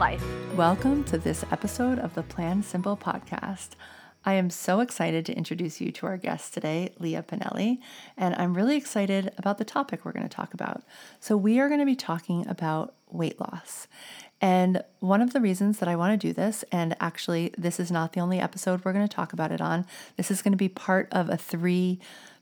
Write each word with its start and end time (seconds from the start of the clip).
life. 0.00 0.24
Welcome 0.56 1.04
to 1.04 1.18
this 1.18 1.44
episode 1.52 1.98
of 1.98 2.14
the 2.14 2.22
Plan 2.22 2.62
Simple 2.62 2.96
podcast. 2.96 3.72
I 4.24 4.32
am 4.32 4.48
so 4.48 4.80
excited 4.80 5.26
to 5.26 5.36
introduce 5.36 5.78
you 5.78 5.92
to 5.92 6.06
our 6.06 6.16
guest 6.16 6.54
today, 6.54 6.94
Leah 6.98 7.22
Pinelli, 7.22 7.80
and 8.16 8.34
I'm 8.36 8.54
really 8.54 8.78
excited 8.78 9.30
about 9.36 9.58
the 9.58 9.64
topic 9.66 10.02
we're 10.02 10.12
going 10.12 10.26
to 10.26 10.34
talk 10.34 10.54
about. 10.54 10.84
So, 11.20 11.36
we 11.36 11.60
are 11.60 11.68
going 11.68 11.80
to 11.80 11.86
be 11.86 11.96
talking 11.96 12.48
about 12.48 12.94
weight 13.10 13.38
loss. 13.38 13.88
And 14.40 14.82
one 15.00 15.20
of 15.20 15.34
the 15.34 15.40
reasons 15.40 15.80
that 15.80 15.88
I 15.88 15.96
want 15.96 16.18
to 16.18 16.26
do 16.28 16.32
this, 16.32 16.64
and 16.72 16.96
actually, 16.98 17.52
this 17.58 17.78
is 17.78 17.90
not 17.90 18.14
the 18.14 18.20
only 18.20 18.40
episode 18.40 18.82
we're 18.82 18.94
going 18.94 19.06
to 19.06 19.14
talk 19.14 19.34
about 19.34 19.52
it 19.52 19.60
on, 19.60 19.84
this 20.16 20.30
is 20.30 20.40
going 20.40 20.52
to 20.52 20.56
be 20.56 20.70
part 20.70 21.08
of 21.12 21.28
a 21.28 21.36
three 21.36 22.00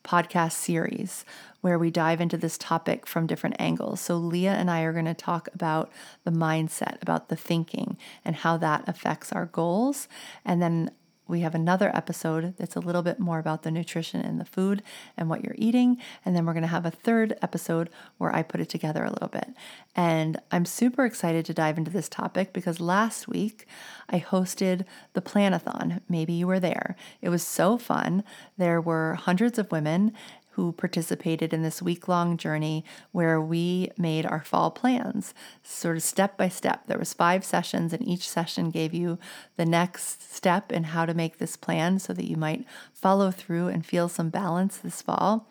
podcast 0.08 0.52
series 0.52 1.24
where 1.60 1.78
we 1.78 1.90
dive 1.90 2.20
into 2.20 2.36
this 2.36 2.56
topic 2.56 3.06
from 3.06 3.26
different 3.26 3.56
angles. 3.58 4.00
So, 4.00 4.16
Leah 4.16 4.54
and 4.54 4.70
I 4.70 4.82
are 4.82 4.92
going 4.92 5.04
to 5.04 5.14
talk 5.14 5.48
about 5.52 5.90
the 6.24 6.30
mindset, 6.30 7.02
about 7.02 7.28
the 7.28 7.36
thinking, 7.36 7.98
and 8.24 8.36
how 8.36 8.56
that 8.58 8.88
affects 8.88 9.32
our 9.32 9.46
goals. 9.46 10.08
And 10.44 10.62
then 10.62 10.90
we 11.28 11.40
have 11.40 11.54
another 11.54 11.94
episode 11.94 12.54
that's 12.56 12.74
a 12.74 12.80
little 12.80 13.02
bit 13.02 13.20
more 13.20 13.38
about 13.38 13.62
the 13.62 13.70
nutrition 13.70 14.20
and 14.20 14.40
the 14.40 14.44
food 14.44 14.82
and 15.16 15.28
what 15.28 15.44
you're 15.44 15.54
eating. 15.58 15.98
And 16.24 16.34
then 16.34 16.46
we're 16.46 16.54
going 16.54 16.62
to 16.62 16.68
have 16.68 16.86
a 16.86 16.90
third 16.90 17.38
episode 17.42 17.90
where 18.16 18.34
I 18.34 18.42
put 18.42 18.60
it 18.60 18.68
together 18.68 19.04
a 19.04 19.10
little 19.10 19.28
bit. 19.28 19.50
And 19.94 20.40
I'm 20.50 20.64
super 20.64 21.04
excited 21.04 21.44
to 21.44 21.54
dive 21.54 21.76
into 21.76 21.90
this 21.90 22.08
topic 22.08 22.52
because 22.52 22.80
last 22.80 23.28
week 23.28 23.66
I 24.08 24.20
hosted 24.20 24.84
the 25.12 25.20
Planathon. 25.20 26.00
Maybe 26.08 26.32
you 26.32 26.46
were 26.46 26.60
there. 26.60 26.96
It 27.20 27.28
was 27.28 27.42
so 27.42 27.76
fun. 27.76 28.24
There 28.56 28.80
were 28.80 29.14
hundreds 29.14 29.58
of 29.58 29.70
women 29.70 30.14
who 30.58 30.72
participated 30.72 31.54
in 31.54 31.62
this 31.62 31.80
week 31.80 32.08
long 32.08 32.36
journey 32.36 32.84
where 33.12 33.40
we 33.40 33.88
made 33.96 34.26
our 34.26 34.42
fall 34.42 34.72
plans 34.72 35.32
sort 35.62 35.96
of 35.96 36.02
step 36.02 36.36
by 36.36 36.48
step. 36.48 36.84
There 36.88 36.98
was 36.98 37.14
five 37.14 37.44
sessions 37.44 37.92
and 37.92 38.04
each 38.04 38.28
session 38.28 38.70
gave 38.70 38.92
you 38.92 39.20
the 39.56 39.64
next 39.64 40.34
step 40.34 40.72
in 40.72 40.82
how 40.82 41.06
to 41.06 41.14
make 41.14 41.38
this 41.38 41.56
plan 41.56 42.00
so 42.00 42.12
that 42.12 42.28
you 42.28 42.36
might 42.36 42.64
follow 42.92 43.30
through 43.30 43.68
and 43.68 43.86
feel 43.86 44.08
some 44.08 44.30
balance 44.30 44.78
this 44.78 45.00
fall. 45.00 45.46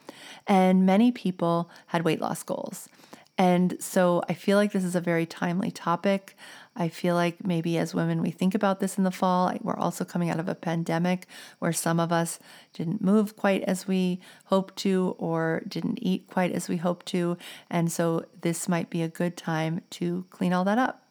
And 0.45 0.85
many 0.85 1.13
people 1.13 1.69
had 1.85 2.03
weight 2.03 2.19
loss 2.19 2.43
goals. 2.43 2.89
And 3.37 3.77
so 3.79 4.23
I 4.27 4.33
feel 4.33 4.57
like 4.57 4.73
this 4.73 4.83
is 4.83 4.95
a 4.95 4.99
very 4.99 5.25
timely 5.25 5.71
topic. 5.71 6.35
I 6.79 6.89
feel 6.89 7.15
like 7.15 7.45
maybe 7.45 7.77
as 7.79 7.95
women, 7.95 8.21
we 8.21 8.29
think 8.29 8.53
about 8.53 8.79
this 8.79 8.99
in 8.99 9.03
the 9.03 9.11
fall. 9.11 9.51
We're 9.61 9.75
also 9.75 10.05
coming 10.05 10.29
out 10.29 10.39
of 10.39 10.47
a 10.47 10.53
pandemic 10.53 11.25
where 11.57 11.73
some 11.73 11.99
of 11.99 12.11
us 12.11 12.37
didn't 12.71 13.01
move 13.01 13.35
quite 13.35 13.63
as 13.63 13.87
we 13.87 14.19
hoped 14.45 14.75
to 14.77 15.15
or 15.17 15.63
didn't 15.67 15.97
eat 16.03 16.27
quite 16.27 16.51
as 16.51 16.69
we 16.69 16.77
hoped 16.77 17.07
to. 17.07 17.35
And 17.69 17.91
so 17.91 18.25
this 18.41 18.69
might 18.69 18.91
be 18.91 19.01
a 19.01 19.07
good 19.07 19.35
time 19.35 19.81
to 19.91 20.25
clean 20.29 20.53
all 20.53 20.63
that 20.65 20.77
up. 20.77 21.01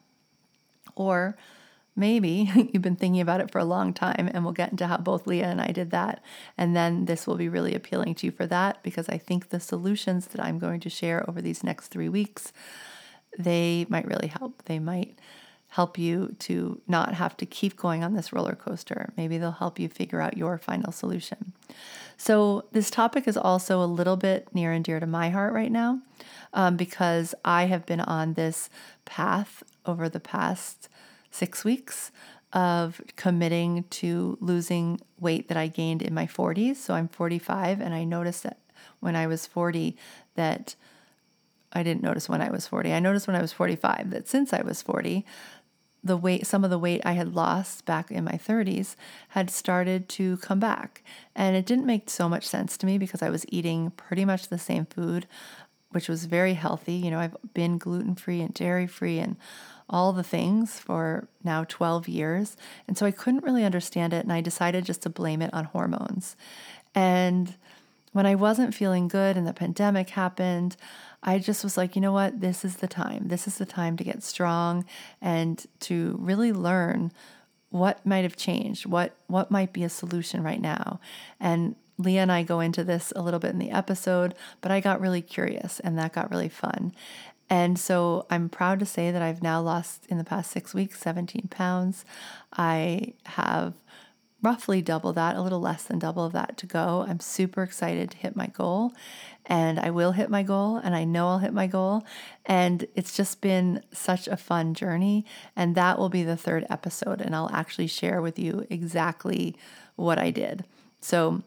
Or 0.94 1.37
maybe 1.97 2.48
you've 2.72 2.83
been 2.83 2.94
thinking 2.94 3.20
about 3.20 3.41
it 3.41 3.50
for 3.50 3.59
a 3.59 3.64
long 3.64 3.92
time, 3.92 4.31
and 4.33 4.44
we'll 4.44 4.53
get 4.53 4.70
into 4.70 4.87
how 4.87 4.98
both 4.98 5.27
Leah 5.27 5.48
and 5.48 5.61
I 5.61 5.72
did 5.72 5.91
that. 5.91 6.22
And 6.56 6.77
then 6.77 7.06
this 7.06 7.27
will 7.27 7.37
be 7.37 7.48
really 7.48 7.75
appealing 7.75 8.14
to 8.17 8.27
you 8.27 8.31
for 8.31 8.47
that 8.47 8.83
because 8.84 9.09
I 9.09 9.19
think 9.19 9.49
the 9.49 9.59
solutions 9.59 10.28
that 10.28 10.41
I'm 10.41 10.60
going 10.60 10.78
to 10.81 10.91
share 10.91 11.28
over 11.28 11.43
these 11.43 11.65
next 11.65 11.88
three 11.88 12.09
weeks. 12.09 12.53
They 13.37 13.84
might 13.88 14.06
really 14.06 14.28
help. 14.28 14.62
They 14.65 14.78
might 14.78 15.19
help 15.76 15.98
you 15.98 16.34
to 16.38 16.81
not 16.88 17.12
have 17.12 17.37
to 17.37 17.44
keep 17.44 17.76
going 17.76 18.03
on 18.03 18.14
this 18.14 18.32
roller 18.32 18.54
coaster. 18.54 19.12
Maybe 19.14 19.37
they'll 19.37 19.50
help 19.50 19.78
you 19.78 19.91
figure 19.91 20.22
out 20.22 20.34
your 20.34 20.56
final 20.56 20.91
solution. 20.91 21.53
So, 22.16 22.64
this 22.72 22.91
topic 22.91 23.28
is 23.28 23.37
also 23.37 23.82
a 23.82 23.94
little 23.98 24.16
bit 24.16 24.48
near 24.54 24.72
and 24.72 24.82
dear 24.82 25.00
to 25.00 25.06
my 25.06 25.28
heart 25.28 25.53
right 25.53 25.70
now 25.70 26.00
um, 26.54 26.78
because 26.78 27.34
I 27.44 27.64
have 27.64 27.84
been 27.84 28.00
on 28.00 28.32
this 28.32 28.70
path 29.04 29.62
over 29.84 30.09
the 30.09 30.19
past 30.19 30.88
six 31.31 31.62
weeks 31.62 32.10
of 32.54 33.03
committing 33.16 33.84
to 34.00 34.38
losing 34.41 34.98
weight 35.20 35.48
that 35.48 35.58
I 35.58 35.66
gained 35.66 36.00
in 36.00 36.14
my 36.14 36.26
40s. 36.26 36.76
So, 36.76 36.94
I'm 36.94 37.08
45, 37.08 37.82
and 37.82 37.93
I 37.93 38.04
noticed 38.04 38.44
that 38.44 38.60
when 39.00 39.14
I 39.14 39.26
was 39.26 39.47
40 39.47 39.94
that 40.37 40.75
I 41.76 41.82
didn't 41.82 42.03
notice 42.03 42.26
when 42.26 42.41
I 42.41 42.50
was 42.50 42.66
40. 42.66 42.93
I 42.93 43.00
noticed 43.00 43.26
when 43.26 43.37
I 43.37 43.43
was 43.43 43.53
45 43.53 44.10
that 44.10 44.26
since 44.26 44.54
I 44.54 44.62
was 44.62 44.81
40, 44.81 45.26
the 46.06 46.17
weight, 46.17 46.47
some 46.47 46.65
of 46.65 46.71
the 46.71 46.78
weight 46.78 47.03
I 47.05 47.12
had 47.12 47.34
lost 47.34 47.84
back 47.84 48.11
in 48.11 48.25
my 48.25 48.33
30s 48.33 48.97
had 49.31 49.50
started 49.50 50.09
to 50.11 50.37
come 50.39 50.61
back. 50.61 51.03
And 51.34 51.56
it 51.56 51.67
didn't 51.67 51.87
make 51.87 52.11
so 52.11 52.28
much 52.28 52.47
sense 52.47 52.77
to 52.78 52.87
me 52.87 52.99
because 52.99 53.22
I 53.22 53.31
was 53.31 53.44
eating 53.49 53.91
pretty 53.93 54.25
much 54.25 54.49
the 54.49 54.59
same 54.59 54.87
food, 54.87 55.27
which 55.91 56.09
was 56.09 56.27
very 56.27 56.55
healthy. 56.55 56.94
You 56.94 57.11
know, 57.11 57.19
I've 57.19 57.37
been 57.55 57.78
gluten 57.78 58.15
free 58.15 58.41
and 58.41 58.55
dairy 58.55 58.87
free 58.87 59.19
and 59.19 59.37
all 59.89 60.12
the 60.12 60.22
things 60.22 60.78
for 60.78 61.28
now 61.44 61.65
12 61.65 62.09
years. 62.09 62.56
And 62.88 62.99
so 62.99 63.06
I 63.06 63.11
couldn't 63.11 63.44
really 63.44 63.65
understand 63.65 64.12
it. 64.12 64.25
And 64.25 64.33
I 64.33 64.41
decided 64.41 64.84
just 64.84 65.03
to 65.03 65.11
blame 65.11 65.43
it 65.43 65.55
on 65.55 65.67
hormones. 65.67 66.37
And 66.94 67.55
when 68.16 68.25
I 68.25 68.34
wasn't 68.34 68.75
feeling 68.75 69.09
good 69.09 69.37
and 69.37 69.47
the 69.47 69.53
pandemic 69.53 70.09
happened, 70.09 70.75
I 71.22 71.38
just 71.38 71.62
was 71.62 71.77
like, 71.77 71.94
you 71.94 72.00
know 72.00 72.15
what? 72.15 72.41
This 72.41 72.65
is 72.65 72.77
the 72.77 72.87
time. 72.87 73.28
This 73.28 73.47
is 73.47 73.59
the 73.59 73.66
time 73.66 73.99
to 73.99 74.04
get 74.04 74.22
strong 74.22 74.87
and 75.21 75.62
to 75.81 76.16
really 76.19 76.50
learn 76.50 77.12
what 77.69 78.06
might 78.06 78.22
have 78.22 78.34
changed, 78.34 78.87
what 78.87 79.15
what 79.26 79.50
might 79.50 79.75
be 79.75 79.84
a 79.84 79.91
solution 79.91 80.43
right 80.43 80.62
now. 80.62 80.99
And 81.38 81.76
Leah 81.99 82.22
and 82.22 82.32
I 82.32 82.43
go 82.43 82.60
into 82.60 82.82
this 82.82 83.12
a 83.15 83.21
little 83.21 83.38
bit 83.38 83.50
in 83.50 83.59
the 83.59 83.71
episode, 83.71 84.34
but 84.62 84.72
I 84.72 84.81
got 84.81 84.99
really 84.99 85.21
curious 85.21 85.78
and 85.81 85.99
that 85.99 86.15
got 86.15 86.31
really 86.31 86.49
fun. 86.49 86.94
And 87.50 87.78
so 87.78 88.25
I'm 88.31 88.49
proud 88.49 88.81
to 88.81 88.87
say 88.87 89.10
that 89.10 89.21
I've 89.21 89.43
now 89.43 89.60
lost 89.60 90.06
in 90.09 90.16
the 90.16 90.25
past 90.25 90.50
six 90.50 90.72
weeks 90.72 91.00
17 91.00 91.49
pounds. 91.50 92.06
I 92.56 93.12
have 93.26 93.75
roughly 94.43 94.83
double 94.83 95.13
that, 95.15 95.37
a 95.37 95.43
little 95.43 95.61
less 95.61 95.85
than 95.85 95.99
double 95.99 96.25
of 96.25 96.33
that 96.33 96.57
to 96.59 96.67
go. 96.67 97.05
I'm 97.09 97.21
super 97.21 97.63
excited 97.63 98.11
to 98.11 98.17
hit 98.17 98.37
my 98.37 98.47
goal 98.47 98.93
and 99.47 99.79
I 99.79 99.91
will 99.91 100.13
hit 100.13 100.29
my 100.29 100.43
goal 100.43 100.77
and 100.77 100.95
I 100.95 101.05
know 101.05 101.29
I'll 101.29 101.39
hit 101.39 101.53
my 101.53 101.67
goal. 101.67 102.05
And 102.45 102.87
it's 102.95 103.17
just 103.17 103.41
been 103.41 103.83
such 103.93 104.27
a 104.29 104.37
fun 104.37 104.75
journey. 104.75 105.25
And 105.55 105.75
that 105.75 105.99
will 105.99 106.09
be 106.09 106.23
the 106.23 106.37
third 106.37 106.67
episode. 106.69 107.21
And 107.21 107.35
I'll 107.35 107.51
actually 107.53 107.87
share 107.87 108.21
with 108.21 108.39
you 108.39 108.67
exactly 108.69 109.57
what 109.95 110.19
I 110.19 110.31
did. 110.31 110.65
So 111.01 111.43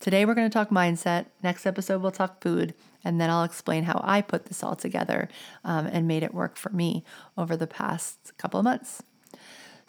today 0.00 0.24
we're 0.24 0.34
going 0.34 0.48
to 0.48 0.52
talk 0.52 0.70
mindset. 0.70 1.26
Next 1.42 1.66
episode, 1.66 2.02
we'll 2.02 2.10
talk 2.10 2.42
food. 2.42 2.74
And 3.02 3.18
then 3.20 3.30
I'll 3.30 3.44
explain 3.44 3.84
how 3.84 4.00
I 4.04 4.20
put 4.20 4.46
this 4.46 4.62
all 4.62 4.76
together 4.76 5.28
um, 5.64 5.86
and 5.86 6.06
made 6.06 6.22
it 6.22 6.34
work 6.34 6.56
for 6.56 6.70
me 6.70 7.04
over 7.38 7.56
the 7.56 7.66
past 7.66 8.32
couple 8.36 8.60
of 8.60 8.64
months. 8.64 9.02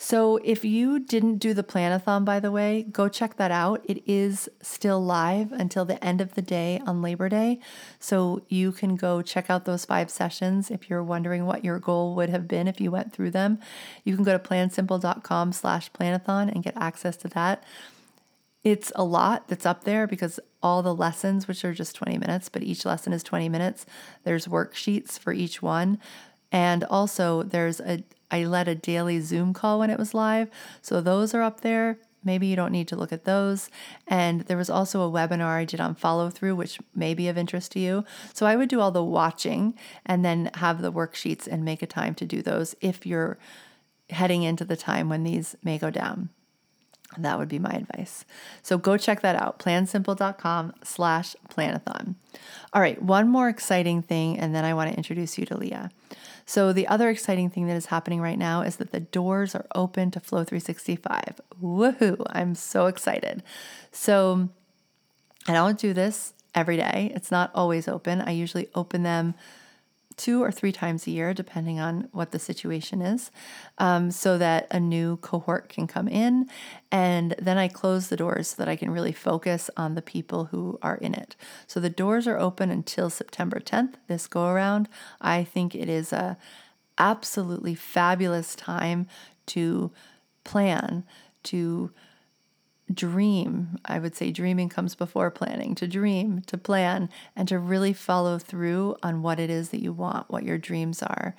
So, 0.03 0.37
if 0.43 0.65
you 0.65 0.97
didn't 0.97 1.37
do 1.37 1.53
the 1.53 1.61
planathon, 1.61 2.25
by 2.25 2.39
the 2.39 2.49
way, 2.49 2.81
go 2.91 3.07
check 3.07 3.35
that 3.35 3.51
out. 3.51 3.85
It 3.87 4.01
is 4.07 4.49
still 4.59 4.99
live 4.99 5.51
until 5.51 5.85
the 5.85 6.03
end 6.03 6.21
of 6.21 6.33
the 6.33 6.41
day 6.41 6.81
on 6.87 7.03
Labor 7.03 7.29
Day. 7.29 7.59
So, 7.99 8.41
you 8.49 8.71
can 8.71 8.95
go 8.95 9.21
check 9.21 9.51
out 9.51 9.65
those 9.65 9.85
five 9.85 10.09
sessions 10.09 10.71
if 10.71 10.89
you're 10.89 11.03
wondering 11.03 11.45
what 11.45 11.63
your 11.63 11.77
goal 11.77 12.15
would 12.15 12.29
have 12.29 12.47
been 12.47 12.67
if 12.67 12.81
you 12.81 12.89
went 12.89 13.13
through 13.13 13.29
them. 13.29 13.59
You 14.03 14.15
can 14.15 14.23
go 14.23 14.35
to 14.35 14.43
plansimple.com 14.43 15.53
slash 15.53 15.91
planathon 15.91 16.51
and 16.51 16.63
get 16.63 16.75
access 16.77 17.15
to 17.17 17.27
that. 17.27 17.63
It's 18.63 18.91
a 18.95 19.03
lot 19.03 19.49
that's 19.49 19.67
up 19.67 19.83
there 19.83 20.07
because 20.07 20.39
all 20.63 20.81
the 20.81 20.95
lessons, 20.95 21.47
which 21.47 21.63
are 21.63 21.75
just 21.75 21.95
20 21.95 22.17
minutes, 22.17 22.49
but 22.49 22.63
each 22.63 22.85
lesson 22.85 23.13
is 23.13 23.21
20 23.21 23.49
minutes, 23.49 23.85
there's 24.23 24.47
worksheets 24.47 25.19
for 25.19 25.31
each 25.31 25.61
one. 25.61 25.99
And 26.51 26.83
also, 26.85 27.43
there's 27.43 27.79
a, 27.79 28.03
I 28.31 28.45
led 28.45 28.67
a 28.67 28.75
daily 28.75 29.19
Zoom 29.19 29.53
call 29.53 29.79
when 29.79 29.89
it 29.89 29.99
was 29.99 30.13
live. 30.13 30.49
So 30.81 31.01
those 31.01 31.33
are 31.33 31.41
up 31.41 31.61
there. 31.61 31.99
Maybe 32.23 32.47
you 32.47 32.55
don't 32.55 32.71
need 32.71 32.87
to 32.89 32.95
look 32.95 33.11
at 33.11 33.25
those. 33.25 33.69
And 34.07 34.41
there 34.41 34.57
was 34.57 34.69
also 34.69 35.01
a 35.01 35.11
webinar 35.11 35.57
I 35.57 35.65
did 35.65 35.81
on 35.81 35.95
follow 35.95 36.29
through, 36.29 36.55
which 36.55 36.79
may 36.95 37.13
be 37.13 37.27
of 37.27 37.37
interest 37.37 37.71
to 37.73 37.79
you. 37.79 38.05
So 38.33 38.45
I 38.45 38.55
would 38.55 38.69
do 38.69 38.79
all 38.79 38.91
the 38.91 39.03
watching 39.03 39.73
and 40.05 40.23
then 40.23 40.51
have 40.55 40.81
the 40.81 40.91
worksheets 40.91 41.47
and 41.47 41.65
make 41.65 41.81
a 41.81 41.87
time 41.87 42.13
to 42.15 42.25
do 42.25 42.41
those 42.41 42.75
if 42.79 43.05
you're 43.05 43.37
heading 44.11 44.43
into 44.43 44.65
the 44.65 44.77
time 44.77 45.09
when 45.09 45.23
these 45.23 45.55
may 45.63 45.77
go 45.77 45.89
down. 45.89 46.29
That 47.17 47.37
would 47.37 47.49
be 47.49 47.59
my 47.59 47.71
advice. 47.71 48.23
So 48.61 48.77
go 48.77 48.97
check 48.97 49.21
that 49.21 49.35
out, 49.35 49.59
plansimple.com 49.59 50.73
slash 50.83 51.35
planathon. 51.49 52.15
All 52.71 52.81
right, 52.81 53.01
one 53.01 53.27
more 53.27 53.49
exciting 53.49 54.01
thing, 54.01 54.39
and 54.39 54.55
then 54.55 54.63
I 54.63 54.73
want 54.73 54.91
to 54.91 54.97
introduce 54.97 55.37
you 55.37 55.45
to 55.47 55.57
Leah. 55.57 55.91
So 56.45 56.73
the 56.73 56.87
other 56.87 57.09
exciting 57.09 57.49
thing 57.49 57.67
that 57.67 57.75
is 57.75 57.87
happening 57.87 58.21
right 58.21 58.37
now 58.37 58.61
is 58.61 58.77
that 58.77 58.91
the 58.91 58.99
doors 58.99 59.55
are 59.55 59.65
open 59.75 60.11
to 60.11 60.19
Flow 60.19 60.43
365. 60.43 61.41
Woohoo! 61.61 62.25
I'm 62.29 62.55
so 62.55 62.87
excited. 62.87 63.43
So 63.91 64.49
I 65.47 65.53
don't 65.53 65.79
do 65.79 65.93
this 65.93 66.33
every 66.53 66.77
day. 66.77 67.11
It's 67.15 67.31
not 67.31 67.51
always 67.55 67.87
open. 67.87 68.21
I 68.21 68.31
usually 68.31 68.69
open 68.75 69.03
them 69.03 69.35
two 70.17 70.43
or 70.43 70.51
three 70.51 70.71
times 70.71 71.07
a 71.07 71.11
year, 71.11 71.33
depending 71.33 71.79
on 71.79 72.07
what 72.11 72.31
the 72.31 72.39
situation 72.39 73.01
is, 73.01 73.31
um, 73.77 74.11
so 74.11 74.37
that 74.37 74.67
a 74.71 74.79
new 74.79 75.17
cohort 75.17 75.69
can 75.69 75.87
come 75.87 76.07
in. 76.07 76.49
And 76.91 77.35
then 77.39 77.57
I 77.57 77.67
close 77.67 78.07
the 78.07 78.17
doors 78.17 78.49
so 78.49 78.55
that 78.57 78.69
I 78.69 78.75
can 78.75 78.91
really 78.91 79.11
focus 79.11 79.69
on 79.77 79.95
the 79.95 80.01
people 80.01 80.45
who 80.45 80.77
are 80.81 80.97
in 80.97 81.13
it. 81.13 81.35
So 81.67 81.79
the 81.79 81.89
doors 81.89 82.27
are 82.27 82.39
open 82.39 82.69
until 82.69 83.09
September 83.09 83.59
10th, 83.59 83.95
this 84.07 84.27
go 84.27 84.47
around. 84.47 84.89
I 85.19 85.43
think 85.43 85.75
it 85.75 85.89
is 85.89 86.13
a 86.13 86.37
absolutely 86.97 87.75
fabulous 87.75 88.55
time 88.55 89.07
to 89.47 89.91
plan, 90.43 91.03
to 91.43 91.91
dream. 92.93 93.77
I 93.85 93.99
would 93.99 94.15
say 94.15 94.31
dreaming 94.31 94.69
comes 94.69 94.95
before 94.95 95.31
planning, 95.31 95.75
to 95.75 95.87
dream, 95.87 96.41
to 96.47 96.57
plan, 96.57 97.09
and 97.35 97.47
to 97.47 97.59
really 97.59 97.93
follow 97.93 98.37
through 98.37 98.97
on 99.03 99.21
what 99.21 99.39
it 99.39 99.49
is 99.49 99.69
that 99.69 99.81
you 99.81 99.93
want, 99.93 100.29
what 100.29 100.43
your 100.43 100.57
dreams 100.57 101.01
are. 101.01 101.35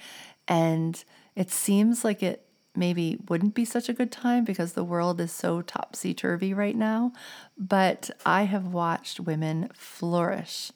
And 0.49 1.03
it 1.35 1.51
seems 1.51 2.05
like 2.05 2.23
it 2.23 2.47
maybe 2.75 3.19
wouldn't 3.29 3.55
be 3.55 3.65
such 3.65 3.89
a 3.89 3.93
good 3.93 4.11
time 4.11 4.45
because 4.45 4.73
the 4.73 4.85
world 4.85 5.21
is 5.21 5.33
so 5.33 5.63
topsy 5.63 6.15
turvy 6.15 6.55
right 6.55 6.77
now. 6.77 7.13
But 7.59 8.11
I 8.25 8.45
have 8.45 8.67
watched 8.67 9.21
women 9.21 9.71
flourish 9.75 10.73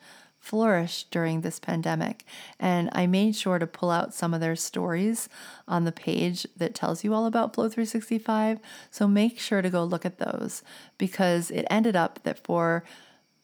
flourish 0.47 1.05
during 1.11 1.41
this 1.41 1.59
pandemic. 1.59 2.25
And 2.61 2.89
I 2.93 3.09
made 3.09 3.35
sure 3.35 3.59
to 3.59 3.67
pull 3.67 3.91
out 3.91 4.15
some 4.15 4.33
of 4.33 4.41
their 4.41 4.55
stories 4.55 5.29
on 5.67 5.83
the 5.83 5.91
page 5.91 6.47
that 6.57 6.73
tells 6.73 7.03
you 7.03 7.13
all 7.13 7.27
about 7.27 7.53
Flow 7.53 7.69
365. 7.69 8.61
So 8.93 9.09
make 9.09 9.41
sure 9.41 9.61
to 9.61 9.69
go 9.69 9.83
look 9.83 10.07
at 10.07 10.19
those 10.19 10.63
because 10.99 11.51
it 11.51 11.67
ended 11.69 11.97
up 11.97 12.23
that 12.23 12.39
for 12.39 12.85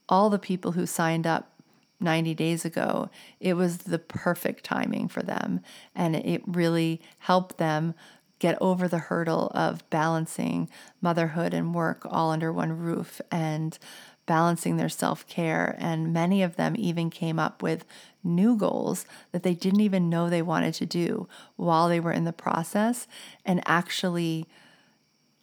all 0.08 0.30
the 0.30 0.38
people 0.38 0.72
who 0.72 0.86
signed 0.86 1.26
up 1.26 1.50
90 1.98 2.34
days 2.34 2.64
ago, 2.64 3.10
it 3.40 3.54
was 3.54 3.78
the 3.78 3.98
perfect 3.98 4.62
timing 4.62 5.08
for 5.08 5.24
them. 5.24 5.60
And 5.96 6.14
it 6.14 6.42
really 6.46 7.00
helped 7.18 7.58
them 7.58 7.94
get 8.38 8.58
over 8.60 8.86
the 8.88 8.98
hurdle 8.98 9.50
of 9.54 9.88
balancing 9.88 10.68
motherhood 11.00 11.54
and 11.54 11.74
work 11.74 12.04
all 12.04 12.30
under 12.30 12.52
one 12.52 12.76
roof 12.76 13.20
and 13.30 13.78
balancing 14.26 14.76
their 14.76 14.88
self 14.88 15.26
care. 15.26 15.76
And 15.78 16.12
many 16.12 16.42
of 16.42 16.56
them 16.56 16.74
even 16.78 17.10
came 17.10 17.38
up 17.38 17.62
with 17.62 17.84
new 18.24 18.56
goals 18.56 19.04
that 19.32 19.42
they 19.42 19.54
didn't 19.54 19.80
even 19.80 20.08
know 20.08 20.28
they 20.28 20.42
wanted 20.42 20.74
to 20.74 20.86
do 20.86 21.28
while 21.56 21.88
they 21.88 22.00
were 22.00 22.12
in 22.12 22.24
the 22.24 22.32
process 22.32 23.06
and 23.44 23.60
actually 23.66 24.46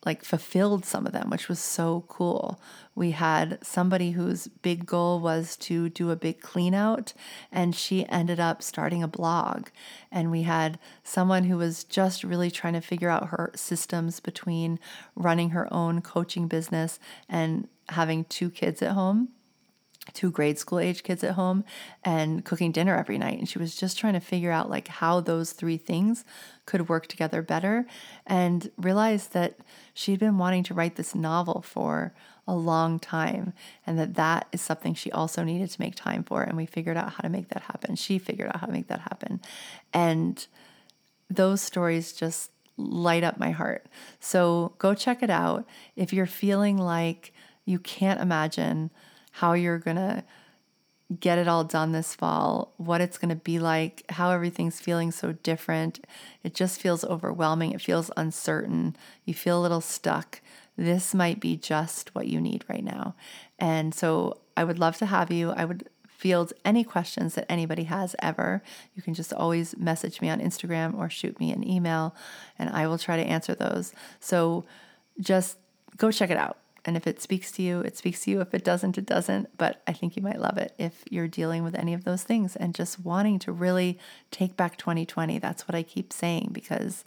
like 0.06 0.24
fulfilled 0.24 0.86
some 0.86 1.06
of 1.06 1.14
them, 1.14 1.30
which 1.30 1.50
was 1.50 1.60
so 1.60 2.06
cool. 2.08 2.60
We 2.96 3.12
had 3.12 3.60
somebody 3.62 4.12
whose 4.12 4.48
big 4.48 4.86
goal 4.86 5.20
was 5.20 5.58
to 5.58 5.90
do 5.90 6.12
a 6.12 6.16
big 6.16 6.42
clean 6.42 6.74
out, 6.74 7.14
and 7.52 7.76
she 7.76 8.08
ended 8.08 8.40
up 8.40 8.62
starting 8.64 9.04
a 9.04 9.08
blog. 9.08 9.68
And 10.12 10.32
we 10.32 10.44
had 10.44 10.80
someone 11.04 11.46
who 11.46 11.58
was 11.58 11.84
just 11.84 12.24
really 12.24 12.52
trying 12.52 12.74
to 12.74 12.82
figure 12.82 13.10
out 13.10 13.30
her 13.30 13.52
systems 13.56 14.20
between 14.20 14.80
running 15.16 15.52
her 15.52 15.72
own 15.74 16.02
coaching 16.02 16.48
business 16.48 17.00
and 17.28 17.68
having 17.90 18.24
two 18.26 18.50
kids 18.50 18.82
at 18.82 18.92
home 18.92 19.30
two 20.14 20.32
grade 20.32 20.58
school 20.58 20.80
age 20.80 21.04
kids 21.04 21.24
at 21.24 21.36
home 21.36 21.64
and 22.04 22.44
cooking 22.46 22.72
dinner 22.72 22.96
every 22.96 23.18
night. 23.18 23.40
And 23.40 23.48
she 23.48 23.60
was 23.60 23.76
just 23.76 23.98
trying 23.98 24.14
to 24.14 24.20
figure 24.20 24.52
out 24.52 24.70
like 24.70 24.88
how 24.88 25.20
those 25.20 25.52
three 25.52 25.78
things 25.78 26.26
could 26.66 26.90
work 26.90 27.08
together 27.08 27.42
better 27.42 27.86
and 28.26 28.70
realized 28.78 29.34
that 29.34 29.58
she'd 29.94 30.20
been 30.20 30.38
wanting 30.38 30.64
to 30.64 30.74
write 30.74 30.96
this 30.96 31.16
novel 31.16 31.62
for 31.62 32.14
a 32.48 32.56
long 32.56 33.00
time 33.00 33.54
and 33.86 34.00
that 34.00 34.16
that 34.16 34.48
is 34.52 34.62
something 34.62 34.94
she 34.94 35.12
also 35.12 35.44
needed 35.44 35.70
to 35.70 35.82
make 35.82 35.96
time 35.96 36.24
for. 36.24 36.42
And 36.42 36.58
we 36.58 36.66
figured 36.66 36.98
out 36.98 37.14
how 37.14 37.22
to 37.22 37.30
make 37.30 37.50
that 37.50 37.64
happen. 37.64 37.96
She 37.96 38.18
figured 38.18 38.50
out 38.50 38.60
how 38.60 38.68
to 38.68 38.74
make 38.74 38.88
that 38.88 39.02
happen. 39.02 39.40
And 39.94 40.46
those 41.30 41.62
stories 41.62 42.14
just 42.14 42.52
light 42.76 43.24
up 43.24 43.38
my 43.38 43.52
heart. 43.52 43.86
So 44.20 44.74
go 44.78 44.94
check 44.94 45.22
it 45.22 45.30
out. 45.30 45.68
If 45.96 46.14
you're 46.14 46.26
feeling 46.26 46.78
like 46.78 47.34
you 47.66 47.78
can't 47.78 48.20
imagine 48.20 48.90
how 49.32 49.54
you're 49.54 49.80
going 49.80 49.98
to 49.98 50.24
get 51.20 51.40
it 51.40 51.48
all 51.48 51.64
done 51.64 51.92
this 51.92 52.14
fall, 52.14 52.74
what 52.78 53.02
it's 53.02 53.18
going 53.18 53.30
to 53.30 53.36
be 53.36 53.58
like, 53.58 54.04
how 54.12 54.30
everything's 54.30 54.80
feeling 54.80 55.12
so 55.12 55.32
different. 55.32 56.06
It 56.44 56.54
just 56.54 56.80
feels 56.80 57.04
overwhelming. 57.04 57.72
It 57.72 57.82
feels 57.82 58.12
uncertain. 58.16 58.96
You 59.26 59.34
feel 59.34 59.60
a 59.60 59.62
little 59.64 59.82
stuck. 59.82 60.42
This 60.78 61.16
might 61.16 61.40
be 61.40 61.58
just 61.58 62.14
what 62.14 62.28
you 62.28 62.40
need 62.40 62.64
right 62.70 62.84
now. 62.84 63.16
And 63.58 63.94
so 63.94 64.38
I 64.56 64.64
would 64.64 64.78
love 64.78 64.98
to 64.98 65.08
have 65.08 65.32
you. 65.32 65.50
I 65.52 65.66
would 65.66 65.90
field 66.08 66.52
any 66.66 66.84
questions 66.84 67.36
that 67.36 67.50
anybody 67.50 67.86
has 67.86 68.16
ever. 68.20 68.62
You 68.94 69.02
can 69.02 69.14
just 69.14 69.32
always 69.32 69.76
message 69.78 70.20
me 70.22 70.30
on 70.30 70.42
Instagram 70.42 70.96
or 70.98 71.10
shoot 71.10 71.40
me 71.40 71.52
an 71.52 71.66
email, 71.68 72.14
and 72.60 72.70
I 72.70 72.88
will 72.88 72.98
try 72.98 73.16
to 73.16 73.24
answer 73.24 73.56
those. 73.56 73.94
So 74.20 74.66
just 75.20 75.58
go 75.96 76.12
check 76.12 76.30
it 76.30 76.38
out. 76.38 76.58
And 76.86 76.96
if 76.96 77.06
it 77.06 77.22
speaks 77.22 77.52
to 77.54 77.62
you, 77.62 77.82
it 77.82 77.98
speaks 77.98 78.24
to 78.24 78.32
you. 78.32 78.42
If 78.42 78.54
it 78.54 78.64
doesn't, 78.64 78.98
it 78.98 79.06
doesn't. 79.06 79.58
But 79.58 79.82
I 79.88 79.94
think 79.94 80.16
you 80.16 80.22
might 80.22 80.40
love 80.40 80.58
it 80.58 80.74
if 80.78 81.04
you're 81.10 81.28
dealing 81.28 81.64
with 81.64 81.76
any 81.76 81.94
of 81.94 82.04
those 82.04 82.24
things 82.24 82.56
and 82.56 82.74
just 82.74 83.00
wanting 83.00 83.40
to 83.40 83.52
really 83.52 84.00
take 84.32 84.56
back 84.56 84.78
2020. 84.78 85.40
That's 85.40 85.68
what 85.68 85.76
I 85.76 85.84
keep 85.84 86.14
saying 86.14 86.50
because 86.52 87.04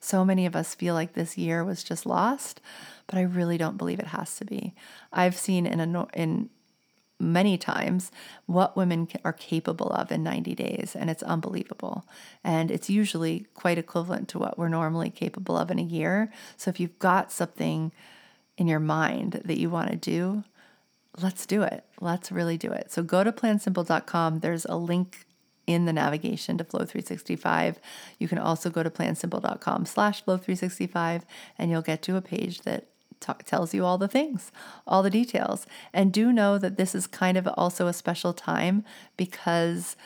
so 0.00 0.24
many 0.24 0.46
of 0.46 0.56
us 0.56 0.74
feel 0.74 0.94
like 0.94 1.12
this 1.12 1.36
year 1.36 1.62
was 1.62 1.84
just 1.84 2.06
lost, 2.06 2.60
but 3.06 3.18
I 3.18 3.22
really 3.22 3.58
don't 3.58 3.76
believe 3.76 3.98
it 3.98 4.08
has 4.08 4.36
to 4.38 4.46
be. 4.46 4.74
I've 5.12 5.36
seen 5.36 5.66
in 5.66 5.80
a, 5.80 6.06
in 6.14 6.48
many 7.20 7.58
times 7.58 8.10
what 8.46 8.76
women 8.76 9.06
are 9.24 9.32
capable 9.34 9.88
of 9.90 10.10
in 10.10 10.22
90 10.22 10.54
days, 10.54 10.96
and 10.98 11.10
it's 11.10 11.22
unbelievable. 11.22 12.06
And 12.42 12.70
it's 12.70 12.88
usually 12.88 13.46
quite 13.52 13.76
equivalent 13.76 14.28
to 14.30 14.38
what 14.38 14.58
we're 14.58 14.68
normally 14.68 15.10
capable 15.10 15.56
of 15.56 15.70
in 15.70 15.78
a 15.78 15.82
year. 15.82 16.32
So 16.56 16.70
if 16.70 16.80
you've 16.80 16.98
got 16.98 17.30
something 17.30 17.92
in 18.60 18.68
your 18.68 18.78
mind 18.78 19.40
that 19.46 19.56
you 19.56 19.70
want 19.70 19.90
to 19.90 19.96
do, 19.96 20.44
let's 21.20 21.46
do 21.46 21.62
it. 21.62 21.82
Let's 21.98 22.30
really 22.30 22.58
do 22.58 22.70
it. 22.70 22.92
So 22.92 23.02
go 23.02 23.24
to 23.24 23.32
plansimple.com. 23.32 24.40
There's 24.40 24.66
a 24.66 24.76
link 24.76 25.24
in 25.66 25.86
the 25.86 25.94
navigation 25.94 26.58
to 26.58 26.64
Flow 26.64 26.80
365. 26.80 27.80
You 28.18 28.28
can 28.28 28.36
also 28.36 28.68
go 28.68 28.82
to 28.82 28.90
plansimple.com 28.90 29.86
slash 29.86 30.22
Flow 30.22 30.36
365 30.36 31.24
and 31.56 31.70
you'll 31.70 31.80
get 31.80 32.02
to 32.02 32.16
a 32.16 32.20
page 32.20 32.60
that 32.62 32.88
t- 33.18 33.32
tells 33.46 33.72
you 33.72 33.86
all 33.86 33.96
the 33.96 34.08
things, 34.08 34.52
all 34.86 35.02
the 35.02 35.08
details. 35.08 35.66
And 35.94 36.12
do 36.12 36.30
know 36.30 36.58
that 36.58 36.76
this 36.76 36.94
is 36.94 37.06
kind 37.06 37.38
of 37.38 37.48
also 37.56 37.86
a 37.86 37.94
special 37.94 38.34
time 38.34 38.84
because 39.16 39.96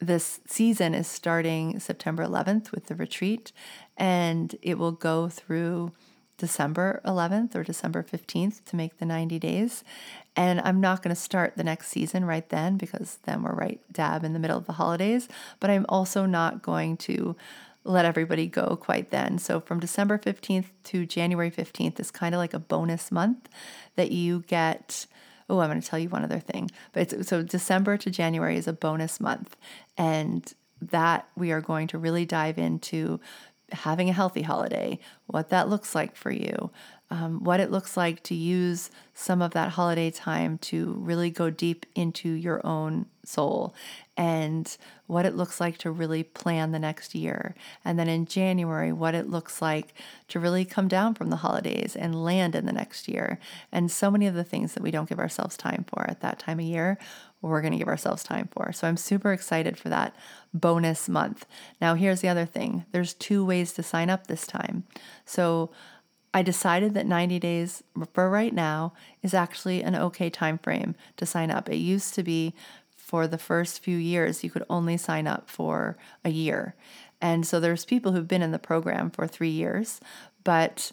this 0.00 0.40
season 0.46 0.94
is 0.94 1.06
starting 1.06 1.80
September 1.80 2.26
11th 2.26 2.72
with 2.72 2.86
the 2.86 2.94
retreat 2.94 3.52
and 3.96 4.54
it 4.60 4.76
will 4.76 4.92
go 4.92 5.30
through 5.30 5.92
December 6.40 7.00
11th 7.04 7.54
or 7.54 7.62
December 7.62 8.02
15th 8.02 8.64
to 8.64 8.74
make 8.74 8.98
the 8.98 9.04
90 9.04 9.38
days. 9.38 9.84
And 10.34 10.60
I'm 10.62 10.80
not 10.80 11.02
going 11.02 11.14
to 11.14 11.20
start 11.20 11.56
the 11.56 11.64
next 11.64 11.88
season 11.88 12.24
right 12.24 12.48
then 12.48 12.78
because 12.78 13.18
then 13.24 13.42
we're 13.42 13.54
right 13.54 13.80
dab 13.92 14.24
in 14.24 14.32
the 14.32 14.38
middle 14.38 14.58
of 14.58 14.66
the 14.66 14.72
holidays. 14.72 15.28
But 15.60 15.70
I'm 15.70 15.86
also 15.88 16.26
not 16.26 16.62
going 16.62 16.96
to 16.98 17.36
let 17.84 18.04
everybody 18.04 18.46
go 18.46 18.76
quite 18.76 19.10
then. 19.10 19.38
So 19.38 19.60
from 19.60 19.80
December 19.80 20.18
15th 20.18 20.66
to 20.84 21.06
January 21.06 21.50
15th 21.50 22.00
is 22.00 22.10
kind 22.10 22.34
of 22.34 22.38
like 22.38 22.54
a 22.54 22.58
bonus 22.58 23.12
month 23.12 23.48
that 23.96 24.10
you 24.10 24.40
get. 24.46 25.06
Oh, 25.48 25.60
I'm 25.60 25.68
going 25.68 25.80
to 25.80 25.86
tell 25.86 25.98
you 25.98 26.08
one 26.08 26.24
other 26.24 26.40
thing. 26.40 26.70
But 26.92 27.26
so 27.26 27.42
December 27.42 27.96
to 27.98 28.10
January 28.10 28.56
is 28.56 28.66
a 28.66 28.72
bonus 28.72 29.20
month. 29.20 29.56
And 29.98 30.52
that 30.80 31.28
we 31.36 31.52
are 31.52 31.60
going 31.60 31.86
to 31.88 31.98
really 31.98 32.24
dive 32.24 32.58
into 32.58 33.20
having 33.72 34.08
a 34.08 34.14
healthy 34.14 34.42
holiday, 34.42 34.98
what 35.26 35.50
that 35.50 35.68
looks 35.68 35.94
like 35.94 36.16
for 36.16 36.30
you, 36.30 36.70
um, 37.10 37.42
what 37.42 37.60
it 37.60 37.70
looks 37.70 37.96
like 37.96 38.22
to 38.24 38.34
use 38.34 38.90
some 39.14 39.42
of 39.42 39.52
that 39.52 39.70
holiday 39.70 40.10
time 40.10 40.58
to 40.58 40.92
really 40.98 41.30
go 41.30 41.50
deep 41.50 41.84
into 41.94 42.28
your 42.30 42.64
own 42.64 43.06
soul, 43.24 43.74
and 44.16 44.76
what 45.06 45.26
it 45.26 45.34
looks 45.34 45.60
like 45.60 45.76
to 45.78 45.90
really 45.90 46.22
plan 46.22 46.72
the 46.72 46.78
next 46.78 47.14
year. 47.14 47.54
And 47.84 47.98
then 47.98 48.08
in 48.08 48.26
January, 48.26 48.92
what 48.92 49.14
it 49.14 49.28
looks 49.28 49.60
like 49.60 49.94
to 50.28 50.38
really 50.38 50.64
come 50.64 50.88
down 50.88 51.14
from 51.14 51.30
the 51.30 51.36
holidays 51.36 51.96
and 51.96 52.24
land 52.24 52.54
in 52.54 52.66
the 52.66 52.72
next 52.72 53.08
year. 53.08 53.38
And 53.72 53.90
so 53.90 54.10
many 54.10 54.26
of 54.26 54.34
the 54.34 54.44
things 54.44 54.74
that 54.74 54.82
we 54.82 54.90
don't 54.90 55.08
give 55.08 55.18
ourselves 55.18 55.56
time 55.56 55.84
for 55.88 56.08
at 56.08 56.20
that 56.20 56.38
time 56.38 56.60
of 56.60 56.64
year, 56.64 56.98
we're 57.42 57.62
going 57.62 57.72
to 57.72 57.78
give 57.78 57.88
ourselves 57.88 58.22
time 58.22 58.48
for. 58.52 58.72
So 58.72 58.86
I'm 58.86 58.96
super 58.96 59.32
excited 59.32 59.78
for 59.78 59.88
that 59.88 60.14
bonus 60.52 61.08
month. 61.08 61.46
Now, 61.80 61.94
here's 61.94 62.20
the 62.20 62.28
other 62.28 62.46
thing 62.46 62.84
there's 62.92 63.14
two 63.14 63.44
ways 63.44 63.72
to 63.74 63.82
sign 63.82 64.10
up 64.10 64.26
this 64.26 64.46
time. 64.46 64.84
So 65.24 65.70
I 66.32 66.42
decided 66.42 66.94
that 66.94 67.06
90 67.06 67.38
days 67.38 67.82
for 68.12 68.30
right 68.30 68.54
now 68.54 68.92
is 69.22 69.34
actually 69.34 69.82
an 69.82 69.96
okay 69.96 70.30
time 70.30 70.58
frame 70.58 70.94
to 71.16 71.26
sign 71.26 71.50
up. 71.50 71.68
It 71.68 71.76
used 71.76 72.14
to 72.14 72.22
be 72.22 72.54
for 72.94 73.26
the 73.26 73.38
first 73.38 73.82
few 73.82 73.96
years 73.96 74.44
you 74.44 74.50
could 74.50 74.64
only 74.70 74.96
sign 74.96 75.26
up 75.26 75.50
for 75.50 75.96
a 76.24 76.30
year. 76.30 76.74
And 77.20 77.46
so 77.46 77.58
there's 77.58 77.84
people 77.84 78.12
who've 78.12 78.28
been 78.28 78.42
in 78.42 78.52
the 78.52 78.58
program 78.58 79.10
for 79.10 79.26
3 79.26 79.48
years, 79.48 80.00
but 80.44 80.92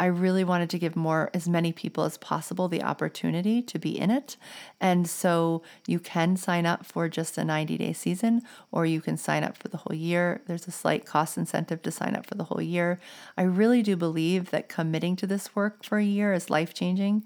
I 0.00 0.06
really 0.06 0.44
wanted 0.44 0.70
to 0.70 0.78
give 0.78 0.94
more, 0.94 1.28
as 1.34 1.48
many 1.48 1.72
people 1.72 2.04
as 2.04 2.16
possible, 2.18 2.68
the 2.68 2.82
opportunity 2.82 3.60
to 3.62 3.78
be 3.78 3.98
in 3.98 4.10
it. 4.10 4.36
And 4.80 5.08
so 5.08 5.62
you 5.86 5.98
can 5.98 6.36
sign 6.36 6.66
up 6.66 6.86
for 6.86 7.08
just 7.08 7.36
a 7.36 7.44
90 7.44 7.78
day 7.78 7.92
season, 7.92 8.42
or 8.70 8.86
you 8.86 9.00
can 9.00 9.16
sign 9.16 9.42
up 9.42 9.56
for 9.56 9.68
the 9.68 9.78
whole 9.78 9.96
year. 9.96 10.40
There's 10.46 10.68
a 10.68 10.72
slight 10.72 11.04
cost 11.04 11.36
incentive 11.36 11.82
to 11.82 11.90
sign 11.90 12.14
up 12.14 12.26
for 12.26 12.36
the 12.36 12.44
whole 12.44 12.62
year. 12.62 13.00
I 13.36 13.42
really 13.42 13.82
do 13.82 13.96
believe 13.96 14.50
that 14.50 14.68
committing 14.68 15.16
to 15.16 15.26
this 15.26 15.56
work 15.56 15.84
for 15.84 15.98
a 15.98 16.04
year 16.04 16.32
is 16.32 16.48
life 16.48 16.72
changing, 16.72 17.24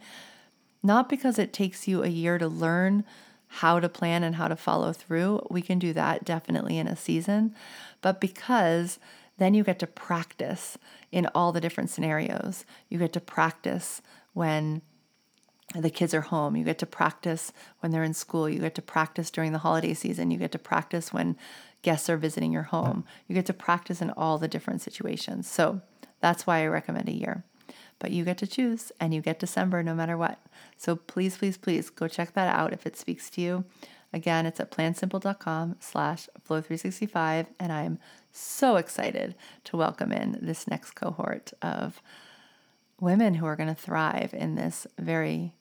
not 0.82 1.08
because 1.08 1.38
it 1.38 1.52
takes 1.52 1.86
you 1.86 2.02
a 2.02 2.08
year 2.08 2.38
to 2.38 2.48
learn 2.48 3.04
how 3.56 3.78
to 3.78 3.88
plan 3.88 4.22
and 4.22 4.36
how 4.36 4.48
to 4.48 4.56
follow 4.56 4.94
through. 4.94 5.46
We 5.50 5.60
can 5.60 5.78
do 5.78 5.92
that 5.92 6.24
definitely 6.24 6.78
in 6.78 6.88
a 6.88 6.96
season, 6.96 7.54
but 8.00 8.18
because 8.18 8.98
then 9.42 9.54
you 9.54 9.64
get 9.64 9.78
to 9.80 9.86
practice 9.86 10.78
in 11.10 11.26
all 11.34 11.52
the 11.52 11.60
different 11.60 11.90
scenarios. 11.90 12.64
You 12.88 12.98
get 12.98 13.12
to 13.14 13.20
practice 13.20 14.00
when 14.32 14.82
the 15.74 15.90
kids 15.90 16.14
are 16.14 16.22
home. 16.22 16.56
You 16.56 16.64
get 16.64 16.78
to 16.78 16.86
practice 16.86 17.52
when 17.80 17.92
they're 17.92 18.04
in 18.04 18.14
school. 18.14 18.48
You 18.48 18.60
get 18.60 18.74
to 18.76 18.82
practice 18.82 19.30
during 19.30 19.52
the 19.52 19.58
holiday 19.58 19.94
season. 19.94 20.30
You 20.30 20.38
get 20.38 20.52
to 20.52 20.58
practice 20.58 21.12
when 21.12 21.36
guests 21.82 22.10
are 22.10 22.16
visiting 22.16 22.52
your 22.52 22.64
home. 22.64 23.04
You 23.26 23.34
get 23.34 23.46
to 23.46 23.52
practice 23.52 24.00
in 24.02 24.10
all 24.10 24.38
the 24.38 24.48
different 24.48 24.82
situations. 24.82 25.50
So 25.50 25.80
that's 26.20 26.46
why 26.46 26.62
I 26.62 26.66
recommend 26.66 27.08
a 27.08 27.14
year. 27.14 27.44
But 27.98 28.10
you 28.10 28.24
get 28.24 28.38
to 28.38 28.46
choose 28.46 28.92
and 29.00 29.14
you 29.14 29.20
get 29.20 29.38
December 29.38 29.82
no 29.82 29.94
matter 29.94 30.16
what. 30.16 30.40
So 30.76 30.96
please, 30.96 31.36
please, 31.36 31.56
please 31.56 31.90
go 31.90 32.08
check 32.08 32.34
that 32.34 32.54
out 32.54 32.72
if 32.72 32.86
it 32.86 32.96
speaks 32.96 33.30
to 33.30 33.40
you. 33.40 33.64
Again, 34.12 34.44
it's 34.44 34.60
at 34.60 34.70
plansimple.com 34.70 35.76
slash 35.80 36.28
flow365. 36.46 37.46
And 37.58 37.72
I'm 37.72 37.98
so 38.32 38.76
excited 38.76 39.34
to 39.64 39.76
welcome 39.76 40.10
in 40.10 40.38
this 40.40 40.66
next 40.66 40.92
cohort 40.92 41.52
of 41.60 42.02
women 43.00 43.34
who 43.34 43.46
are 43.46 43.56
going 43.56 43.68
to 43.68 43.74
thrive 43.74 44.32
in 44.32 44.54
this 44.54 44.86
very 44.98 45.52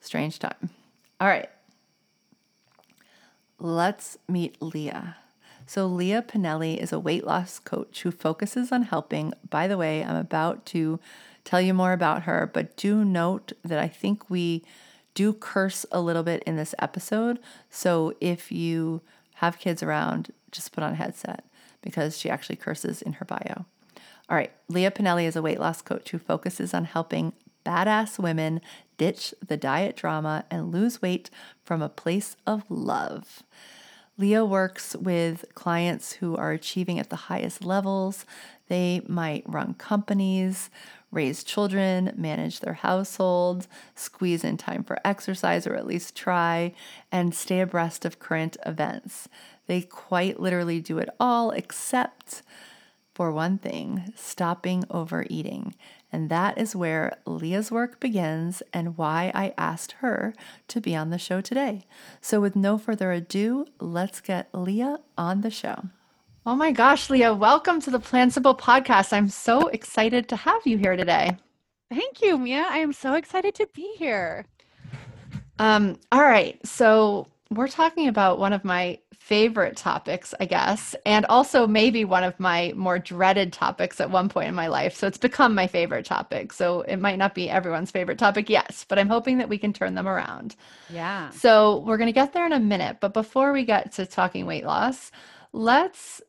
strange 0.00 0.38
time. 0.38 0.70
All 1.20 1.28
right. 1.28 1.50
Let's 3.58 4.16
meet 4.26 4.60
Leah. 4.60 5.16
So, 5.66 5.86
Leah 5.86 6.22
Pinelli 6.22 6.76
is 6.76 6.92
a 6.92 7.00
weight 7.00 7.26
loss 7.26 7.58
coach 7.58 8.02
who 8.02 8.10
focuses 8.10 8.70
on 8.70 8.82
helping. 8.82 9.32
By 9.48 9.66
the 9.66 9.78
way, 9.78 10.04
I'm 10.04 10.16
about 10.16 10.66
to 10.66 11.00
tell 11.44 11.60
you 11.60 11.72
more 11.72 11.92
about 11.92 12.24
her, 12.24 12.50
but 12.52 12.76
do 12.76 13.04
note 13.04 13.52
that 13.64 13.78
I 13.78 13.88
think 13.88 14.28
we 14.28 14.62
do 15.14 15.32
curse 15.32 15.86
a 15.90 16.00
little 16.00 16.22
bit 16.22 16.42
in 16.42 16.56
this 16.56 16.74
episode. 16.78 17.38
So 17.70 18.14
if 18.20 18.52
you 18.52 19.00
have 19.36 19.58
kids 19.58 19.82
around, 19.82 20.32
just 20.50 20.72
put 20.72 20.84
on 20.84 20.92
a 20.92 20.96
headset 20.96 21.44
because 21.84 22.18
she 22.18 22.30
actually 22.30 22.56
curses 22.56 23.02
in 23.02 23.14
her 23.14 23.24
bio. 23.24 23.66
All 24.28 24.36
right, 24.36 24.50
Leah 24.68 24.90
Pinelli 24.90 25.24
is 25.24 25.36
a 25.36 25.42
weight 25.42 25.60
loss 25.60 25.82
coach 25.82 26.10
who 26.10 26.18
focuses 26.18 26.72
on 26.72 26.86
helping 26.86 27.34
badass 27.64 28.18
women 28.18 28.60
ditch 28.96 29.34
the 29.46 29.56
diet 29.56 29.96
drama 29.96 30.44
and 30.50 30.72
lose 30.72 31.02
weight 31.02 31.28
from 31.62 31.82
a 31.82 31.88
place 31.88 32.36
of 32.46 32.64
love. 32.70 33.42
Leah 34.16 34.44
works 34.44 34.94
with 34.96 35.44
clients 35.54 36.14
who 36.14 36.36
are 36.36 36.52
achieving 36.52 36.98
at 36.98 37.10
the 37.10 37.16
highest 37.16 37.64
levels. 37.64 38.24
They 38.68 39.02
might 39.08 39.42
run 39.46 39.74
companies, 39.74 40.70
raise 41.10 41.42
children, 41.42 42.12
manage 42.16 42.60
their 42.60 42.74
household, 42.74 43.66
squeeze 43.94 44.44
in 44.44 44.56
time 44.56 44.84
for 44.84 44.98
exercise 45.04 45.66
or 45.66 45.74
at 45.74 45.86
least 45.86 46.14
try, 46.14 46.72
and 47.10 47.34
stay 47.34 47.60
abreast 47.60 48.04
of 48.04 48.20
current 48.20 48.56
events. 48.64 49.28
They 49.66 49.82
quite 49.82 50.40
literally 50.40 50.80
do 50.80 50.98
it 50.98 51.08
all 51.18 51.50
except 51.50 52.42
for 53.14 53.30
one 53.30 53.58
thing 53.58 54.12
stopping 54.16 54.84
overeating. 54.90 55.74
And 56.12 56.30
that 56.30 56.58
is 56.58 56.76
where 56.76 57.16
Leah's 57.26 57.70
work 57.70 57.98
begins 57.98 58.62
and 58.72 58.96
why 58.96 59.32
I 59.34 59.54
asked 59.58 59.92
her 59.98 60.34
to 60.68 60.80
be 60.80 60.94
on 60.94 61.10
the 61.10 61.18
show 61.18 61.40
today. 61.40 61.86
So, 62.20 62.40
with 62.40 62.54
no 62.54 62.78
further 62.78 63.10
ado, 63.12 63.66
let's 63.80 64.20
get 64.20 64.48
Leah 64.52 64.98
on 65.18 65.40
the 65.40 65.50
show. 65.50 65.88
Oh 66.46 66.54
my 66.54 66.72
gosh, 66.72 67.08
Leah, 67.08 67.34
welcome 67.34 67.80
to 67.80 67.90
the 67.90 67.98
Plan 67.98 68.30
Simple 68.30 68.54
podcast. 68.54 69.12
I'm 69.12 69.28
so 69.28 69.68
excited 69.68 70.28
to 70.28 70.36
have 70.36 70.60
you 70.66 70.76
here 70.76 70.94
today. 70.94 71.36
Thank 71.90 72.22
you, 72.22 72.36
Mia. 72.38 72.66
I 72.68 72.78
am 72.78 72.92
so 72.92 73.14
excited 73.14 73.54
to 73.56 73.68
be 73.72 73.94
here. 73.96 74.44
Um, 75.58 75.98
all 76.12 76.22
right. 76.22 76.58
So, 76.66 77.28
we're 77.54 77.68
talking 77.68 78.08
about 78.08 78.38
one 78.38 78.52
of 78.52 78.64
my 78.64 78.98
favorite 79.12 79.76
topics, 79.76 80.34
I 80.38 80.44
guess, 80.44 80.94
and 81.06 81.24
also 81.26 81.66
maybe 81.66 82.04
one 82.04 82.24
of 82.24 82.38
my 82.38 82.72
more 82.76 82.98
dreaded 82.98 83.52
topics 83.52 84.00
at 84.00 84.10
one 84.10 84.28
point 84.28 84.48
in 84.48 84.54
my 84.54 84.66
life. 84.66 84.94
So, 84.94 85.06
it's 85.06 85.18
become 85.18 85.54
my 85.54 85.66
favorite 85.66 86.04
topic. 86.04 86.52
So, 86.52 86.82
it 86.82 86.96
might 86.96 87.18
not 87.18 87.34
be 87.34 87.48
everyone's 87.48 87.90
favorite 87.90 88.18
topic, 88.18 88.50
yes, 88.50 88.84
but 88.88 88.98
I'm 88.98 89.08
hoping 89.08 89.38
that 89.38 89.48
we 89.48 89.58
can 89.58 89.72
turn 89.72 89.94
them 89.94 90.08
around. 90.08 90.56
Yeah. 90.90 91.30
So, 91.30 91.78
we're 91.86 91.96
going 91.96 92.08
to 92.08 92.12
get 92.12 92.32
there 92.32 92.46
in 92.46 92.52
a 92.52 92.60
minute. 92.60 92.98
But 93.00 93.14
before 93.14 93.52
we 93.52 93.64
get 93.64 93.92
to 93.92 94.06
talking 94.06 94.46
weight 94.46 94.64
loss, 94.66 95.10
let's 95.52 96.20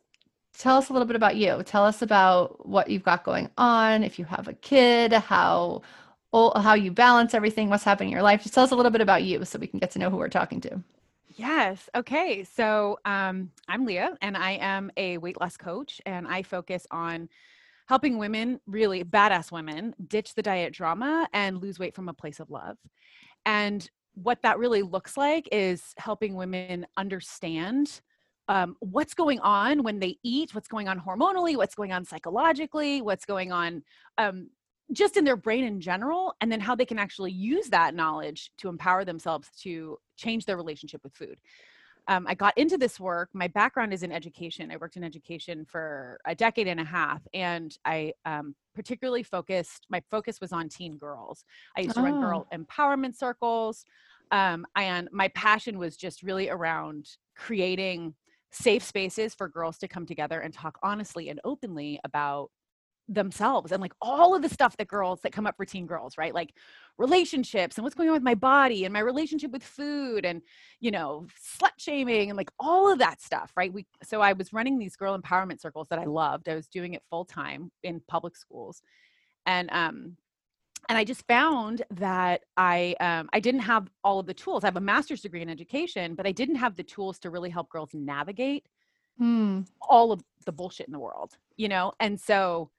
tell 0.58 0.76
us 0.76 0.88
a 0.88 0.92
little 0.92 1.06
bit 1.06 1.16
about 1.16 1.36
you. 1.36 1.62
Tell 1.64 1.84
us 1.84 2.02
about 2.02 2.66
what 2.66 2.88
you've 2.88 3.04
got 3.04 3.24
going 3.24 3.50
on, 3.58 4.02
if 4.02 4.18
you 4.18 4.24
have 4.24 4.48
a 4.48 4.54
kid, 4.54 5.12
how 5.12 5.82
how 6.32 6.74
you 6.74 6.90
balance 6.90 7.32
everything, 7.34 7.70
what's 7.70 7.84
happening 7.84 8.10
in 8.10 8.12
your 8.12 8.22
life. 8.22 8.42
Just 8.42 8.54
tell 8.54 8.64
us 8.64 8.70
a 8.70 8.74
little 8.74 8.92
bit 8.92 9.00
about 9.00 9.22
you 9.22 9.44
so 9.44 9.58
we 9.58 9.66
can 9.66 9.78
get 9.78 9.92
to 9.92 9.98
know 9.98 10.10
who 10.10 10.18
we're 10.18 10.28
talking 10.28 10.60
to. 10.62 10.82
Yes. 11.36 11.90
Okay. 11.94 12.44
So 12.44 12.98
um, 13.04 13.50
I'm 13.68 13.84
Leah, 13.84 14.16
and 14.22 14.36
I 14.38 14.52
am 14.52 14.90
a 14.96 15.18
weight 15.18 15.38
loss 15.38 15.58
coach, 15.58 16.00
and 16.06 16.26
I 16.26 16.42
focus 16.42 16.86
on 16.90 17.28
helping 17.88 18.16
women, 18.16 18.58
really 18.66 19.04
badass 19.04 19.52
women, 19.52 19.94
ditch 20.08 20.34
the 20.34 20.42
diet 20.42 20.72
drama 20.72 21.28
and 21.34 21.60
lose 21.60 21.78
weight 21.78 21.94
from 21.94 22.08
a 22.08 22.14
place 22.14 22.40
of 22.40 22.50
love. 22.50 22.78
And 23.44 23.88
what 24.14 24.40
that 24.42 24.58
really 24.58 24.82
looks 24.82 25.16
like 25.16 25.46
is 25.52 25.92
helping 25.98 26.34
women 26.36 26.86
understand 26.96 28.00
um, 28.48 28.76
what's 28.80 29.12
going 29.14 29.38
on 29.40 29.82
when 29.82 29.98
they 30.00 30.16
eat, 30.22 30.54
what's 30.54 30.68
going 30.68 30.88
on 30.88 30.98
hormonally, 31.00 31.56
what's 31.56 31.74
going 31.74 31.92
on 31.92 32.04
psychologically, 32.04 33.02
what's 33.02 33.26
going 33.26 33.52
on 33.52 33.82
um, 34.18 34.48
just 34.92 35.16
in 35.16 35.24
their 35.24 35.36
brain 35.36 35.64
in 35.64 35.80
general, 35.80 36.34
and 36.40 36.50
then 36.50 36.60
how 36.60 36.74
they 36.74 36.84
can 36.84 36.98
actually 36.98 37.32
use 37.32 37.68
that 37.68 37.94
knowledge 37.94 38.52
to 38.58 38.68
empower 38.68 39.04
themselves 39.04 39.48
to 39.62 39.98
change 40.16 40.44
their 40.44 40.56
relationship 40.56 41.02
with 41.02 41.14
food. 41.14 41.38
Um, 42.08 42.24
I 42.28 42.34
got 42.34 42.56
into 42.56 42.78
this 42.78 43.00
work. 43.00 43.30
My 43.32 43.48
background 43.48 43.92
is 43.92 44.04
in 44.04 44.12
education. 44.12 44.70
I 44.70 44.76
worked 44.76 44.96
in 44.96 45.02
education 45.02 45.64
for 45.64 46.20
a 46.24 46.36
decade 46.36 46.68
and 46.68 46.78
a 46.78 46.84
half, 46.84 47.20
and 47.34 47.76
I 47.84 48.12
um, 48.24 48.54
particularly 48.76 49.24
focused. 49.24 49.86
My 49.90 50.00
focus 50.08 50.40
was 50.40 50.52
on 50.52 50.68
teen 50.68 50.98
girls. 50.98 51.44
I 51.76 51.80
used 51.80 51.96
to 51.96 52.00
oh. 52.00 52.04
run 52.04 52.20
girl 52.20 52.46
empowerment 52.54 53.16
circles, 53.16 53.84
um, 54.30 54.66
and 54.76 55.08
my 55.10 55.28
passion 55.28 55.78
was 55.78 55.96
just 55.96 56.22
really 56.22 56.48
around 56.48 57.08
creating 57.36 58.14
safe 58.52 58.84
spaces 58.84 59.34
for 59.34 59.48
girls 59.48 59.78
to 59.78 59.88
come 59.88 60.06
together 60.06 60.40
and 60.40 60.54
talk 60.54 60.78
honestly 60.82 61.28
and 61.28 61.40
openly 61.44 62.00
about 62.04 62.50
themselves 63.08 63.70
and 63.70 63.80
like 63.80 63.92
all 64.02 64.34
of 64.34 64.42
the 64.42 64.48
stuff 64.48 64.76
that 64.76 64.88
girls 64.88 65.20
that 65.20 65.32
come 65.32 65.46
up 65.46 65.56
for 65.56 65.64
teen 65.64 65.86
girls 65.86 66.18
right 66.18 66.34
like 66.34 66.52
relationships 66.98 67.76
and 67.76 67.84
what's 67.84 67.94
going 67.94 68.08
on 68.08 68.14
with 68.14 68.22
my 68.22 68.34
body 68.34 68.84
and 68.84 68.92
my 68.92 68.98
relationship 68.98 69.52
with 69.52 69.62
food 69.62 70.24
and 70.24 70.42
you 70.80 70.90
know 70.90 71.24
slut 71.40 71.70
shaming 71.78 72.30
and 72.30 72.36
like 72.36 72.50
all 72.58 72.90
of 72.90 72.98
that 72.98 73.22
stuff 73.22 73.52
right 73.56 73.72
we 73.72 73.86
so 74.02 74.20
i 74.20 74.32
was 74.32 74.52
running 74.52 74.76
these 74.78 74.96
girl 74.96 75.16
empowerment 75.16 75.60
circles 75.60 75.86
that 75.88 76.00
i 76.00 76.04
loved 76.04 76.48
i 76.48 76.54
was 76.54 76.66
doing 76.66 76.94
it 76.94 77.02
full 77.08 77.24
time 77.24 77.70
in 77.84 78.00
public 78.08 78.36
schools 78.36 78.82
and 79.46 79.70
um 79.72 80.16
and 80.88 80.96
I 80.96 81.02
just 81.02 81.26
found 81.26 81.82
that 81.90 82.42
I 82.56 82.94
um, 83.00 83.28
I 83.32 83.40
didn't 83.40 83.62
have 83.62 83.88
all 84.04 84.20
of 84.20 84.26
the 84.26 84.34
tools. 84.34 84.62
I 84.62 84.68
have 84.68 84.76
a 84.76 84.80
master's 84.80 85.20
degree 85.20 85.42
in 85.42 85.50
education, 85.50 86.14
but 86.14 86.28
I 86.28 86.32
didn't 86.32 86.56
have 86.56 86.76
the 86.76 86.84
tools 86.84 87.18
to 87.20 87.30
really 87.30 87.50
help 87.50 87.68
girls 87.70 87.90
navigate 87.92 88.66
hmm. 89.18 89.62
all 89.80 90.12
of 90.12 90.22
the 90.44 90.52
bullshit 90.52 90.86
in 90.86 90.92
the 90.92 90.98
world, 90.98 91.36
you 91.56 91.68
know. 91.68 91.92
And 91.98 92.20
so 92.20 92.70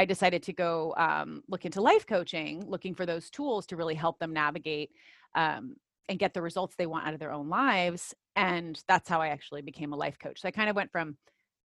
I 0.00 0.06
decided 0.06 0.42
to 0.44 0.54
go 0.54 0.94
um, 0.96 1.42
look 1.46 1.66
into 1.66 1.82
life 1.82 2.06
coaching, 2.06 2.64
looking 2.66 2.94
for 2.94 3.04
those 3.04 3.28
tools 3.28 3.66
to 3.66 3.76
really 3.76 3.94
help 3.94 4.18
them 4.18 4.32
navigate 4.32 4.90
um, 5.34 5.76
and 6.08 6.18
get 6.18 6.32
the 6.32 6.40
results 6.40 6.74
they 6.74 6.86
want 6.86 7.06
out 7.06 7.12
of 7.12 7.20
their 7.20 7.32
own 7.32 7.50
lives. 7.50 8.14
And 8.34 8.82
that's 8.88 9.10
how 9.10 9.20
I 9.20 9.28
actually 9.28 9.60
became 9.60 9.92
a 9.92 9.96
life 9.96 10.18
coach. 10.18 10.40
So 10.40 10.48
I 10.48 10.52
kind 10.52 10.70
of 10.70 10.76
went 10.76 10.90
from 10.90 11.18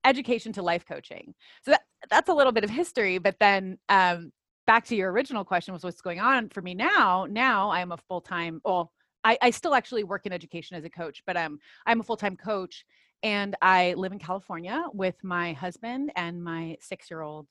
education 0.05 0.53
to 0.55 0.63
life 0.63 0.85
coaching. 0.85 1.33
So 1.65 1.71
that, 1.71 1.83
that's 2.11 2.29
a 2.29 2.35
little 2.35 2.51
bit 2.51 2.65
of 2.65 2.71
history, 2.71 3.19
but 3.19 3.37
then 3.39 3.79
um, 3.89 4.33
back 4.67 4.85
to 4.87 4.97
your 4.97 5.13
original 5.13 5.45
question 5.45 5.73
was 5.73 5.85
what's 5.85 6.01
going 6.01 6.21
on 6.21 6.49
for 6.49 6.63
me 6.63 6.75
now 6.75 7.27
now 7.29 7.71
i'm 7.71 7.93
a 7.93 7.99
full-time 8.09 8.63
well 8.65 8.91
I, 9.23 9.37
I 9.43 9.51
still 9.51 9.75
actually 9.75 10.05
work 10.05 10.25
in 10.25 10.33
education 10.33 10.77
as 10.79 10.85
a 10.85 10.91
coach 10.91 11.23
but 11.27 11.37
um, 11.37 11.59
i'm 11.87 12.01
a 12.01 12.03
full-time 12.03 12.35
coach 12.35 12.87
and 13.23 13.55
i 13.61 13.93
live 13.95 14.13
in 14.13 14.19
california 14.19 14.85
with 14.95 15.17
my 15.23 15.53
husband 15.53 16.13
and 16.17 16.43
my 16.43 16.79
six-year-old 16.81 17.47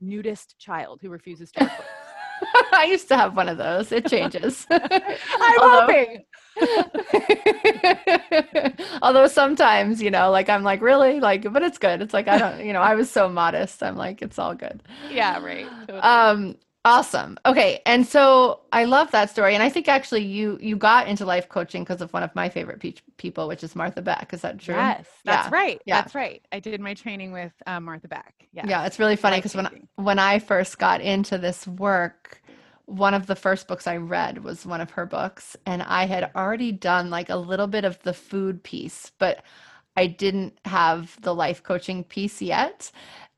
nudist 0.00 0.58
child 0.58 1.00
who 1.02 1.08
refuses 1.10 1.50
to 1.52 1.60
clothes. 1.60 1.72
I 2.72 2.84
used 2.84 3.08
to 3.08 3.16
have 3.16 3.36
one 3.36 3.48
of 3.48 3.58
those. 3.58 3.90
It 3.92 4.06
changes. 4.06 4.66
I'm 4.70 4.80
Although- 5.60 5.86
hoping. 5.86 6.24
Although 9.02 9.26
sometimes, 9.28 10.02
you 10.02 10.10
know, 10.10 10.30
like 10.30 10.48
I'm 10.48 10.62
like, 10.62 10.80
really? 10.80 11.20
Like, 11.20 11.50
but 11.52 11.62
it's 11.62 11.78
good. 11.78 12.02
It's 12.02 12.12
like 12.14 12.28
I 12.28 12.38
don't, 12.38 12.64
you 12.64 12.72
know, 12.72 12.80
I 12.80 12.94
was 12.94 13.10
so 13.10 13.28
modest. 13.28 13.82
I'm 13.82 13.96
like, 13.96 14.22
it's 14.22 14.38
all 14.38 14.54
good. 14.54 14.82
Yeah, 15.10 15.42
right. 15.42 15.66
totally. 15.80 16.00
Um, 16.00 16.56
awesome. 16.84 17.38
Okay. 17.46 17.80
And 17.86 18.06
so 18.06 18.60
I 18.72 18.84
love 18.84 19.10
that 19.12 19.30
story. 19.30 19.54
And 19.54 19.62
I 19.62 19.68
think 19.70 19.88
actually 19.88 20.24
you 20.24 20.58
you 20.60 20.76
got 20.76 21.08
into 21.08 21.24
life 21.24 21.48
coaching 21.48 21.82
because 21.82 22.00
of 22.00 22.12
one 22.12 22.22
of 22.22 22.34
my 22.34 22.48
favorite 22.48 22.80
pe- 22.80 22.94
people, 23.16 23.48
which 23.48 23.64
is 23.64 23.74
Martha 23.74 24.02
Beck. 24.02 24.32
Is 24.32 24.42
that 24.42 24.58
true? 24.58 24.74
Yes, 24.74 25.06
that's 25.24 25.48
Yeah. 25.48 25.54
right. 25.54 25.82
Yeah. 25.86 26.02
That's 26.02 26.14
right. 26.14 26.42
I 26.52 26.60
did 26.60 26.80
my 26.80 26.94
training 26.94 27.32
with 27.32 27.52
um, 27.66 27.84
Martha 27.84 28.08
Beck. 28.08 28.34
Yeah. 28.52 28.66
Yeah, 28.68 28.86
it's 28.86 28.98
really 28.98 29.16
funny 29.16 29.38
because 29.38 29.54
when 29.54 29.88
when 29.96 30.18
I 30.18 30.38
first 30.38 30.78
got 30.78 31.00
into 31.00 31.38
this 31.38 31.66
work, 31.66 32.42
one 32.86 33.14
of 33.14 33.26
the 33.26 33.36
first 33.36 33.66
books 33.66 33.86
I 33.86 33.96
read 33.96 34.44
was 34.44 34.66
one 34.66 34.80
of 34.80 34.90
her 34.92 35.06
books, 35.06 35.56
and 35.66 35.82
I 35.82 36.06
had 36.06 36.30
already 36.36 36.72
done 36.72 37.10
like 37.10 37.30
a 37.30 37.36
little 37.36 37.66
bit 37.66 37.84
of 37.84 37.98
the 38.02 38.12
food 38.12 38.62
piece, 38.62 39.10
but 39.18 39.42
I 39.96 40.06
didn't 40.08 40.58
have 40.64 41.20
the 41.22 41.34
life 41.34 41.62
coaching 41.62 42.04
piece 42.04 42.42
yet. 42.42 42.90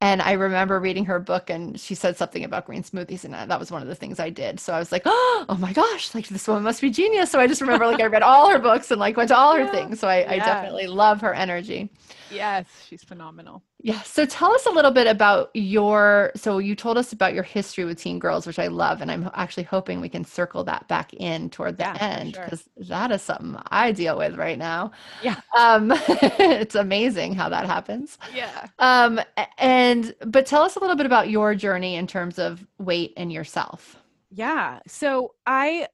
And 0.03 0.21
I 0.21 0.33
remember 0.33 0.79
reading 0.79 1.07
her 1.07 1.19
book, 1.19 1.49
and 1.49 1.81
she 1.81 1.95
said 1.95 2.19
something 2.19 2.45
about 2.45 2.67
green 2.67 2.83
smoothies, 2.83 3.25
and 3.25 3.33
that 3.33 3.59
was 3.59 3.71
one 3.71 3.81
of 3.81 3.89
the 3.89 3.95
things 3.95 4.21
I 4.21 4.29
did. 4.29 4.61
So 4.61 4.75
I 4.75 4.79
was 4.79 4.93
like, 4.93 5.03
"Oh 5.07 5.57
my 5.59 5.73
gosh, 5.73 6.15
like 6.15 6.29
this 6.29 6.47
woman 6.47 6.65
must 6.65 6.83
be 6.83 6.91
genius!" 6.91 7.31
So 7.31 7.41
I 7.41 7.47
just 7.47 7.63
remember 7.63 7.87
like 7.87 8.01
I 8.03 8.07
read 8.07 8.23
all 8.23 8.51
her 8.51 8.59
books 8.59 8.91
and 8.91 9.01
like 9.01 9.17
went 9.17 9.29
to 9.29 9.37
all 9.37 9.55
her 9.55 9.65
Yeah. 9.65 9.73
things. 9.73 9.99
So 9.99 10.07
I, 10.07 10.35
I 10.35 10.39
definitely 10.39 10.87
love 10.87 11.23
her 11.23 11.33
energy. 11.33 11.89
Yes, 12.31 12.67
she's 12.89 13.05
phenomenal. 13.05 13.63
Yeah. 13.81 14.01
So 14.03 14.27
tell 14.27 14.53
us 14.53 14.67
a 14.67 14.71
little 14.71 14.91
bit 14.91 15.07
about 15.07 15.51
your, 15.55 16.33
so 16.35 16.59
you 16.59 16.75
told 16.75 16.99
us 16.99 17.13
about 17.13 17.35
your 17.35 17.45
history 17.45 17.85
with 17.85 18.01
teen 18.01 18.19
girls, 18.19 18.45
which 18.45 18.59
I 18.59 18.67
love. 18.67 19.01
And 19.01 19.13
I'm 19.13 19.31
actually 19.35 19.63
hoping 19.63 20.01
we 20.01 20.09
can 20.09 20.25
circle 20.25 20.65
that 20.65 20.89
back 20.89 21.15
in 21.15 21.51
toward 21.51 21.77
the 21.77 21.85
Yeah, 21.85 21.97
end 22.01 22.35
sure. 22.35 22.45
because 22.45 22.69
that 22.89 23.13
is 23.13 23.23
something 23.23 23.57
I 23.71 23.93
deal 23.93 24.19
with 24.19 24.35
right 24.35 24.59
now. 24.59 24.91
Yeah. 25.23 25.37
Um, 25.57 25.93
it's 26.09 26.75
amazing 26.75 27.35
how 27.35 27.49
that 27.51 27.67
happens. 27.67 28.19
Yeah. 28.35 28.67
Um, 28.81 29.21
a- 29.37 29.47
and, 29.87 30.15
but 30.27 30.47
tell 30.47 30.63
us 30.63 30.75
a 30.75 30.81
little 30.81 30.97
bit 30.97 31.07
about 31.07 31.31
your 31.31 31.55
journey 31.55 31.95
in 31.95 32.09
terms 32.09 32.41
of 32.41 32.67
weight 32.79 33.13
and 33.17 33.33
yourself. 33.33 33.97
Yeah. 34.31 34.81
So 34.89 35.35
I 35.47 35.87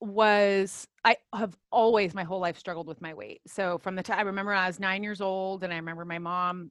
was 0.00 0.86
I 1.04 1.16
have 1.34 1.54
always 1.70 2.14
my 2.14 2.24
whole 2.24 2.40
life 2.40 2.58
struggled 2.58 2.86
with 2.86 3.02
my 3.02 3.12
weight. 3.12 3.42
So 3.46 3.76
from 3.78 3.96
the 3.96 4.02
time 4.02 4.18
I 4.18 4.22
remember 4.22 4.52
I 4.54 4.66
was 4.66 4.80
9 4.80 5.02
years 5.02 5.20
old 5.20 5.62
and 5.62 5.72
I 5.72 5.76
remember 5.76 6.06
my 6.06 6.18
mom 6.18 6.70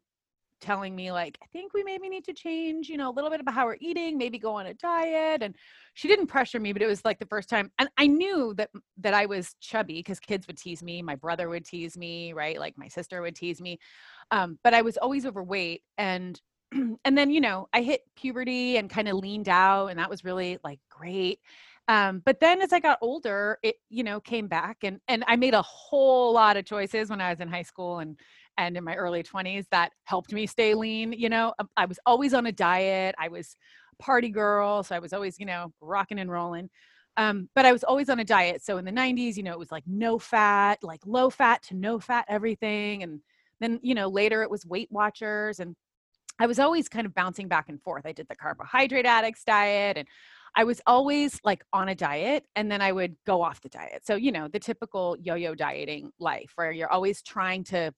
telling 0.62 0.96
me 0.96 1.12
like 1.12 1.38
I 1.44 1.46
think 1.48 1.74
we 1.74 1.84
maybe 1.84 2.10
need 2.10 2.24
to 2.26 2.34
change, 2.34 2.90
you 2.90 2.98
know, 2.98 3.12
a 3.12 3.14
little 3.14 3.30
bit 3.30 3.40
about 3.40 3.54
how 3.54 3.66
we're 3.66 3.78
eating, 3.80 4.18
maybe 4.18 4.40
go 4.40 4.56
on 4.56 4.66
a 4.66 4.74
diet 4.74 5.44
and 5.44 5.56
she 5.94 6.08
didn't 6.08 6.28
pressure 6.28 6.60
me, 6.60 6.74
but 6.74 6.82
it 6.82 6.88
was 6.88 7.06
like 7.06 7.20
the 7.20 7.28
first 7.28 7.50
time 7.50 7.72
and 7.78 7.88
I 7.98 8.08
knew 8.08 8.56
that 8.56 8.72
that 8.98 9.14
I 9.14 9.28
was 9.28 9.56
chubby 9.60 10.00
because 10.00 10.20
kids 10.20 10.48
would 10.48 10.58
tease 10.58 10.82
me, 10.82 11.04
my 11.04 11.16
brother 11.16 11.50
would 11.50 11.66
tease 11.66 11.96
me, 11.98 12.34
right? 12.34 12.60
Like 12.60 12.76
my 12.78 12.88
sister 12.88 13.22
would 13.22 13.36
tease 13.36 13.62
me. 13.62 13.78
Um, 14.32 14.58
but 14.64 14.74
I 14.74 14.82
was 14.82 14.98
always 14.98 15.26
overweight 15.28 15.84
and 16.00 16.40
and 17.06 17.18
then 17.18 17.30
you 17.30 17.42
know 17.42 17.68
i 17.74 17.82
hit 17.82 18.02
puberty 18.16 18.78
and 18.78 18.90
kind 18.90 19.08
of 19.08 19.16
leaned 19.18 19.50
out 19.50 19.88
and 19.88 20.00
that 20.00 20.10
was 20.10 20.24
really 20.24 20.58
like 20.64 20.80
great. 20.90 21.40
Um, 21.90 22.22
but 22.26 22.40
then 22.40 22.62
as 22.62 22.72
i 22.72 22.80
got 22.80 22.98
older 23.02 23.58
it 23.62 23.76
you 23.90 24.04
know 24.04 24.20
came 24.22 24.48
back 24.48 24.78
and 24.84 25.00
and 25.10 25.24
i 25.28 25.36
made 25.36 25.54
a 25.54 25.62
whole 25.62 26.34
lot 26.34 26.56
of 26.56 26.66
choices 26.66 27.10
when 27.10 27.20
i 27.20 27.30
was 27.30 27.42
in 27.42 27.50
high 27.50 27.64
school 27.64 28.00
and 28.00 28.18
and 28.58 28.78
in 28.78 28.84
my 28.86 28.96
early 28.96 29.22
20s 29.22 29.66
that 29.72 29.92
helped 30.06 30.32
me 30.32 30.46
stay 30.48 30.74
lean 30.76 31.12
you 31.12 31.28
know? 31.30 31.54
Um, 31.60 31.70
i 31.76 31.86
was 31.86 32.00
always 32.06 32.34
on 32.34 32.46
a 32.46 32.54
diet 32.54 33.16
i 33.20 33.28
was 33.28 33.58
party 34.00 34.30
girl 34.30 34.82
so 34.84 34.96
i 34.96 35.00
was 35.00 35.12
always 35.12 35.38
you 35.40 35.46
know 35.46 35.74
rocking 35.82 36.20
and 36.20 36.32
rolling. 36.32 36.70
Um, 37.18 37.50
but 37.54 37.66
i 37.66 37.74
was 37.74 37.84
always 37.84 38.10
on 38.10 38.20
a 38.20 38.24
diet 38.24 38.64
so 38.64 38.78
in 38.78 38.86
the 38.86 38.92
90s 38.92 39.36
you 39.36 39.44
know 39.44 39.52
it 39.52 39.60
was 39.60 39.72
like 39.72 39.84
no 39.86 40.18
fat 40.18 40.80
like 40.84 41.02
low 41.06 41.30
fat 41.30 41.64
to 41.64 41.76
no 41.76 42.00
fat 42.00 42.26
everything 42.30 43.04
and 43.04 43.20
then 43.60 43.80
you 43.84 43.94
know 43.94 44.08
later 44.08 44.42
it 44.42 44.50
was 44.50 44.66
weight 44.66 44.90
watchers 44.90 45.60
and 45.60 45.76
I 46.40 46.48
was 46.48 46.60
always 46.60 46.90
kind 46.90 47.06
of 47.06 47.14
bouncing 47.14 47.48
back 47.48 47.70
and 47.70 47.82
forth. 47.82 48.06
I 48.06 48.12
did 48.12 48.28
the 48.28 48.36
carbohydrate 48.36 49.06
addicts 49.06 49.44
diet 49.44 49.98
and 49.98 50.08
I 50.56 50.64
was 50.64 50.82
always 50.86 51.40
like 51.44 51.64
on 51.74 51.90
a 51.90 51.96
diet 51.96 52.46
and 52.56 52.72
then 52.72 52.82
I 52.82 52.92
would 52.92 53.16
go 53.26 53.42
off 53.42 53.62
the 53.62 53.70
diet. 53.70 54.06
So, 54.06 54.16
you 54.16 54.32
know, 54.32 54.48
the 54.48 54.60
typical 54.60 55.18
yo 55.20 55.36
yo 55.36 55.56
dieting 55.56 56.12
life 56.20 56.52
where 56.56 56.72
you're 56.72 56.92
always 56.92 57.22
trying 57.22 57.64
to 57.66 57.94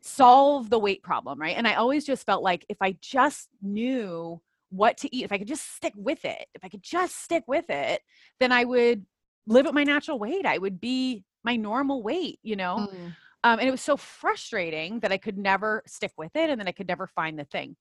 solve 0.00 0.70
the 0.70 0.78
weight 0.78 1.02
problem, 1.02 1.40
right? 1.40 1.56
And 1.56 1.66
I 1.66 1.74
always 1.74 2.04
just 2.04 2.24
felt 2.24 2.42
like 2.42 2.64
if 2.68 2.78
I 2.80 2.96
just 3.00 3.48
knew 3.60 4.40
what 4.70 4.98
to 4.98 5.14
eat, 5.14 5.24
if 5.24 5.32
I 5.32 5.38
could 5.38 5.48
just 5.48 5.74
stick 5.76 5.92
with 5.96 6.24
it, 6.24 6.46
if 6.54 6.64
I 6.64 6.68
could 6.68 6.82
just 6.82 7.22
stick 7.22 7.44
with 7.46 7.68
it, 7.68 8.02
then 8.40 8.52
I 8.52 8.64
would 8.64 9.04
live 9.46 9.66
at 9.66 9.74
my 9.74 9.84
natural 9.84 10.18
weight. 10.18 10.46
I 10.46 10.58
would 10.58 10.80
be 10.80 11.24
my 11.44 11.56
normal 11.56 12.02
weight, 12.02 12.38
you 12.42 12.56
know? 12.56 12.88
Mm. 12.92 13.12
Um, 13.46 13.60
and 13.60 13.68
it 13.68 13.70
was 13.70 13.80
so 13.80 13.96
frustrating 13.96 14.98
that 15.00 15.12
I 15.12 15.18
could 15.18 15.38
never 15.38 15.84
stick 15.86 16.10
with 16.18 16.34
it 16.34 16.50
and 16.50 16.60
then 16.60 16.66
I 16.66 16.72
could 16.72 16.88
never 16.88 17.06
find 17.06 17.38
the 17.38 17.44
thing. 17.44 17.76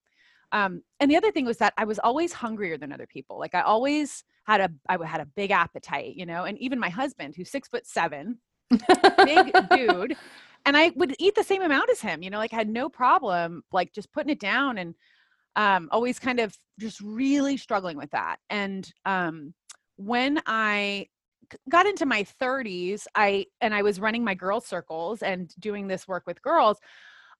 Um, 0.51 0.83
and 0.99 1.09
the 1.09 1.15
other 1.15 1.31
thing 1.31 1.43
was 1.43 1.57
that 1.57 1.73
I 1.75 1.85
was 1.85 1.97
always 1.97 2.33
hungrier 2.33 2.77
than 2.77 2.93
other 2.93 3.07
people. 3.07 3.39
Like 3.39 3.55
I 3.55 3.61
always 3.61 4.23
had 4.45 4.61
a, 4.61 4.69
I 4.87 5.03
had 5.03 5.21
a 5.21 5.25
big 5.25 5.49
appetite, 5.49 6.13
you 6.17 6.27
know, 6.27 6.43
and 6.43 6.55
even 6.59 6.79
my 6.79 6.89
husband 6.89 7.33
who's 7.35 7.49
six 7.49 7.67
foot 7.67 7.87
seven, 7.87 8.37
big 8.69 9.55
dude, 9.71 10.15
and 10.67 10.77
I 10.77 10.91
would 10.95 11.15
eat 11.17 11.33
the 11.33 11.43
same 11.43 11.63
amount 11.63 11.89
as 11.89 11.99
him, 11.99 12.21
you 12.21 12.29
know, 12.29 12.37
like 12.37 12.53
I 12.53 12.57
had 12.57 12.69
no 12.69 12.87
problem, 12.87 13.63
like 13.71 13.91
just 13.91 14.13
putting 14.13 14.29
it 14.29 14.39
down 14.39 14.77
and, 14.77 14.93
um, 15.55 15.89
always 15.91 16.19
kind 16.19 16.39
of 16.39 16.55
just 16.79 17.01
really 17.01 17.57
struggling 17.57 17.97
with 17.97 18.11
that. 18.11 18.35
And, 18.51 18.87
um, 19.03 19.55
when 19.95 20.43
I 20.45 21.07
got 21.69 21.85
into 21.85 22.05
my 22.05 22.23
30s 22.23 23.05
i 23.15 23.45
and 23.61 23.73
i 23.73 23.81
was 23.81 23.99
running 23.99 24.23
my 24.23 24.33
girl 24.33 24.59
circles 24.59 25.21
and 25.21 25.53
doing 25.59 25.87
this 25.87 26.07
work 26.07 26.23
with 26.25 26.41
girls 26.41 26.79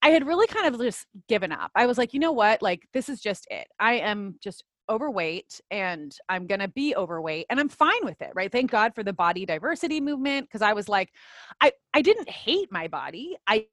i 0.01 0.09
had 0.09 0.27
really 0.27 0.47
kind 0.47 0.73
of 0.73 0.79
just 0.79 1.07
given 1.27 1.51
up. 1.51 1.71
I 1.75 1.85
was 1.85 1.97
like 1.97 2.13
you 2.13 2.19
know 2.19 2.31
what? 2.31 2.61
Like 2.61 2.87
this 2.93 3.09
is 3.09 3.21
just 3.21 3.47
it. 3.49 3.67
I 3.79 3.93
am 3.93 4.35
just 4.41 4.63
overweight 4.87 5.59
and 5.71 6.15
i'm 6.29 6.45
going 6.45 6.59
to 6.59 6.67
be 6.67 6.95
overweight 6.95 7.47
and 7.49 7.59
i'm 7.59 7.69
fine 7.69 8.03
with 8.03 8.21
it 8.21 8.31
right? 8.35 8.51
Thank 8.51 8.69
god 8.69 8.93
for 8.93 9.01
the 9.01 9.13
body 9.13 9.43
diversity 9.43 9.99
movement 9.99 10.47
because 10.47 10.61
i 10.61 10.73
was 10.73 10.87
like 10.87 11.11
i 11.59 11.71
i 11.95 12.03
didn't 12.03 12.29
hate 12.29 12.71
my 12.71 12.87
body. 12.87 13.35
I 13.47 13.65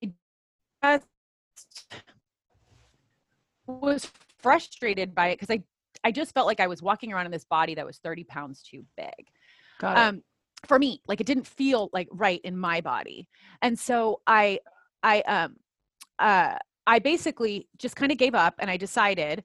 just 0.83 1.07
was 3.66 4.11
frustrated 4.38 5.14
by 5.14 5.29
it 5.29 5.38
because 5.38 5.55
i 5.55 5.62
i 6.03 6.11
just 6.11 6.33
felt 6.33 6.47
like 6.47 6.61
i 6.61 6.66
was 6.66 6.83
walking 6.83 7.12
around 7.12 7.27
in 7.27 7.33
this 7.33 7.45
body 7.45 7.75
that 7.75 7.87
was 7.87 7.99
30 7.99 8.25
pounds 8.25 8.62
too 8.62 8.85
big 8.97 9.27
Got 9.83 9.99
it. 9.99 10.09
um 10.09 10.23
for 10.66 10.79
me 10.79 11.03
like 11.09 11.21
it 11.21 11.27
didn't 11.27 11.47
feel 11.47 11.90
like 11.92 12.09
right 12.12 12.40
in 12.45 12.57
my 12.57 12.81
body. 12.81 13.29
And 13.62 13.79
so 13.79 14.21
i 14.27 14.61
i 15.03 15.21
um 15.23 15.57
uh 16.21 16.57
i 16.87 16.99
basically 17.01 17.68
just 17.79 17.97
kind 17.97 18.12
of 18.12 18.18
gave 18.18 18.35
up 18.35 18.55
and 18.61 18.71
i 18.71 18.77
decided 18.77 19.42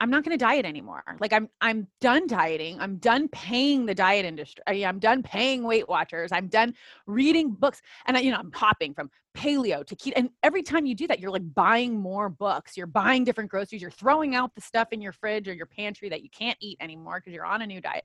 i'm 0.00 0.10
not 0.10 0.24
going 0.24 0.36
to 0.36 0.42
diet 0.44 0.64
anymore. 0.66 1.02
Like 1.20 1.32
i'm 1.34 1.48
i'm 1.60 1.86
done 2.00 2.26
dieting. 2.26 2.80
I'm 2.80 2.96
done 2.96 3.28
paying 3.28 3.86
the 3.86 3.94
diet 3.94 4.24
industry 4.24 4.64
I- 4.66 4.88
i'm 4.88 4.98
done 4.98 5.22
paying 5.22 5.64
weight 5.64 5.88
watchers. 5.88 6.32
I'm 6.32 6.48
done 6.48 6.74
reading 7.06 7.52
books. 7.52 7.82
And 8.06 8.16
I, 8.16 8.20
you 8.20 8.30
know 8.30 8.38
i'm 8.38 8.52
hopping 8.52 8.94
from 8.94 9.10
paleo 9.36 9.84
to 9.86 9.96
keto. 9.96 10.14
And 10.16 10.30
every 10.42 10.62
time 10.62 10.86
you 10.86 10.94
do 10.94 11.06
that 11.08 11.20
you're 11.20 11.30
like 11.30 11.54
buying 11.54 11.98
more 11.98 12.28
books. 12.30 12.76
You're 12.76 12.86
buying 12.86 13.24
different 13.24 13.50
groceries. 13.50 13.82
You're 13.82 13.90
throwing 13.90 14.34
out 14.34 14.54
the 14.54 14.62
stuff 14.62 14.88
in 14.92 15.02
your 15.02 15.12
fridge 15.12 15.46
or 15.48 15.54
your 15.54 15.66
pantry 15.66 16.08
that 16.08 16.22
you 16.22 16.30
can't 16.30 16.58
eat 16.60 16.78
anymore 16.80 17.20
because 17.20 17.34
you're 17.34 17.44
on 17.54 17.62
a 17.62 17.66
new 17.66 17.80
diet 17.82 18.04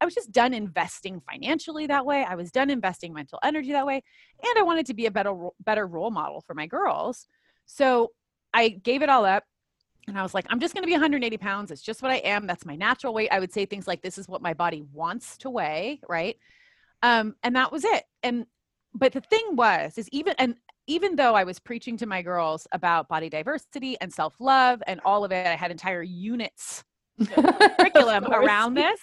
I 0.00 0.04
was 0.04 0.14
just 0.14 0.32
done 0.32 0.54
investing 0.54 1.20
financially 1.20 1.86
that 1.86 2.06
way. 2.06 2.24
I 2.24 2.34
was 2.34 2.50
done 2.50 2.70
investing 2.70 3.12
mental 3.12 3.38
energy 3.42 3.72
that 3.72 3.86
way, 3.86 4.02
and 4.42 4.58
I 4.58 4.62
wanted 4.62 4.86
to 4.86 4.94
be 4.94 5.06
a 5.06 5.10
better 5.10 5.34
better 5.64 5.86
role 5.86 6.10
model 6.10 6.40
for 6.40 6.54
my 6.54 6.66
girls. 6.66 7.26
So 7.66 8.12
I 8.54 8.68
gave 8.68 9.02
it 9.02 9.08
all 9.08 9.24
up, 9.24 9.44
and 10.08 10.18
I 10.18 10.22
was 10.22 10.34
like, 10.34 10.46
I'm 10.48 10.60
just 10.60 10.74
going 10.74 10.82
to 10.82 10.86
be 10.86 10.92
180 10.92 11.36
pounds. 11.38 11.70
It's 11.70 11.82
just 11.82 12.02
what 12.02 12.10
I 12.10 12.16
am. 12.16 12.46
That's 12.46 12.64
my 12.64 12.76
natural 12.76 13.14
weight. 13.14 13.28
I 13.30 13.40
would 13.40 13.52
say 13.52 13.66
things 13.66 13.86
like, 13.86 14.02
"This 14.02 14.18
is 14.18 14.28
what 14.28 14.42
my 14.42 14.54
body 14.54 14.82
wants 14.92 15.36
to 15.38 15.50
weigh," 15.50 16.00
right? 16.08 16.36
Um, 17.02 17.36
and 17.42 17.56
that 17.56 17.72
was 17.72 17.84
it. 17.84 18.04
And 18.22 18.46
but 18.94 19.12
the 19.12 19.20
thing 19.20 19.56
was, 19.56 19.98
is 19.98 20.08
even 20.10 20.34
and 20.38 20.56
even 20.86 21.14
though 21.14 21.34
I 21.34 21.44
was 21.44 21.58
preaching 21.58 21.96
to 21.98 22.06
my 22.06 22.22
girls 22.22 22.66
about 22.72 23.08
body 23.08 23.28
diversity 23.28 23.96
and 24.00 24.12
self 24.12 24.34
love 24.40 24.82
and 24.86 25.00
all 25.04 25.24
of 25.24 25.32
it, 25.32 25.46
I 25.46 25.54
had 25.54 25.70
entire 25.70 26.02
units 26.02 26.84
curriculum 27.24 28.24
around 28.24 28.74
this. 28.74 29.00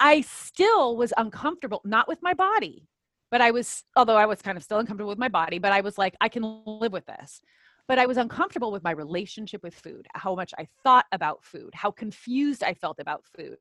I 0.00 0.22
still 0.22 0.96
was 0.96 1.12
uncomfortable, 1.18 1.82
not 1.84 2.08
with 2.08 2.22
my 2.22 2.32
body, 2.32 2.88
but 3.30 3.42
I 3.42 3.50
was, 3.50 3.84
although 3.94 4.16
I 4.16 4.24
was 4.24 4.40
kind 4.40 4.56
of 4.56 4.64
still 4.64 4.78
uncomfortable 4.78 5.10
with 5.10 5.18
my 5.18 5.28
body, 5.28 5.58
but 5.58 5.72
I 5.72 5.82
was 5.82 5.98
like, 5.98 6.16
I 6.22 6.30
can 6.30 6.62
live 6.64 6.92
with 6.92 7.04
this. 7.06 7.42
But 7.86 7.98
I 7.98 8.06
was 8.06 8.16
uncomfortable 8.16 8.72
with 8.72 8.82
my 8.82 8.92
relationship 8.92 9.62
with 9.62 9.74
food, 9.74 10.06
how 10.14 10.34
much 10.34 10.54
I 10.58 10.68
thought 10.82 11.04
about 11.12 11.44
food, 11.44 11.70
how 11.74 11.90
confused 11.90 12.62
I 12.62 12.72
felt 12.72 12.98
about 12.98 13.24
food, 13.36 13.58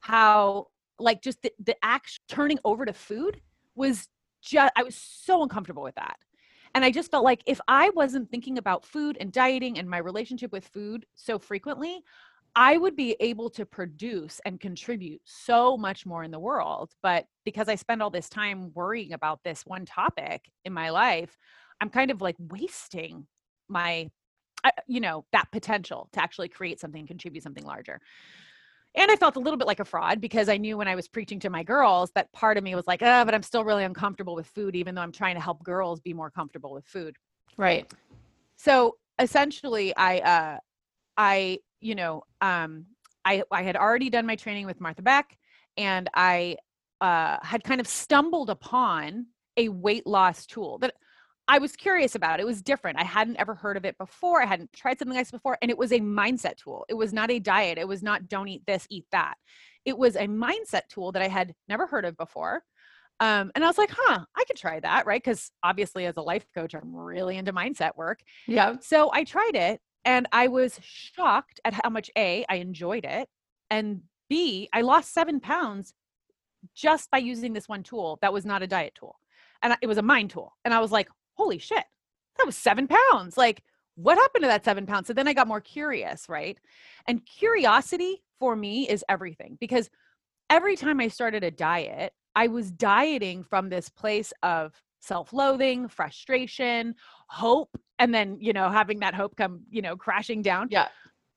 how, 0.00 0.68
like, 0.98 1.20
just 1.20 1.42
the, 1.42 1.52
the 1.62 1.76
act 1.82 2.20
turning 2.28 2.58
over 2.64 2.86
to 2.86 2.92
food 2.92 3.40
was 3.74 4.08
just, 4.40 4.72
I 4.76 4.82
was 4.82 4.94
so 4.94 5.42
uncomfortable 5.42 5.82
with 5.82 5.96
that. 5.96 6.16
And 6.74 6.84
I 6.84 6.90
just 6.90 7.10
felt 7.10 7.24
like 7.24 7.42
if 7.46 7.60
I 7.68 7.90
wasn't 7.90 8.30
thinking 8.30 8.58
about 8.58 8.84
food 8.84 9.16
and 9.20 9.32
dieting 9.32 9.78
and 9.78 9.88
my 9.88 9.98
relationship 9.98 10.52
with 10.52 10.66
food 10.68 11.06
so 11.14 11.38
frequently, 11.38 12.02
I 12.56 12.76
would 12.76 12.96
be 12.96 13.16
able 13.20 13.50
to 13.50 13.66
produce 13.66 14.40
and 14.44 14.60
contribute 14.60 15.20
so 15.24 15.76
much 15.76 16.06
more 16.06 16.22
in 16.22 16.30
the 16.30 16.38
world. 16.38 16.92
But 17.02 17.26
because 17.44 17.68
I 17.68 17.74
spend 17.74 18.02
all 18.02 18.10
this 18.10 18.28
time 18.28 18.72
worrying 18.74 19.12
about 19.12 19.40
this 19.44 19.66
one 19.66 19.84
topic 19.84 20.44
in 20.64 20.72
my 20.72 20.90
life, 20.90 21.36
I'm 21.80 21.90
kind 21.90 22.10
of 22.10 22.20
like 22.20 22.36
wasting 22.38 23.26
my, 23.68 24.08
uh, 24.62 24.70
you 24.86 25.00
know, 25.00 25.24
that 25.32 25.50
potential 25.50 26.08
to 26.12 26.22
actually 26.22 26.48
create 26.48 26.80
something, 26.80 27.06
contribute 27.06 27.42
something 27.42 27.64
larger. 27.64 28.00
And 28.96 29.10
I 29.10 29.16
felt 29.16 29.36
a 29.36 29.40
little 29.40 29.56
bit 29.56 29.66
like 29.66 29.80
a 29.80 29.84
fraud 29.84 30.20
because 30.20 30.48
I 30.48 30.56
knew 30.56 30.76
when 30.76 30.86
I 30.86 30.94
was 30.94 31.08
preaching 31.08 31.40
to 31.40 31.50
my 31.50 31.64
girls 31.64 32.12
that 32.14 32.32
part 32.32 32.56
of 32.56 32.62
me 32.62 32.74
was 32.74 32.86
like, 32.86 33.02
oh, 33.02 33.24
but 33.24 33.34
I'm 33.34 33.42
still 33.42 33.64
really 33.64 33.84
uncomfortable 33.84 34.36
with 34.36 34.46
food, 34.46 34.76
even 34.76 34.94
though 34.94 35.02
I'm 35.02 35.12
trying 35.12 35.34
to 35.34 35.40
help 35.40 35.64
girls 35.64 36.00
be 36.00 36.14
more 36.14 36.30
comfortable 36.30 36.72
with 36.72 36.86
food. 36.86 37.16
Right. 37.56 37.92
So 38.56 38.96
essentially, 39.18 39.96
I, 39.96 40.18
uh, 40.18 40.58
I, 41.16 41.58
you 41.80 41.96
know, 41.96 42.22
um, 42.40 42.86
I, 43.24 43.42
I 43.50 43.62
had 43.62 43.76
already 43.76 44.10
done 44.10 44.26
my 44.26 44.36
training 44.36 44.66
with 44.66 44.80
Martha 44.80 45.02
Beck 45.02 45.36
and 45.76 46.08
I 46.14 46.56
uh, 47.00 47.38
had 47.42 47.64
kind 47.64 47.80
of 47.80 47.88
stumbled 47.88 48.48
upon 48.48 49.26
a 49.56 49.68
weight 49.68 50.06
loss 50.06 50.46
tool 50.46 50.78
that 50.78 50.94
I 51.46 51.58
was 51.58 51.76
curious 51.76 52.14
about. 52.14 52.40
It 52.40 52.46
was 52.46 52.62
different. 52.62 52.98
I 52.98 53.04
hadn't 53.04 53.36
ever 53.36 53.54
heard 53.54 53.76
of 53.76 53.84
it 53.84 53.98
before. 53.98 54.42
I 54.42 54.46
hadn't 54.46 54.72
tried 54.72 54.98
something 54.98 55.14
like 55.14 55.26
this 55.26 55.30
before. 55.30 55.58
And 55.60 55.70
it 55.70 55.76
was 55.76 55.92
a 55.92 56.00
mindset 56.00 56.56
tool. 56.56 56.86
It 56.88 56.94
was 56.94 57.12
not 57.12 57.30
a 57.30 57.38
diet. 57.38 57.78
It 57.78 57.86
was 57.86 58.02
not 58.02 58.28
don't 58.28 58.48
eat 58.48 58.62
this, 58.66 58.86
eat 58.88 59.06
that. 59.12 59.34
It 59.84 59.96
was 59.98 60.16
a 60.16 60.26
mindset 60.26 60.88
tool 60.88 61.12
that 61.12 61.22
I 61.22 61.28
had 61.28 61.54
never 61.68 61.86
heard 61.86 62.06
of 62.06 62.16
before. 62.16 62.62
Um, 63.20 63.52
and 63.54 63.62
I 63.62 63.66
was 63.66 63.78
like, 63.78 63.90
huh, 63.92 64.24
I 64.36 64.44
could 64.44 64.56
try 64.56 64.80
that, 64.80 65.06
right? 65.06 65.22
Because 65.22 65.50
obviously, 65.62 66.06
as 66.06 66.16
a 66.16 66.22
life 66.22 66.46
coach, 66.54 66.74
I'm 66.74 66.94
really 66.94 67.36
into 67.36 67.52
mindset 67.52 67.96
work. 67.96 68.20
Yeah. 68.46 68.76
So 68.80 69.10
I 69.12 69.24
tried 69.24 69.54
it 69.54 69.80
and 70.04 70.26
I 70.32 70.48
was 70.48 70.80
shocked 70.82 71.60
at 71.64 71.74
how 71.74 71.90
much 71.90 72.10
A, 72.16 72.44
I 72.48 72.56
enjoyed 72.56 73.04
it. 73.04 73.28
And 73.70 74.02
B, 74.28 74.68
I 74.72 74.80
lost 74.80 75.12
seven 75.12 75.40
pounds 75.40 75.94
just 76.74 77.10
by 77.10 77.18
using 77.18 77.52
this 77.52 77.68
one 77.68 77.82
tool 77.82 78.18
that 78.22 78.32
was 78.32 78.44
not 78.44 78.62
a 78.62 78.66
diet 78.66 78.94
tool. 78.94 79.16
And 79.62 79.76
it 79.80 79.86
was 79.86 79.98
a 79.98 80.02
mind 80.02 80.30
tool. 80.30 80.52
And 80.64 80.74
I 80.74 80.80
was 80.80 80.90
like, 80.90 81.08
holy 81.34 81.58
shit, 81.58 81.84
that 82.38 82.46
was 82.46 82.56
seven 82.56 82.88
pounds. 82.88 83.36
Like, 83.36 83.62
what 83.96 84.18
happened 84.18 84.42
to 84.42 84.48
that 84.48 84.64
seven 84.64 84.86
pounds? 84.86 85.06
So 85.06 85.12
then 85.12 85.28
I 85.28 85.32
got 85.32 85.46
more 85.46 85.60
curious, 85.60 86.28
right? 86.28 86.58
And 87.06 87.24
curiosity 87.24 88.22
for 88.40 88.56
me 88.56 88.88
is 88.88 89.04
everything 89.08 89.56
because 89.60 89.88
every 90.50 90.76
time 90.76 91.00
I 91.00 91.08
started 91.08 91.44
a 91.44 91.50
diet, 91.50 92.12
I 92.34 92.48
was 92.48 92.72
dieting 92.72 93.44
from 93.44 93.68
this 93.68 93.88
place 93.88 94.32
of 94.42 94.72
self-loathing, 94.98 95.88
frustration, 95.88 96.94
hope, 97.28 97.70
and 97.98 98.12
then, 98.12 98.38
you 98.40 98.52
know, 98.52 98.68
having 98.70 99.00
that 99.00 99.14
hope 99.14 99.36
come, 99.36 99.60
you 99.70 99.82
know, 99.82 99.96
crashing 99.96 100.42
down. 100.42 100.68
Yeah. 100.70 100.88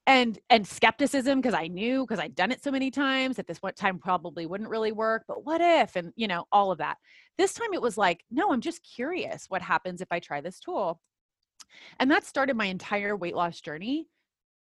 And 0.07 0.39
and 0.49 0.65
skepticism 0.65 1.41
because 1.41 1.53
I 1.53 1.67
knew 1.67 2.03
because 2.03 2.19
I'd 2.19 2.33
done 2.33 2.51
it 2.51 2.63
so 2.63 2.71
many 2.71 2.89
times 2.89 3.37
at 3.37 3.45
this 3.45 3.61
one 3.61 3.73
time 3.73 3.99
probably 3.99 4.45
wouldn't 4.45 4.69
really 4.69 4.93
work, 4.93 5.25
but 5.27 5.45
what 5.45 5.61
if? 5.61 5.95
And 5.97 6.13
you 6.15 6.27
know, 6.27 6.45
all 6.51 6.71
of 6.71 6.79
that. 6.79 6.97
This 7.37 7.53
time 7.53 7.73
it 7.73 7.81
was 7.81 7.97
like, 7.97 8.23
no, 8.31 8.51
I'm 8.51 8.61
just 8.61 8.81
curious 8.83 9.45
what 9.49 9.61
happens 9.61 10.01
if 10.01 10.07
I 10.09 10.19
try 10.19 10.39
this 10.41 10.59
tool. 10.59 11.01
And 11.99 12.09
that 12.09 12.25
started 12.25 12.55
my 12.55 12.65
entire 12.65 13.15
weight 13.15 13.35
loss 13.35 13.59
journey 13.59 14.07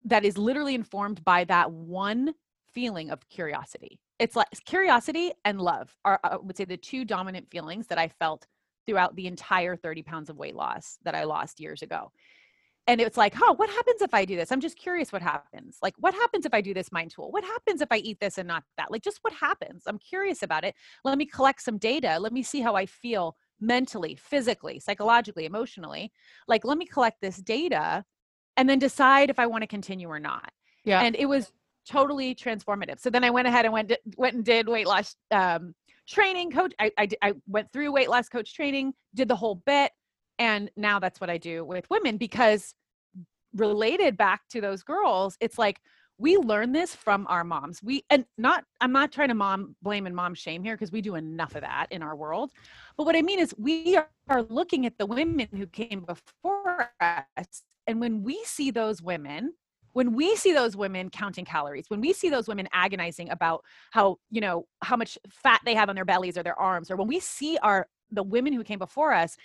that 0.05 0.25
is 0.25 0.39
literally 0.39 0.75
informed 0.75 1.25
by 1.25 1.45
that 1.45 1.71
one 1.71 2.35
feeling 2.73 3.11
of 3.11 3.29
curiosity. 3.29 4.01
It's 4.19 4.37
like 4.37 4.49
curiosity 4.65 5.33
and 5.45 5.61
love 5.61 5.95
are, 6.05 6.21
I 6.23 6.37
would 6.37 6.57
say, 6.57 6.65
the 6.65 6.77
two 6.77 7.05
dominant 7.05 7.51
feelings 7.51 7.89
that 7.89 7.99
I 7.99 8.09
felt 8.09 8.47
throughout 8.87 9.15
the 9.17 9.27
entire 9.27 9.77
30 9.77 10.03
pounds 10.03 10.31
of 10.31 10.37
weight 10.37 10.57
loss 10.57 10.99
that 11.05 11.15
I 11.15 11.25
lost 11.25 11.61
years 11.61 11.83
ago. 11.83 12.11
And 12.89 13.01
it's 13.01 13.17
like, 13.17 13.33
huh, 13.35 13.55
what 13.55 13.71
happens 13.71 14.03
if 14.03 14.13
I 14.13 14.25
do 14.25 14.37
this? 14.37 14.51
I'm 14.51 14.61
just 14.61 14.77
curious 14.77 15.13
what 15.13 15.23
happens. 15.23 15.79
Like, 15.83 15.95
what 15.99 16.15
happens 16.15 16.47
if 16.47 16.53
I 16.53 16.61
do 16.61 16.75
this 16.75 16.91
mind 16.91 17.13
tool? 17.13 17.31
What 17.31 17.45
happens 17.45 17.81
if 17.81 17.89
I 17.93 17.99
eat 17.99 18.19
this 18.21 18.39
and 18.39 18.49
not 18.49 18.65
that? 18.77 18.91
Like, 18.91 19.03
just 19.03 19.19
what 19.23 19.33
happens? 19.33 19.85
I'm 19.87 19.99
curious 19.99 20.43
about 20.43 20.65
it. 20.65 20.75
Let 21.05 21.17
me 21.17 21.27
collect 21.27 21.63
some 21.63 21.79
data. 21.79 22.19
Let 22.19 22.33
me 22.33 22.43
see 22.43 22.61
how 22.61 22.75
I 22.75 22.87
feel 22.87 23.37
mentally, 23.61 24.17
physically, 24.17 24.81
psychologically, 24.81 25.45
emotionally. 25.45 26.13
Like, 26.49 26.65
let 26.65 26.77
me 26.77 26.87
collect 26.87 27.21
this 27.21 27.37
data 27.37 28.05
and 28.57 28.69
then 28.69 28.81
decide 28.81 29.31
if 29.31 29.39
I 29.39 29.47
want 29.47 29.63
to 29.63 29.69
continue 29.69 30.09
or 30.09 30.19
not. 30.19 30.51
Yeah. 30.85 31.03
And 31.03 31.15
it 31.15 31.27
was 31.27 31.53
totally 31.89 32.35
transformative. 32.35 32.99
So 32.99 33.11
then 33.11 33.23
I 33.23 33.31
went 33.31 33.47
ahead 33.49 33.65
and 33.65 33.73
went 33.73 33.93
went 34.17 34.35
and 34.35 34.45
did 34.45 34.69
weight 34.69 34.87
loss 34.87 35.15
um, 35.31 35.75
training 36.09 36.51
coach. 36.51 36.75
I, 36.79 36.91
I 36.99 37.09
I 37.23 37.33
went 37.47 37.73
through 37.73 37.93
weight 37.93 38.11
loss 38.11 38.29
coach 38.29 38.55
training, 38.55 38.93
did 39.15 39.29
the 39.29 39.37
whole 39.37 39.55
bit, 39.55 39.93
and 40.43 40.73
now 40.77 40.99
that's 40.99 41.21
what 41.21 41.31
I 41.31 41.39
do 41.39 41.65
with 41.65 41.89
women 41.89 42.17
because 42.17 42.75
related 43.55 44.17
back 44.17 44.41
to 44.49 44.61
those 44.61 44.83
girls, 44.83 45.37
it's 45.41 45.57
like 45.57 45.81
we 46.19 46.37
learn 46.37 46.73
this 46.73 46.97
from 46.97 47.29
our 47.29 47.45
moms. 47.45 47.81
We 47.81 48.05
and 48.11 48.25
not 48.37 48.65
I'm 48.81 48.91
not 48.91 49.13
trying 49.13 49.29
to 49.29 49.35
mom 49.35 49.77
blame 49.83 50.05
and 50.05 50.17
mom 50.17 50.35
shame 50.35 50.65
here 50.65 50.75
because 50.75 50.91
we 50.91 51.01
do 51.01 51.15
enough 51.15 51.55
of 51.55 51.61
that 51.61 51.87
in 51.93 52.03
our 52.03 52.17
world. 52.17 52.51
But 52.97 53.07
what 53.07 53.15
I 53.15 53.23
mean 53.23 53.39
is 53.39 53.55
we 53.57 53.97
are 54.29 54.43
looking 54.43 54.85
at 54.85 54.99
the 54.99 55.07
women 55.07 55.47
who 55.53 55.67
came 55.67 56.01
before 56.01 56.91
us 57.01 57.63
and 57.87 58.01
when 58.01 58.25
we 58.25 58.43
see 58.45 58.73
those 58.73 59.01
women 59.01 59.53
when 59.93 60.15
we 60.15 60.35
see 60.37 60.55
those 60.55 60.75
women 60.75 61.09
counting 61.09 61.45
calories 61.45 61.89
when 61.89 62.01
we 62.01 62.13
see 62.13 62.31
those 62.31 62.49
women 62.49 62.67
agonizing 62.73 63.31
about 63.31 63.63
how 63.91 64.17
you 64.31 64.41
know 64.41 64.67
how 64.83 64.97
much 64.97 65.19
fat 65.29 65.61
they 65.65 65.75
have 65.75 65.89
on 65.89 65.95
their 65.95 66.05
bellies 66.05 66.37
or 66.37 66.43
their 66.43 66.59
arms 66.59 66.91
or 66.91 66.97
when 66.97 67.07
we 67.07 67.21
see 67.21 67.59
our 67.59 67.87
the 68.11 68.23
women 68.23 68.53
who 68.53 68.63
came 68.63 68.79
before 68.79 69.13
us 69.13 69.37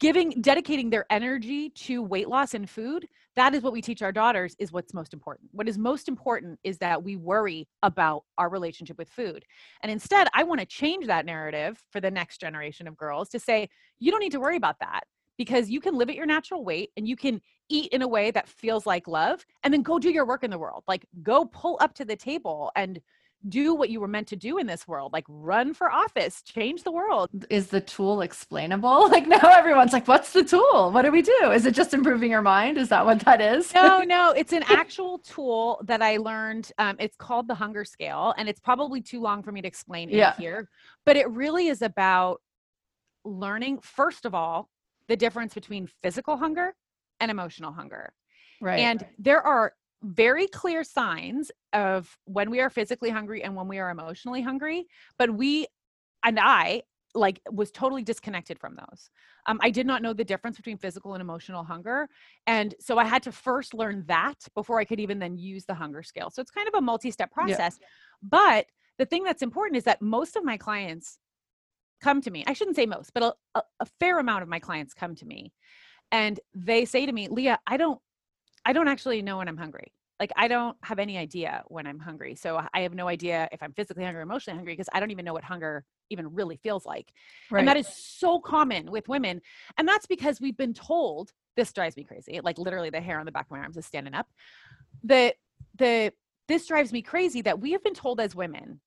giving 0.00 0.30
dedicating 0.40 0.90
their 0.90 1.06
energy 1.10 1.70
to 1.70 2.02
weight 2.02 2.28
loss 2.28 2.54
and 2.54 2.68
food 2.68 3.06
that 3.38 3.54
is 3.54 3.62
what 3.62 3.72
we 3.72 3.80
teach 3.80 4.02
our 4.02 4.10
daughters 4.10 4.56
is 4.58 4.72
what's 4.72 4.92
most 4.92 5.12
important. 5.12 5.48
What 5.52 5.68
is 5.68 5.78
most 5.78 6.08
important 6.08 6.58
is 6.64 6.78
that 6.78 7.04
we 7.04 7.14
worry 7.14 7.68
about 7.84 8.24
our 8.36 8.50
relationship 8.50 8.98
with 8.98 9.08
food. 9.08 9.44
And 9.82 9.92
instead 9.92 10.26
i 10.34 10.42
want 10.42 10.60
to 10.60 10.66
change 10.66 11.06
that 11.06 11.24
narrative 11.24 11.80
for 11.90 12.00
the 12.00 12.10
next 12.10 12.40
generation 12.40 12.88
of 12.88 12.96
girls 12.96 13.28
to 13.30 13.38
say 13.38 13.68
you 14.00 14.10
don't 14.10 14.20
need 14.20 14.32
to 14.32 14.40
worry 14.40 14.56
about 14.56 14.80
that 14.80 15.02
because 15.36 15.70
you 15.70 15.80
can 15.80 15.96
live 15.96 16.08
at 16.08 16.16
your 16.16 16.26
natural 16.26 16.64
weight 16.64 16.90
and 16.96 17.06
you 17.06 17.16
can 17.16 17.40
eat 17.68 17.92
in 17.92 18.02
a 18.02 18.08
way 18.08 18.30
that 18.32 18.48
feels 18.48 18.86
like 18.86 19.06
love 19.06 19.46
and 19.62 19.72
then 19.72 19.82
go 19.82 19.98
do 19.98 20.10
your 20.10 20.26
work 20.26 20.42
in 20.42 20.50
the 20.50 20.58
world. 20.58 20.82
Like 20.88 21.06
go 21.22 21.44
pull 21.44 21.78
up 21.80 21.94
to 21.94 22.04
the 22.04 22.16
table 22.16 22.72
and 22.74 23.00
do 23.48 23.74
what 23.74 23.90
you 23.90 24.00
were 24.00 24.08
meant 24.08 24.26
to 24.28 24.36
do 24.36 24.58
in 24.58 24.66
this 24.66 24.88
world 24.88 25.12
like 25.12 25.24
run 25.28 25.72
for 25.72 25.90
office 25.90 26.42
change 26.42 26.82
the 26.82 26.90
world. 26.90 27.30
Is 27.50 27.68
the 27.68 27.80
tool 27.80 28.20
explainable? 28.22 29.08
Like 29.18 29.26
now 29.26 29.40
everyone's 29.42 29.92
like 29.92 30.06
what's 30.06 30.32
the 30.32 30.44
tool? 30.44 30.90
What 30.92 31.02
do 31.02 31.10
we 31.10 31.22
do? 31.22 31.50
Is 31.52 31.66
it 31.66 31.74
just 31.74 31.94
improving 31.94 32.30
your 32.30 32.42
mind? 32.42 32.78
Is 32.78 32.88
that 32.90 33.04
what 33.04 33.20
that 33.20 33.40
is? 33.40 33.72
No 33.74 34.02
no 34.02 34.32
it's 34.32 34.52
an 34.52 34.62
actual 34.68 35.18
tool 35.18 35.80
that 35.84 36.02
i 36.02 36.16
learned 36.16 36.70
um, 36.78 36.96
it's 36.98 37.16
called 37.16 37.48
the 37.48 37.54
hunger 37.54 37.84
scale 37.84 38.34
and 38.36 38.48
it's 38.48 38.60
probably 38.60 39.00
too 39.00 39.20
long 39.20 39.42
for 39.42 39.52
me 39.52 39.60
to 39.60 39.68
explain 39.68 40.08
yeah. 40.08 40.34
here 40.36 40.68
but 41.04 41.16
it 41.16 41.28
really 41.30 41.68
is 41.68 41.82
about 41.82 42.40
learning 43.24 43.78
first 43.80 44.24
of 44.24 44.34
all 44.34 44.68
the 45.08 45.16
difference 45.16 45.54
between 45.54 45.88
physical 46.02 46.36
hunger 46.36 46.74
and 47.20 47.30
emotional 47.30 47.72
hunger. 47.72 48.12
Right. 48.60 48.80
And 48.80 49.04
there 49.18 49.44
are 49.44 49.72
very 50.02 50.46
clear 50.46 50.84
signs 50.84 51.50
of 51.72 52.16
when 52.24 52.50
we 52.50 52.60
are 52.60 52.70
physically 52.70 53.10
hungry 53.10 53.42
and 53.42 53.54
when 53.54 53.68
we 53.68 53.78
are 53.78 53.90
emotionally 53.90 54.42
hungry 54.42 54.86
but 55.18 55.30
we 55.30 55.66
and 56.24 56.38
i 56.40 56.82
like 57.14 57.40
was 57.50 57.70
totally 57.70 58.02
disconnected 58.02 58.58
from 58.58 58.76
those 58.76 59.10
um, 59.46 59.58
i 59.62 59.70
did 59.70 59.86
not 59.86 60.02
know 60.02 60.12
the 60.12 60.24
difference 60.24 60.56
between 60.56 60.76
physical 60.76 61.14
and 61.14 61.20
emotional 61.20 61.64
hunger 61.64 62.08
and 62.46 62.74
so 62.80 62.98
i 62.98 63.04
had 63.04 63.22
to 63.22 63.32
first 63.32 63.74
learn 63.74 64.04
that 64.06 64.36
before 64.54 64.78
i 64.78 64.84
could 64.84 65.00
even 65.00 65.18
then 65.18 65.36
use 65.36 65.64
the 65.64 65.74
hunger 65.74 66.02
scale 66.02 66.30
so 66.30 66.40
it's 66.40 66.50
kind 66.50 66.68
of 66.68 66.74
a 66.74 66.80
multi-step 66.80 67.32
process 67.32 67.78
yeah. 67.80 67.86
but 68.22 68.66
the 68.98 69.06
thing 69.06 69.24
that's 69.24 69.42
important 69.42 69.76
is 69.76 69.84
that 69.84 70.02
most 70.02 70.36
of 70.36 70.44
my 70.44 70.56
clients 70.56 71.18
come 72.00 72.20
to 72.20 72.30
me 72.30 72.44
i 72.46 72.52
shouldn't 72.52 72.76
say 72.76 72.86
most 72.86 73.12
but 73.14 73.36
a, 73.54 73.62
a 73.80 73.86
fair 73.98 74.18
amount 74.20 74.42
of 74.42 74.48
my 74.48 74.60
clients 74.60 74.94
come 74.94 75.16
to 75.16 75.26
me 75.26 75.52
and 76.12 76.38
they 76.54 76.84
say 76.84 77.04
to 77.04 77.12
me 77.12 77.26
leah 77.28 77.58
i 77.66 77.76
don't 77.76 78.00
I 78.68 78.74
don't 78.74 78.86
actually 78.86 79.22
know 79.22 79.38
when 79.38 79.48
I'm 79.48 79.56
hungry. 79.56 79.94
Like 80.20 80.30
I 80.36 80.46
don't 80.46 80.76
have 80.82 80.98
any 80.98 81.16
idea 81.16 81.62
when 81.68 81.86
I'm 81.86 81.98
hungry. 81.98 82.34
So 82.34 82.60
I 82.74 82.80
have 82.80 82.92
no 82.92 83.08
idea 83.08 83.48
if 83.50 83.62
I'm 83.62 83.72
physically 83.72 84.04
hungry 84.04 84.20
or 84.20 84.24
emotionally 84.24 84.58
hungry 84.58 84.74
because 84.74 84.90
I 84.92 85.00
don't 85.00 85.10
even 85.10 85.24
know 85.24 85.32
what 85.32 85.42
hunger 85.42 85.86
even 86.10 86.34
really 86.34 86.56
feels 86.62 86.84
like. 86.84 87.10
Right. 87.50 87.60
And 87.60 87.68
that 87.68 87.78
is 87.78 87.86
so 87.88 88.40
common 88.40 88.90
with 88.90 89.08
women. 89.08 89.40
And 89.78 89.88
that's 89.88 90.06
because 90.06 90.38
we've 90.38 90.56
been 90.56 90.74
told 90.74 91.32
this 91.56 91.72
drives 91.72 91.96
me 91.96 92.04
crazy. 92.04 92.40
Like 92.42 92.58
literally 92.58 92.90
the 92.90 93.00
hair 93.00 93.18
on 93.18 93.24
the 93.24 93.32
back 93.32 93.46
of 93.46 93.52
my 93.52 93.60
arms 93.60 93.78
is 93.78 93.86
standing 93.86 94.12
up. 94.12 94.26
The 95.02 95.34
the 95.76 96.12
this 96.46 96.66
drives 96.66 96.92
me 96.92 97.00
crazy 97.00 97.40
that 97.42 97.60
we 97.60 97.72
have 97.72 97.82
been 97.82 97.94
told 97.94 98.20
as 98.20 98.34
women 98.34 98.80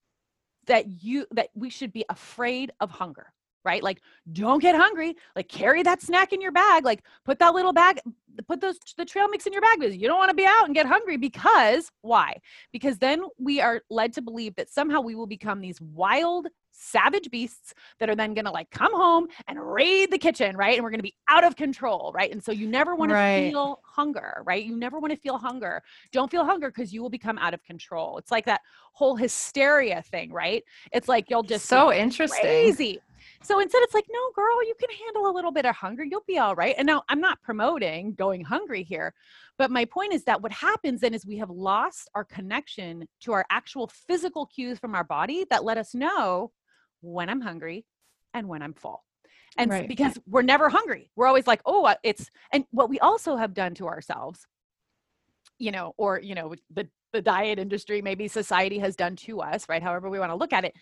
that 0.67 1.03
you 1.03 1.25
that 1.31 1.49
we 1.55 1.71
should 1.71 1.91
be 1.91 2.05
afraid 2.07 2.71
of 2.79 2.91
hunger 2.91 3.33
right? 3.63 3.84
Like, 3.84 4.02
don't 4.32 4.62
get 4.62 4.76
hungry. 4.76 5.15
Like, 5.36 5.47
carry 5.50 5.84
that 5.84 6.02
snack 6.02 6.34
in 6.34 6.41
your 6.41 6.52
bag. 6.52 6.86
Like, 6.86 7.04
put 7.26 7.39
that 7.39 7.54
little 7.54 7.74
bag, 7.74 8.00
put 8.47 8.62
those 8.62 8.78
the 8.97 9.06
trail 9.06 9.28
mix 9.28 9.45
in 9.45 9.54
your 9.54 9.62
bag 9.62 9.80
because 9.80 9.95
you 9.95 10.08
don't 10.08 10.17
want 10.17 10.30
to 10.30 10.36
be 10.36 10.45
out 10.45 10.65
and 10.65 10.74
get 10.74 10.86
hungry. 10.86 11.17
Because 11.17 11.91
why? 12.02 12.38
Because 12.71 12.97
then 12.97 13.24
we 13.38 13.62
are 13.62 13.82
led 13.89 14.13
to 14.13 14.21
believe 14.21 14.56
that 14.56 14.69
somehow 14.69 15.02
we 15.02 15.15
will 15.15 15.28
become 15.28 15.62
these 15.62 15.80
wild, 15.82 16.47
savage 16.71 17.30
beasts 17.30 17.74
that 18.00 18.10
are 18.10 18.15
then 18.15 18.34
going 18.34 18.45
to 18.45 18.52
like 18.52 18.69
come 18.71 18.95
home 18.95 19.28
and 19.47 19.60
raid 19.62 20.10
the 20.10 20.17
kitchen, 20.17 20.56
right? 20.56 20.76
And 20.76 20.84
we're 20.84 20.89
going 20.89 21.00
to 21.00 21.04
be 21.04 21.15
out 21.28 21.43
of 21.43 21.56
control, 21.56 22.12
right? 22.15 22.32
And 22.32 22.43
so 22.43 22.52
you 22.52 22.67
never 22.67 22.95
want 22.95 23.12
Right. 23.12 23.36
to 23.45 23.50
feel 23.52 23.80
hunger, 23.84 24.41
right? 24.45 24.63
You 24.63 24.76
never 24.76 25.00
want 25.00 25.12
to 25.13 25.19
feel 25.19 25.38
hunger. 25.38 25.84
Don't 26.12 26.32
feel 26.32 26.45
hunger 26.45 26.69
because 26.69 26.93
you 26.93 27.02
will 27.02 27.10
become 27.10 27.38
out 27.38 27.54
of 27.54 27.62
control. 27.63 28.17
It's 28.17 28.32
like 28.32 28.45
that 28.45 28.62
whole 28.93 29.15
hysteria 29.15 30.02
thing, 30.02 30.32
right? 30.32 30.63
It's 30.91 31.08
like 31.08 31.30
you'll 31.30 31.43
just 31.43 31.67
so 31.67 31.93
interesting. 31.93 32.41
crazy. 32.41 33.02
So 33.43 33.60
instead, 33.60 33.81
it's 33.84 33.93
like, 33.93 34.07
no, 34.12 34.19
girl, 34.36 34.63
you 34.63 34.73
can 34.79 34.89
handle 35.05 35.29
a 35.29 35.34
little 35.36 35.51
bit 35.51 35.65
of 35.65 35.75
hunger. 35.75 36.03
You'll 36.03 36.23
be 36.27 36.39
all 36.39 36.55
right. 36.55 36.75
And 36.77 36.86
now 36.86 37.03
I'm 37.10 37.21
not 37.21 37.41
promoting 37.41 38.13
going 38.13 38.43
hungry 38.43 38.84
here, 38.84 39.13
but 39.57 39.71
my 39.71 39.86
point 39.86 40.13
is 40.13 40.23
that 40.25 40.41
what 40.41 40.51
happens 40.51 41.01
then 41.01 41.13
is 41.13 41.25
we 41.25 41.38
have 41.38 41.49
lost 41.49 42.10
our 42.15 42.23
connection 42.23 43.07
to 43.21 43.34
our 43.34 43.45
actual 43.49 43.88
physical 44.07 44.45
cues 44.45 44.79
from 44.79 44.95
our 44.95 45.03
body 45.03 45.45
that 45.49 45.63
let 45.63 45.77
us 45.77 45.93
know 45.93 46.51
when 47.01 47.29
I'm 47.29 47.41
hungry 47.41 47.86
and 48.34 48.47
when 48.47 48.62
I'm 48.62 48.73
full. 48.73 49.03
And 49.57 49.69
Right. 49.69 49.88
because 49.88 50.17
we're 50.25 50.43
never 50.43 50.69
hungry, 50.69 51.12
we're 51.15 51.27
always 51.27 51.45
like, 51.45 51.62
oh, 51.65 51.86
uh, 51.86 51.95
it's, 52.03 52.29
and 52.53 52.63
what 52.71 52.89
we 52.89 52.99
also 52.99 53.36
have 53.36 53.53
done 53.53 53.73
to 53.75 53.88
ourselves, 53.88 54.47
you 55.57 55.71
know, 55.71 55.93
or, 55.97 56.19
you 56.21 56.36
know, 56.36 56.55
the, 56.73 56.88
the 57.12 57.21
diet 57.21 57.60
industry, 57.60 58.01
maybe 58.01 58.29
society 58.29 58.79
has 58.79 58.95
done 58.95 59.17
to 59.17 59.41
us, 59.41 59.67
right? 59.67 59.84
However, 59.84 60.10
we 60.10 60.19
want 60.19 60.31
to 60.31 60.38
look 60.38 60.53
at 60.53 60.63
it, 60.63 60.73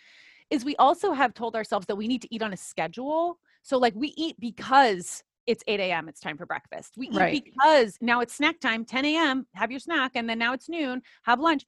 is 0.50 0.66
we 0.66 0.76
also 0.78 1.14
have 1.14 1.34
told 1.34 1.56
ourselves 1.56 1.86
that 1.88 1.96
we 1.96 2.08
need 2.08 2.22
to 2.24 2.34
eat 2.34 2.42
on 2.42 2.54
a 2.54 2.58
schedule. 2.58 3.40
So, 3.64 3.78
like, 3.78 3.94
we 3.96 4.14
eat 4.18 4.36
because 4.40 5.24
it's 5.46 5.64
8 5.68 5.80
a.m., 5.80 6.10
it's 6.10 6.20
time 6.20 6.38
for 6.38 6.46
breakfast. 6.46 6.94
We 6.98 7.08
eat 7.08 7.16
Right. 7.16 7.44
because 7.44 7.98
now 8.02 8.20
it's 8.22 8.36
snack 8.36 8.60
time, 8.60 8.86
10 8.86 9.06
a.m., 9.06 9.48
have 9.56 9.72
your 9.72 9.80
snack, 9.80 10.12
and 10.16 10.30
then 10.30 10.38
now 10.40 10.54
it's 10.54 10.70
noon, 10.70 11.02
have 11.24 11.40
lunch. 11.40 11.66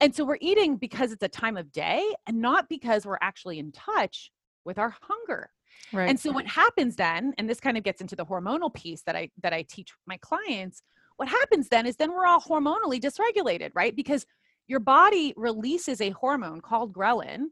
And 0.00 0.14
so 0.14 0.24
we're 0.24 0.38
eating 0.40 0.76
because 0.76 1.12
it's 1.12 1.22
a 1.22 1.28
time 1.28 1.56
of 1.56 1.72
day 1.72 2.04
and 2.26 2.40
not 2.40 2.68
because 2.68 3.06
we're 3.06 3.18
actually 3.22 3.58
in 3.58 3.72
touch 3.72 4.30
with 4.64 4.78
our 4.78 4.94
hunger. 5.00 5.50
Right. 5.92 6.08
And 6.08 6.18
so 6.18 6.32
what 6.32 6.46
happens 6.46 6.96
then, 6.96 7.32
and 7.38 7.48
this 7.48 7.60
kind 7.60 7.76
of 7.76 7.84
gets 7.84 8.00
into 8.00 8.16
the 8.16 8.26
hormonal 8.26 8.72
piece 8.72 9.02
that 9.02 9.16
I 9.16 9.30
that 9.42 9.52
I 9.52 9.62
teach 9.62 9.92
my 10.06 10.18
clients, 10.18 10.82
what 11.16 11.28
happens 11.28 11.68
then 11.68 11.86
is 11.86 11.96
then 11.96 12.12
we're 12.12 12.26
all 12.26 12.40
hormonally 12.40 13.00
dysregulated, 13.00 13.70
right? 13.74 13.94
Because 13.94 14.26
your 14.66 14.80
body 14.80 15.32
releases 15.36 16.00
a 16.00 16.10
hormone 16.10 16.60
called 16.60 16.92
ghrelin 16.92 17.44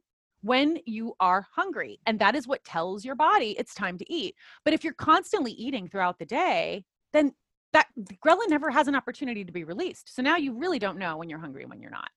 when 0.42 0.78
you 0.86 1.14
are 1.20 1.46
hungry, 1.54 2.00
and 2.06 2.18
that 2.18 2.34
is 2.34 2.46
what 2.46 2.64
tells 2.64 3.04
your 3.04 3.14
body 3.14 3.56
it's 3.58 3.74
time 3.74 3.98
to 3.98 4.12
eat. 4.12 4.34
But 4.64 4.74
if 4.74 4.84
you're 4.84 4.92
constantly 4.92 5.52
eating 5.52 5.88
throughout 5.88 6.18
the 6.18 6.26
day, 6.26 6.84
then 7.12 7.32
that 7.72 7.86
ghrelin 8.24 8.48
never 8.48 8.70
has 8.70 8.88
an 8.88 8.94
opportunity 8.94 9.44
to 9.44 9.52
be 9.52 9.64
released. 9.64 10.14
So 10.14 10.22
now 10.22 10.36
you 10.36 10.58
really 10.58 10.78
don't 10.78 10.98
know 10.98 11.16
when 11.16 11.30
you're 11.30 11.38
hungry 11.38 11.62
and 11.62 11.70
when 11.70 11.80
you're 11.80 11.90
not 11.90 12.10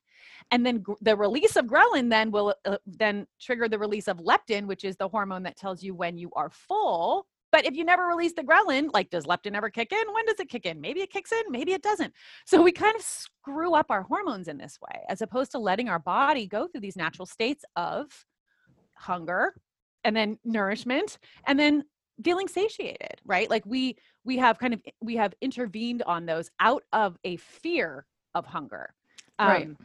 and 0.51 0.65
then 0.65 0.79
gr- 0.79 0.93
the 1.01 1.15
release 1.15 1.55
of 1.55 1.65
ghrelin 1.65 2.09
then 2.09 2.31
will 2.31 2.55
uh, 2.65 2.77
then 2.85 3.25
trigger 3.39 3.67
the 3.67 3.79
release 3.79 4.07
of 4.07 4.17
leptin 4.17 4.65
which 4.65 4.83
is 4.83 4.95
the 4.97 5.07
hormone 5.07 5.43
that 5.43 5.57
tells 5.57 5.83
you 5.83 5.93
when 5.95 6.17
you 6.17 6.31
are 6.35 6.49
full 6.49 7.27
but 7.55 7.65
if 7.65 7.73
you 7.73 7.85
never 7.85 8.05
release 8.05 8.33
the 8.33 8.43
ghrelin 8.43 8.89
like 8.93 9.09
does 9.09 9.25
leptin 9.25 9.55
ever 9.55 9.69
kick 9.69 9.93
in? 9.93 10.13
When 10.13 10.25
does 10.25 10.41
it 10.41 10.49
kick 10.49 10.65
in? 10.65 10.81
Maybe 10.81 10.99
it 10.99 11.09
kicks 11.09 11.31
in 11.31 11.43
maybe 11.49 11.71
it 11.71 11.81
doesn't. 11.81 12.13
So 12.45 12.61
we 12.61 12.73
kind 12.73 12.97
of 12.97 13.01
screw 13.01 13.73
up 13.73 13.85
our 13.89 14.01
hormones 14.01 14.49
in 14.49 14.57
this 14.57 14.77
way 14.81 15.03
as 15.07 15.21
opposed 15.21 15.51
to 15.53 15.59
letting 15.59 15.87
our 15.87 15.99
body 15.99 16.47
go 16.47 16.67
through 16.67 16.81
these 16.81 16.97
natural 16.97 17.25
states 17.25 17.63
of 17.77 18.25
hunger 18.95 19.53
and 20.03 20.13
then 20.13 20.37
nourishment 20.43 21.17
and 21.47 21.57
then 21.57 21.85
feeling 22.25 22.49
satiated 22.49 23.21
right? 23.25 23.49
Like 23.49 23.65
we 23.65 23.95
we 24.25 24.37
have 24.37 24.59
kind 24.59 24.73
of 24.73 24.81
we 24.99 25.15
have 25.15 25.33
intervened 25.39 26.03
on 26.03 26.25
those 26.25 26.51
out 26.59 26.83
of 26.91 27.17
a 27.23 27.37
fear 27.37 28.05
of 28.33 28.45
hunger. 28.45 28.93
Right. 29.39 29.67
Um, 29.67 29.77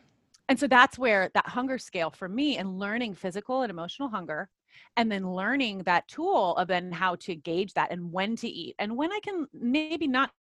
and 0.49 0.59
so 0.59 0.67
that's 0.67 0.99
where 0.99 1.31
that 1.35 1.47
hunger 1.47 1.79
scale 1.79 2.11
for 2.11 2.29
me 2.29 2.59
and 2.59 2.81
learning 2.81 3.15
physical 3.15 3.63
and 3.63 3.71
emotional 3.71 4.09
hunger 4.09 4.49
and 4.97 5.11
then 5.11 5.33
learning 5.33 5.79
that 5.79 6.07
tool 6.09 6.57
of 6.57 6.69
then 6.69 6.93
how 6.93 7.15
to 7.17 7.35
gauge 7.35 7.73
that 7.75 7.91
and 7.91 8.13
when 8.13 8.37
to 8.37 8.49
eat 8.49 8.75
and 8.79 8.97
when 8.97 9.13
i 9.13 9.21
can 9.23 9.47
maybe 9.53 10.07
not 10.07 10.31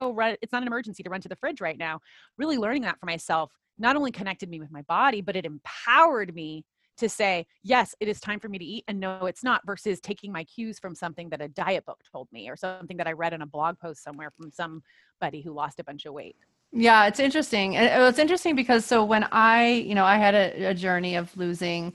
go 0.00 0.12
run 0.12 0.36
it's 0.42 0.52
not 0.52 0.62
an 0.62 0.68
emergency 0.68 1.02
to 1.02 1.10
run 1.10 1.20
to 1.20 1.28
the 1.28 1.36
fridge 1.36 1.60
right 1.60 1.78
now 1.78 2.00
really 2.36 2.58
learning 2.58 2.82
that 2.82 2.98
for 2.98 3.06
myself 3.06 3.50
not 3.78 3.96
only 3.96 4.10
connected 4.10 4.48
me 4.48 4.60
with 4.60 4.70
my 4.70 4.82
body 4.82 5.20
but 5.20 5.36
it 5.36 5.44
empowered 5.44 6.34
me 6.34 6.64
to 6.98 7.08
say 7.08 7.46
yes 7.62 7.94
it 8.00 8.08
is 8.08 8.20
time 8.20 8.40
for 8.40 8.48
me 8.48 8.58
to 8.58 8.64
eat 8.64 8.84
and 8.88 8.98
no 8.98 9.26
it's 9.26 9.44
not 9.44 9.60
versus 9.66 10.00
taking 10.00 10.32
my 10.32 10.44
cues 10.44 10.78
from 10.78 10.94
something 10.94 11.28
that 11.28 11.42
a 11.42 11.48
diet 11.48 11.84
book 11.84 12.00
told 12.10 12.28
me 12.32 12.48
or 12.48 12.56
something 12.56 12.96
that 12.96 13.06
i 13.06 13.12
read 13.12 13.32
in 13.32 13.42
a 13.42 13.46
blog 13.46 13.78
post 13.78 14.02
somewhere 14.02 14.30
from 14.36 14.50
somebody 14.50 15.42
who 15.42 15.52
lost 15.52 15.80
a 15.80 15.84
bunch 15.84 16.04
of 16.06 16.12
weight 16.12 16.36
Yeah, 16.72 17.06
it's 17.06 17.20
interesting. 17.20 17.76
And 17.76 18.02
uh, 18.02 18.06
It's 18.06 18.18
interesting 18.18 18.54
because 18.54 18.84
so 18.84 19.04
when 19.04 19.24
I, 19.32 19.68
you 19.86 19.94
know, 19.94 20.04
I 20.04 20.16
had 20.16 20.34
a, 20.34 20.66
a 20.66 20.74
journey 20.74 21.16
of 21.16 21.34
losing 21.36 21.94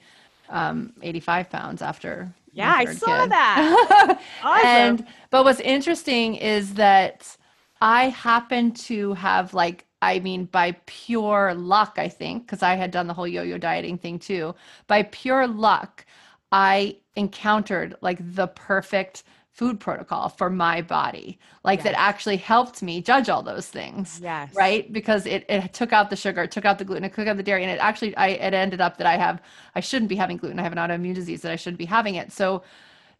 um, 0.51 0.93
85 1.01 1.49
pounds 1.49 1.81
after. 1.81 2.33
Yeah, 2.53 2.73
I 2.75 2.85
saw 2.85 3.21
kid. 3.21 3.31
that. 3.31 4.21
Awesome. 4.43 4.67
And 4.67 5.07
but 5.29 5.45
what's 5.45 5.59
interesting 5.61 6.35
is 6.35 6.73
that 6.75 7.37
I 7.79 8.09
happen 8.09 8.71
to 8.73 9.13
have 9.13 9.53
like 9.53 9.85
I 10.01 10.19
mean 10.19 10.45
by 10.45 10.75
pure 10.85 11.53
luck 11.53 11.93
I 11.97 12.09
think 12.09 12.45
because 12.45 12.61
I 12.61 12.75
had 12.75 12.91
done 12.91 13.07
the 13.07 13.13
whole 13.13 13.27
yo-yo 13.27 13.57
dieting 13.57 13.97
thing 13.97 14.19
too. 14.19 14.53
By 14.87 15.03
pure 15.03 15.47
luck, 15.47 16.05
I 16.51 16.97
encountered 17.15 17.95
like 18.01 18.19
the 18.35 18.47
perfect 18.47 19.23
food 19.51 19.79
protocol 19.79 20.29
for 20.29 20.49
my 20.49 20.81
body. 20.81 21.37
Like 21.63 21.83
that 21.83 21.93
actually 21.97 22.37
helped 22.37 22.81
me 22.81 23.01
judge 23.01 23.29
all 23.29 23.43
those 23.43 23.67
things 23.67 24.19
yes. 24.23 24.53
right? 24.55 24.91
Because 24.91 25.25
it, 25.25 25.45
it 25.49 25.73
took 25.73 25.93
out 25.93 26.09
the 26.09 26.15
sugar 26.15 26.43
it 26.43 26.51
took 26.51 26.65
out 26.65 26.79
the 26.79 26.85
gluten 26.85 27.03
it 27.03 27.13
took 27.13 27.27
out 27.27 27.37
the 27.37 27.43
dairy 27.43 27.63
and 27.63 27.71
it 27.71 27.79
actually 27.79 28.15
i 28.15 28.29
it 28.29 28.53
ended 28.53 28.81
up 28.81 28.97
that 28.97 29.07
i 29.07 29.17
have 29.17 29.41
i 29.75 29.79
shouldn't 29.79 30.09
be 30.09 30.15
having 30.15 30.37
gluten 30.37 30.59
i 30.59 30.63
have 30.63 30.71
an 30.71 30.77
autoimmune 30.77 31.13
disease 31.13 31.41
that 31.41 31.51
i 31.51 31.55
shouldn't 31.55 31.77
be 31.77 31.85
having 31.85 32.15
it. 32.15 32.31
So 32.31 32.63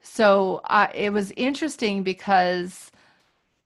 so 0.01 0.61
uh, 0.65 0.87
it 0.95 1.13
was 1.13 1.31
interesting 1.35 2.03
because 2.03 2.91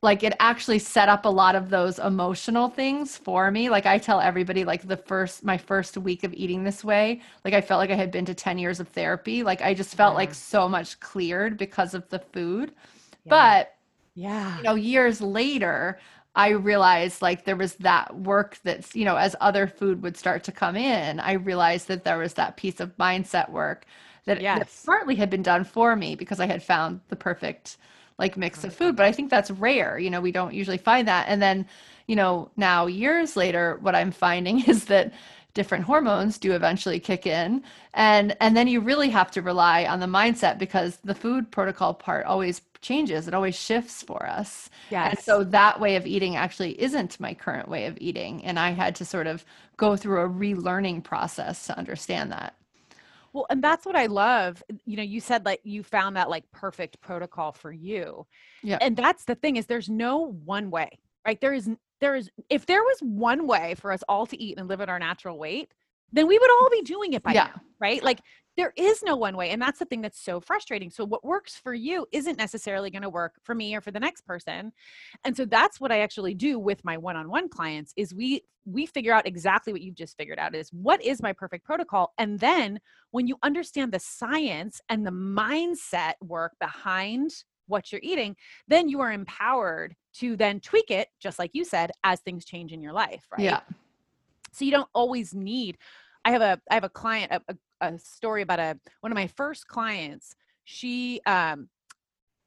like 0.05 0.23
it 0.23 0.33
actually 0.39 0.79
set 0.79 1.09
up 1.09 1.25
a 1.25 1.29
lot 1.29 1.55
of 1.55 1.69
those 1.69 1.99
emotional 1.99 2.69
things 2.69 3.17
for 3.17 3.51
me. 3.51 3.69
Like 3.69 3.85
i 3.85 3.97
tell 3.97 4.21
everybody 4.21 4.63
like 4.63 4.87
the 4.87 4.97
first 4.97 5.43
my 5.43 5.57
first 5.57 5.97
week 5.97 6.23
of 6.23 6.33
eating 6.33 6.63
this 6.63 6.83
way 6.83 7.21
like 7.43 7.53
i 7.53 7.61
felt 7.61 7.79
like 7.79 7.89
i 7.91 7.95
had 7.95 8.11
been 8.11 8.25
to 8.25 8.33
10 8.33 8.57
years 8.57 8.79
of 8.79 8.87
therapy. 8.89 9.43
Like 9.43 9.61
i 9.61 9.73
just 9.73 9.95
felt 9.95 10.15
like 10.15 10.33
so 10.33 10.69
much 10.69 10.99
cleared 10.99 11.57
because 11.57 11.93
of 11.93 12.07
the 12.09 12.19
food. 12.19 12.71
Yeah. 13.25 13.29
but 13.29 13.75
yeah. 14.15 14.57
you 14.57 14.63
know 14.63 14.75
years 14.75 15.19
later 15.21 15.99
i 16.35 16.49
realized 16.49 17.21
like 17.21 17.43
there 17.45 17.55
was 17.57 17.75
that 17.75 18.15
work 18.15 18.59
that's 18.63 18.95
you 18.95 19.05
know 19.05 19.15
as 19.17 19.35
other 19.41 19.67
food 19.67 20.01
would 20.03 20.15
start 20.17 20.43
to 20.45 20.51
come 20.51 20.75
in 20.75 21.19
i 21.19 21.33
realized 21.33 21.87
that 21.89 22.03
there 22.03 22.17
was 22.17 22.33
that 22.35 22.55
piece 22.57 22.79
of 22.79 22.95
mindset 22.97 23.49
work 23.49 23.85
that, 24.25 24.39
that 24.53 24.67
Yes. 24.67 24.83
partly 24.85 25.15
had 25.15 25.29
been 25.29 25.43
done 25.43 25.63
for 25.65 25.95
me 25.95 26.15
because 26.15 26.39
i 26.39 26.45
had 26.45 26.63
found 26.63 27.01
the 27.09 27.15
perfect 27.15 27.77
like 28.17 28.37
mix 28.37 28.63
of 28.63 28.71
mm-hmm. 28.71 28.77
food 28.77 28.95
but 28.95 29.05
i 29.05 29.11
think 29.11 29.29
that's 29.29 29.51
rare 29.51 29.97
you 29.99 30.09
know 30.09 30.21
we 30.21 30.31
don't 30.31 30.53
usually 30.53 30.77
find 30.77 31.07
that. 31.07 31.25
And 31.27 31.41
then 31.41 31.65
you 32.07 32.15
know 32.15 32.49
now 32.55 32.85
years 32.85 33.35
later 33.35 33.77
what 33.81 33.95
i'm 33.95 34.11
finding 34.11 34.63
is 34.67 34.85
that 34.85 35.13
different 35.55 35.85
hormones 35.85 36.37
do 36.37 36.51
eventually 36.51 36.99
kick 36.99 37.25
in. 37.25 37.63
And 37.95 38.37
and 38.39 38.55
then 38.55 38.67
you 38.67 38.81
really 38.81 39.09
have 39.09 39.31
to 39.31 39.41
rely 39.41 39.85
on 39.85 39.99
the 39.99 40.05
mindset 40.05 40.59
because 40.59 40.99
the 41.03 41.15
food 41.15 41.49
protocol 41.49 41.95
part 41.95 42.27
always 42.27 42.61
changes. 42.81 43.27
It 43.27 43.33
always 43.33 43.55
shifts 43.55 44.03
for 44.03 44.27
us. 44.27 44.69
And 45.09 45.19
so 45.19 45.43
that 45.45 45.79
way 45.79 45.95
of 45.95 46.05
eating 46.05 46.35
actually 46.35 46.79
isn't 46.79 47.19
my 47.19 47.33
current 47.33 47.67
way 47.67 47.87
of 47.87 47.97
eating. 47.99 48.43
And 48.45 48.59
i 48.59 48.71
had 48.71 48.95
to 48.97 49.05
sort 49.05 49.25
of 49.25 49.43
go 49.77 49.95
through 49.95 50.21
a 50.21 50.29
relearning 50.29 51.03
process 51.03 51.65
to 51.67 51.77
understand 51.77 52.31
that 52.31 52.53
Well, 53.35 53.45
and 53.49 53.61
that's 53.61 53.85
what 53.85 53.97
I 53.97 54.05
love. 54.05 54.63
Eh, 54.71 54.75
you 54.85 54.95
know, 54.95 55.03
you 55.03 55.19
said 55.19 55.43
like 55.45 55.59
you 55.65 55.83
found 55.83 56.15
that 56.15 56.29
like 56.29 56.49
perfect 56.53 57.01
protocol 57.01 57.51
for 57.51 57.69
you. 57.69 58.25
Yeah. 58.63 58.77
And 58.79 58.95
that's 58.95 59.25
the 59.25 59.35
thing 59.35 59.57
is 59.57 59.65
there's 59.65 59.89
no 59.89 60.31
one 60.45 60.71
way, 60.71 60.99
right? 61.27 61.39
There 61.41 61.53
is 61.53 61.69
there 61.99 62.15
is 62.15 62.29
if 62.49 62.65
there 62.65 62.81
was 62.81 62.97
one 63.01 63.45
way 63.45 63.75
for 63.75 63.91
us 63.91 64.03
all 64.07 64.25
to 64.27 64.41
eat 64.41 64.57
and 64.57 64.69
live 64.69 64.79
at 64.79 64.87
our 64.87 64.99
natural 64.99 65.37
weight, 65.37 65.69
then 66.13 66.27
we 66.27 66.39
would 66.39 66.49
all 66.49 66.69
be 66.69 66.81
doing 66.83 67.11
it 67.11 67.23
by 67.23 67.33
Yeah. 67.33 67.47
now, 67.53 67.61
right? 67.77 68.01
Like 68.01 68.21
there 68.57 68.73
is 68.77 69.03
no 69.03 69.15
one 69.15 69.35
way. 69.35 69.49
And 69.49 69.61
that's 69.61 69.79
the 69.79 69.85
thing 69.85 70.01
that's 70.01 70.19
so 70.19 70.39
frustrating. 70.39 70.89
So 70.89 71.05
what 71.05 71.23
works 71.23 71.55
for 71.55 71.73
you 71.73 72.05
isn't 72.11 72.37
necessarily 72.37 72.89
going 72.89 73.01
to 73.01 73.09
work 73.09 73.33
for 73.43 73.53
me 73.53 73.75
or 73.75 73.81
for 73.81 73.91
the 73.91 73.99
next 73.99 74.25
person. 74.25 74.71
And 75.23 75.35
so 75.35 75.45
that's 75.45 75.79
what 75.79 75.91
I 75.91 75.99
actually 75.99 76.33
do 76.33 76.57
with 76.59 76.83
my 76.85 76.97
one-on-one 76.97 77.49
clients 77.49 77.93
is 77.95 78.13
we 78.13 78.43
we 78.67 78.87
figure 78.87 79.13
out 79.13 79.27
exactly 79.27 79.71
what 79.71 79.83
you've 79.83 79.93
just 79.93 80.17
figured 80.17 80.39
out 80.39 80.55
is 80.55 80.73
what 80.73 80.99
is 81.03 81.21
my 81.21 81.31
perfect 81.31 81.63
protocol 81.63 82.13
and 82.17 82.39
then 82.39 82.79
when 83.11 83.27
you 83.27 83.37
understand 83.43 83.91
the 83.91 83.99
science 83.99 84.81
and 84.89 85.05
the 85.05 85.11
mindset 85.11 86.13
work 86.19 86.53
behind 86.59 87.29
what 87.67 87.91
you're 87.91 88.01
eating, 88.03 88.35
then 88.67 88.89
you 88.89 88.99
are 89.01 89.11
empowered 89.11 89.95
to 90.15 90.35
then 90.35 90.59
tweak 90.59 90.91
it, 90.91 91.07
just 91.19 91.39
like 91.39 91.51
you 91.53 91.65
said, 91.65 91.91
as 92.03 92.19
things 92.21 92.45
change 92.45 92.71
in 92.71 92.81
your 92.81 92.93
life, 92.93 93.25
right? 93.31 93.41
yeah 93.41 93.59
So 94.51 94.65
you 94.65 94.71
don't 94.71 94.89
always 94.93 95.33
need. 95.33 95.77
I 96.23 96.31
have 96.31 96.41
a 96.41 96.59
I 96.69 96.73
have 96.73 96.83
a 96.83 96.89
client 96.89 97.31
a, 97.31 97.55
a, 97.93 97.99
story 97.99 98.41
about 98.41 98.59
a 98.59 98.79
one 99.01 99.11
of 99.11 99.15
my 99.15 99.27
first 99.27 99.67
clients. 99.67 100.35
She 100.63 101.21
um 101.25 101.69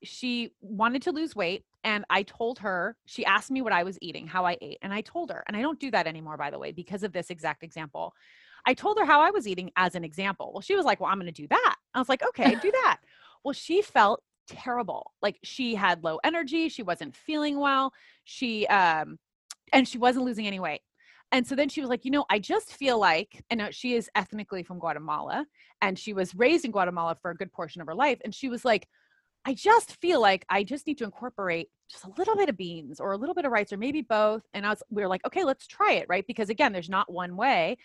she 0.03 0.53
wanted 0.61 1.03
to 1.03 1.13
lose 1.13 1.35
weight 1.35 1.65
and 1.85 2.05
I 2.11 2.23
told 2.23 2.61
her 2.61 2.97
she 3.07 3.25
asked 3.25 3.51
me 3.51 3.63
what 3.63 3.73
I 3.73 3.83
was 3.83 3.99
eating, 4.01 4.27
how 4.27 4.45
I 4.45 4.57
ate, 4.61 4.79
and 4.83 4.93
I 4.93 5.01
told 5.01 5.31
her, 5.31 5.43
and 5.47 5.57
I 5.57 5.63
don't 5.63 5.81
do 5.81 5.91
that 5.91 6.07
anymore 6.07 6.37
by 6.37 6.51
the 6.51 6.59
way 6.59 6.73
because 6.73 7.03
of 7.03 7.13
this 7.13 7.31
exact 7.31 7.63
example. 7.63 8.15
I 8.67 8.75
told 8.75 8.99
her 8.99 9.05
how 9.05 9.21
I 9.21 9.31
was 9.31 9.47
eating 9.47 9.71
as 9.77 9.95
an 9.95 10.05
example. 10.05 10.51
Well, 10.53 10.61
she 10.61 10.75
was 10.77 10.85
like, 10.85 11.01
"Well, 11.01 11.11
I'm 11.11 11.19
going 11.19 11.33
to 11.33 11.43
do 11.43 11.49
that." 11.49 11.77
I 11.95 11.99
was 11.99 12.09
like, 12.09 12.23
okay, 12.23 12.55
do 12.57 12.71
that. 12.85 12.99
Well, 13.45 13.53
she 13.55 13.83
felt 13.83 14.23
terrible. 14.49 15.13
Like 15.23 15.39
she 15.43 15.75
had 15.75 16.05
low 16.05 16.19
energy, 16.25 16.69
she 16.69 16.83
wasn't 16.83 17.17
feeling 17.17 17.59
well, 17.59 17.93
she 18.25 18.67
um 18.67 19.19
and 19.73 19.87
she 19.87 19.99
wasn't 19.99 20.25
losing 20.25 20.47
any 20.47 20.61
weight. 20.61 20.81
And 21.31 21.47
so 21.47 21.55
then 21.55 21.69
she 21.69 21.81
was 21.81 21.91
like, 21.91 22.05
you 22.05 22.11
know, 22.11 22.25
I 22.31 22.39
just 22.39 22.73
feel 22.73 22.99
like, 22.99 23.45
and 23.51 23.61
uh, 23.61 23.71
she 23.71 23.95
is 23.95 24.09
ethnically 24.15 24.63
from 24.63 24.79
Guatemala 24.79 25.47
and 25.83 25.99
she 25.99 26.13
was 26.15 26.35
raised 26.35 26.65
in 26.65 26.71
Guatemala 26.71 27.17
for 27.21 27.31
a 27.31 27.37
good 27.37 27.53
portion 27.53 27.83
of 27.83 27.87
her 27.87 27.95
life. 27.95 28.19
And 28.25 28.35
she 28.35 28.49
was 28.49 28.65
like, 28.65 28.89
I 29.45 29.55
just 29.55 29.97
feel 30.01 30.21
like 30.21 30.45
I 30.49 30.65
just 30.65 30.87
need 30.87 30.99
to 30.99 31.05
incorporate 31.05 31.69
just 31.91 32.05
a 32.05 32.11
little 32.19 32.37
bit 32.37 32.49
of 32.49 32.57
beans 32.57 32.99
or 32.99 33.13
a 33.13 33.17
little 33.17 33.35
bit 33.35 33.45
of 33.45 33.53
rice 33.53 33.73
or 33.73 33.77
maybe 33.77 34.03
both. 34.03 34.43
And 34.53 34.67
I 34.67 34.71
was, 34.71 34.83
we 34.91 35.03
were 35.03 35.09
like, 35.09 35.27
okay, 35.27 35.45
let's 35.45 35.67
try 35.67 35.93
it, 35.93 36.07
right? 36.09 36.27
Because 36.27 36.51
again, 36.51 36.73
there's 36.73 36.91
not 36.91 37.13
one 37.13 37.37
way. 37.37 37.77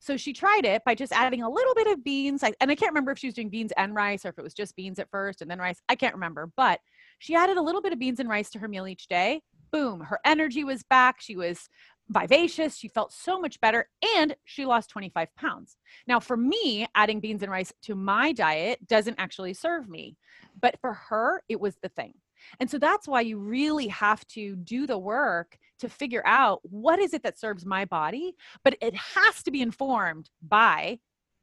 So 0.00 0.16
she 0.16 0.32
tried 0.32 0.64
it 0.64 0.82
by 0.84 0.94
just 0.94 1.12
adding 1.12 1.42
a 1.42 1.50
little 1.50 1.74
bit 1.74 1.88
of 1.88 2.04
beans. 2.04 2.44
I, 2.44 2.52
and 2.60 2.70
I 2.70 2.76
can't 2.76 2.92
remember 2.92 3.10
if 3.10 3.18
she 3.18 3.26
was 3.26 3.34
doing 3.34 3.48
beans 3.48 3.72
and 3.76 3.94
rice 3.94 4.24
or 4.24 4.28
if 4.28 4.38
it 4.38 4.44
was 4.44 4.54
just 4.54 4.76
beans 4.76 4.98
at 4.98 5.10
first 5.10 5.42
and 5.42 5.50
then 5.50 5.58
rice. 5.58 5.80
I 5.88 5.96
can't 5.96 6.14
remember, 6.14 6.50
but 6.56 6.80
she 7.18 7.34
added 7.34 7.56
a 7.56 7.62
little 7.62 7.82
bit 7.82 7.92
of 7.92 7.98
beans 7.98 8.20
and 8.20 8.28
rice 8.28 8.50
to 8.50 8.60
her 8.60 8.68
meal 8.68 8.86
each 8.86 9.08
day. 9.08 9.42
Boom, 9.72 10.00
her 10.00 10.20
energy 10.24 10.62
was 10.62 10.84
back. 10.84 11.20
She 11.20 11.36
was 11.36 11.68
vivacious. 12.08 12.76
She 12.76 12.88
felt 12.88 13.12
so 13.12 13.40
much 13.40 13.60
better 13.60 13.88
and 14.16 14.34
she 14.44 14.64
lost 14.64 14.90
25 14.90 15.34
pounds. 15.36 15.76
Now, 16.06 16.20
for 16.20 16.36
me, 16.36 16.86
adding 16.94 17.20
beans 17.20 17.42
and 17.42 17.52
rice 17.52 17.72
to 17.82 17.94
my 17.94 18.32
diet 18.32 18.86
doesn't 18.86 19.18
actually 19.18 19.54
serve 19.54 19.88
me, 19.88 20.16
but 20.60 20.80
for 20.80 20.94
her, 20.94 21.42
it 21.48 21.60
was 21.60 21.76
the 21.82 21.88
thing. 21.88 22.14
And 22.60 22.70
so 22.70 22.78
that's 22.78 23.08
why 23.08 23.22
you 23.22 23.38
really 23.38 23.88
have 23.88 24.26
to 24.28 24.56
do 24.56 24.86
the 24.86 24.98
work 24.98 25.58
to 25.80 25.88
figure 25.88 26.22
out 26.24 26.60
what 26.62 26.98
is 26.98 27.12
it 27.12 27.22
that 27.24 27.38
serves 27.38 27.66
my 27.66 27.84
body, 27.84 28.34
but 28.64 28.76
it 28.80 28.94
has 28.94 29.42
to 29.42 29.50
be 29.50 29.60
informed 29.60 30.30
by 30.40 30.98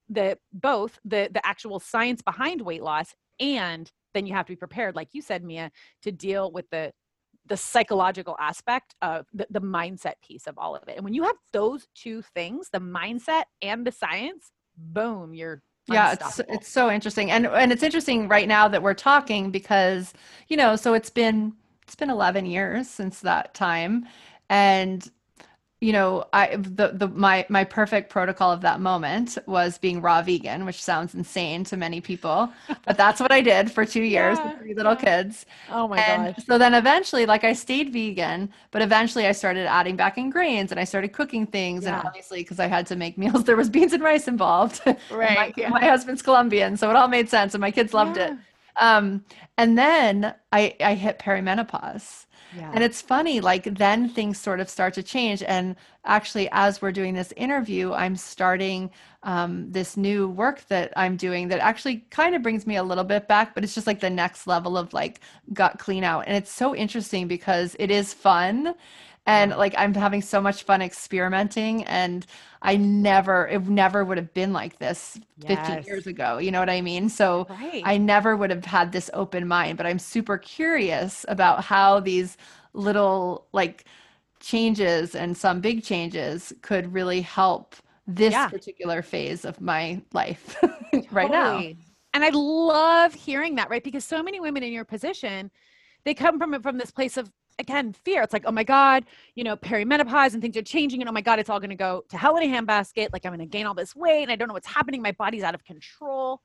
the 0.09 0.37
both 0.53 0.99
the 1.03 1.29
the 1.33 1.45
actual 1.45 1.79
science 1.79 2.21
behind 2.21 2.61
weight 2.61 2.83
loss 2.83 3.15
and 3.39 3.91
then 4.13 4.27
you 4.27 4.33
have 4.33 4.45
to 4.45 4.51
be 4.51 4.55
prepared 4.55 4.95
like 4.95 5.09
you 5.13 5.21
said 5.21 5.43
Mia 5.43 5.71
to 6.03 6.11
deal 6.11 6.51
with 6.51 6.69
the 6.69 6.93
the 7.47 7.57
psychological 7.57 8.35
aspect 8.39 8.95
of 9.01 9.27
the, 9.33 9.47
the 9.49 9.61
mindset 9.61 10.13
piece 10.25 10.47
of 10.47 10.57
all 10.57 10.75
of 10.75 10.87
it. 10.87 10.95
And 10.95 11.03
when 11.03 11.13
you 11.13 11.23
have 11.23 11.35
those 11.53 11.87
two 11.95 12.21
things, 12.21 12.69
the 12.71 12.79
mindset 12.79 13.43
and 13.61 13.85
the 13.85 13.91
science, 13.91 14.51
boom, 14.77 15.33
you're 15.33 15.61
yeah 15.87 16.13
it's 16.13 16.39
it's 16.49 16.67
so 16.67 16.89
interesting. 16.89 17.29
And 17.29 17.45
and 17.45 17.71
it's 17.71 17.83
interesting 17.83 18.27
right 18.27 18.47
now 18.47 18.67
that 18.67 18.81
we're 18.81 18.95
talking 18.95 19.51
because 19.51 20.13
you 20.47 20.57
know 20.57 20.75
so 20.75 20.93
it's 20.95 21.11
been 21.11 21.53
it's 21.83 21.95
been 21.95 22.09
11 22.09 22.45
years 22.47 22.89
since 22.89 23.19
that 23.21 23.53
time. 23.53 24.05
And 24.49 25.09
you 25.81 25.91
know 25.91 26.25
i 26.31 26.55
the, 26.55 26.91
the 26.93 27.07
my 27.09 27.45
my 27.49 27.63
perfect 27.63 28.09
protocol 28.09 28.51
of 28.51 28.61
that 28.61 28.79
moment 28.79 29.37
was 29.45 29.77
being 29.77 30.01
raw 30.01 30.21
vegan 30.21 30.65
which 30.65 30.81
sounds 30.81 31.13
insane 31.13 31.63
to 31.65 31.75
many 31.75 31.99
people 31.99 32.49
but 32.85 32.95
that's 32.95 33.19
what 33.19 33.31
i 33.31 33.41
did 33.41 33.69
for 33.69 33.85
two 33.85 34.01
years 34.15 34.37
yeah, 34.37 34.49
with 34.49 34.59
three 34.59 34.73
little 34.73 34.93
yeah. 34.93 35.23
kids. 35.23 35.45
Oh 35.69 35.87
my 35.87 35.99
and 35.99 36.35
gosh. 36.35 36.45
so 36.45 36.57
then 36.57 36.73
eventually 36.73 37.25
like 37.25 37.43
i 37.43 37.51
stayed 37.51 37.91
vegan 37.91 38.49
but 38.71 38.81
eventually 38.81 39.27
i 39.27 39.33
started 39.33 39.67
adding 39.67 39.95
back 39.95 40.17
in 40.17 40.29
grains 40.29 40.71
and 40.71 40.79
i 40.79 40.85
started 40.85 41.09
cooking 41.09 41.45
things 41.45 41.83
yeah. 41.83 41.97
and 41.97 42.07
obviously 42.07 42.39
because 42.39 42.59
i 42.59 42.67
had 42.67 42.87
to 42.87 42.95
make 42.95 43.17
meals 43.17 43.43
there 43.45 43.57
was 43.57 43.69
beans 43.69 43.93
and 43.93 44.03
rice 44.03 44.27
involved. 44.27 44.81
Right 45.11 45.53
my, 45.57 45.69
my, 45.69 45.85
husband's 45.85 46.21
colombian 46.21 46.77
so 46.77 46.89
it 46.89 46.95
all 46.95 47.07
made 47.07 47.29
sense 47.29 47.53
and 47.53 47.61
my 47.61 47.71
kids 47.71 47.93
loved 47.93 48.17
it. 48.17 48.33
Um 48.79 49.23
and 49.57 49.77
then 49.77 50.33
i 50.51 50.75
i 50.79 50.95
hit 50.95 51.19
perimenopause 51.19 52.24
yeah. 52.57 52.71
And 52.73 52.83
it's 52.83 53.01
funny, 53.01 53.41
like 53.41 53.63
then 53.63 54.09
things 54.09 54.39
sort 54.39 54.59
of 54.59 54.69
start 54.69 54.93
to 54.95 55.03
change. 55.03 55.43
And 55.43 55.75
actually, 56.05 56.49
as 56.51 56.81
we're 56.81 56.91
doing 56.91 57.13
this 57.13 57.33
interview, 57.35 57.93
I'm 57.93 58.15
starting 58.15 58.91
um, 59.23 59.71
this 59.71 59.97
new 59.97 60.29
work 60.29 60.65
that 60.67 60.93
I'm 60.95 61.17
doing 61.17 61.47
that 61.49 61.59
actually 61.59 62.05
kind 62.11 62.35
of 62.35 62.43
brings 62.43 62.67
me 62.67 62.75
a 62.75 62.83
little 62.83 63.03
bit 63.03 63.27
back, 63.27 63.55
but 63.55 63.63
it's 63.63 63.73
just 63.73 63.87
like 63.87 63.99
the 63.99 64.09
next 64.09 64.47
level 64.47 64.77
of 64.77 64.93
like 64.93 65.19
gut 65.53 65.79
clean 65.79 66.03
out. 66.03 66.25
And 66.27 66.37
it's 66.37 66.51
so 66.51 66.75
interesting 66.75 67.27
because 67.27 67.75
it 67.79 67.91
is 67.91 68.13
fun 68.13 68.75
and 69.25 69.51
like 69.51 69.73
i'm 69.77 69.93
having 69.93 70.21
so 70.21 70.39
much 70.39 70.63
fun 70.63 70.81
experimenting 70.81 71.83
and 71.85 72.25
i 72.61 72.75
never 72.75 73.47
it 73.47 73.67
never 73.67 74.03
would 74.03 74.17
have 74.17 74.33
been 74.33 74.53
like 74.53 74.77
this 74.79 75.19
yes. 75.37 75.67
15 75.67 75.83
years 75.83 76.07
ago 76.07 76.37
you 76.37 76.51
know 76.51 76.59
what 76.59 76.69
i 76.69 76.81
mean 76.81 77.09
so 77.09 77.47
right. 77.49 77.81
i 77.85 77.97
never 77.97 78.35
would 78.35 78.49
have 78.49 78.65
had 78.65 78.91
this 78.91 79.09
open 79.13 79.47
mind 79.47 79.77
but 79.77 79.85
i'm 79.85 79.99
super 79.99 80.37
curious 80.37 81.25
about 81.27 81.63
how 81.63 81.99
these 81.99 82.37
little 82.73 83.47
like 83.51 83.85
changes 84.39 85.15
and 85.15 85.35
some 85.35 85.59
big 85.59 85.83
changes 85.83 86.53
could 86.61 86.93
really 86.93 87.21
help 87.21 87.75
this 88.07 88.33
yeah. 88.33 88.47
particular 88.47 89.01
phase 89.01 89.45
of 89.45 89.59
my 89.59 89.99
life 90.13 90.55
right 91.11 91.31
now 91.31 91.57
and 92.13 92.23
i 92.23 92.29
love 92.29 93.13
hearing 93.13 93.55
that 93.55 93.69
right 93.69 93.83
because 93.83 94.05
so 94.05 94.21
many 94.21 94.39
women 94.39 94.61
in 94.61 94.71
your 94.71 94.85
position 94.85 95.49
they 96.03 96.13
come 96.13 96.37
from 96.37 96.61
from 96.61 96.77
this 96.77 96.91
place 96.91 97.17
of 97.17 97.31
again 97.59 97.93
fear. 97.93 98.21
It's 98.21 98.33
like 98.33 98.43
oh 98.45 98.51
my 98.51 98.63
god 98.63 99.05
you 99.35 99.43
know 99.43 99.55
perimenopause 99.55 100.33
and 100.33 100.41
things 100.41 100.57
are 100.57 100.61
changing 100.61 101.01
and 101.01 101.09
oh 101.09 101.13
my 101.13 101.21
god 101.21 101.39
it's 101.39 101.49
all 101.49 101.59
going 101.59 101.69
to 101.69 101.75
go 101.75 102.03
to 102.09 102.17
hell 102.17 102.37
in 102.37 102.43
a 102.43 102.55
handbasket. 102.55 103.09
Like 103.13 103.25
i'm 103.25 103.31
going 103.31 103.39
to 103.39 103.45
gain 103.45 103.65
all 103.65 103.73
this 103.73 103.95
weight 103.95 104.23
and 104.23 104.31
i 104.31 104.35
don't 104.35 104.47
know 104.47 104.53
what's 104.53 104.67
happening. 104.67 105.01
My 105.01 105.11
body's 105.13 105.43
out 105.43 105.55
of 105.55 105.63
control. 105.63 106.41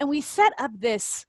And 0.00 0.08
we 0.08 0.20
set 0.20 0.52
up 0.58 0.70
this 0.78 1.26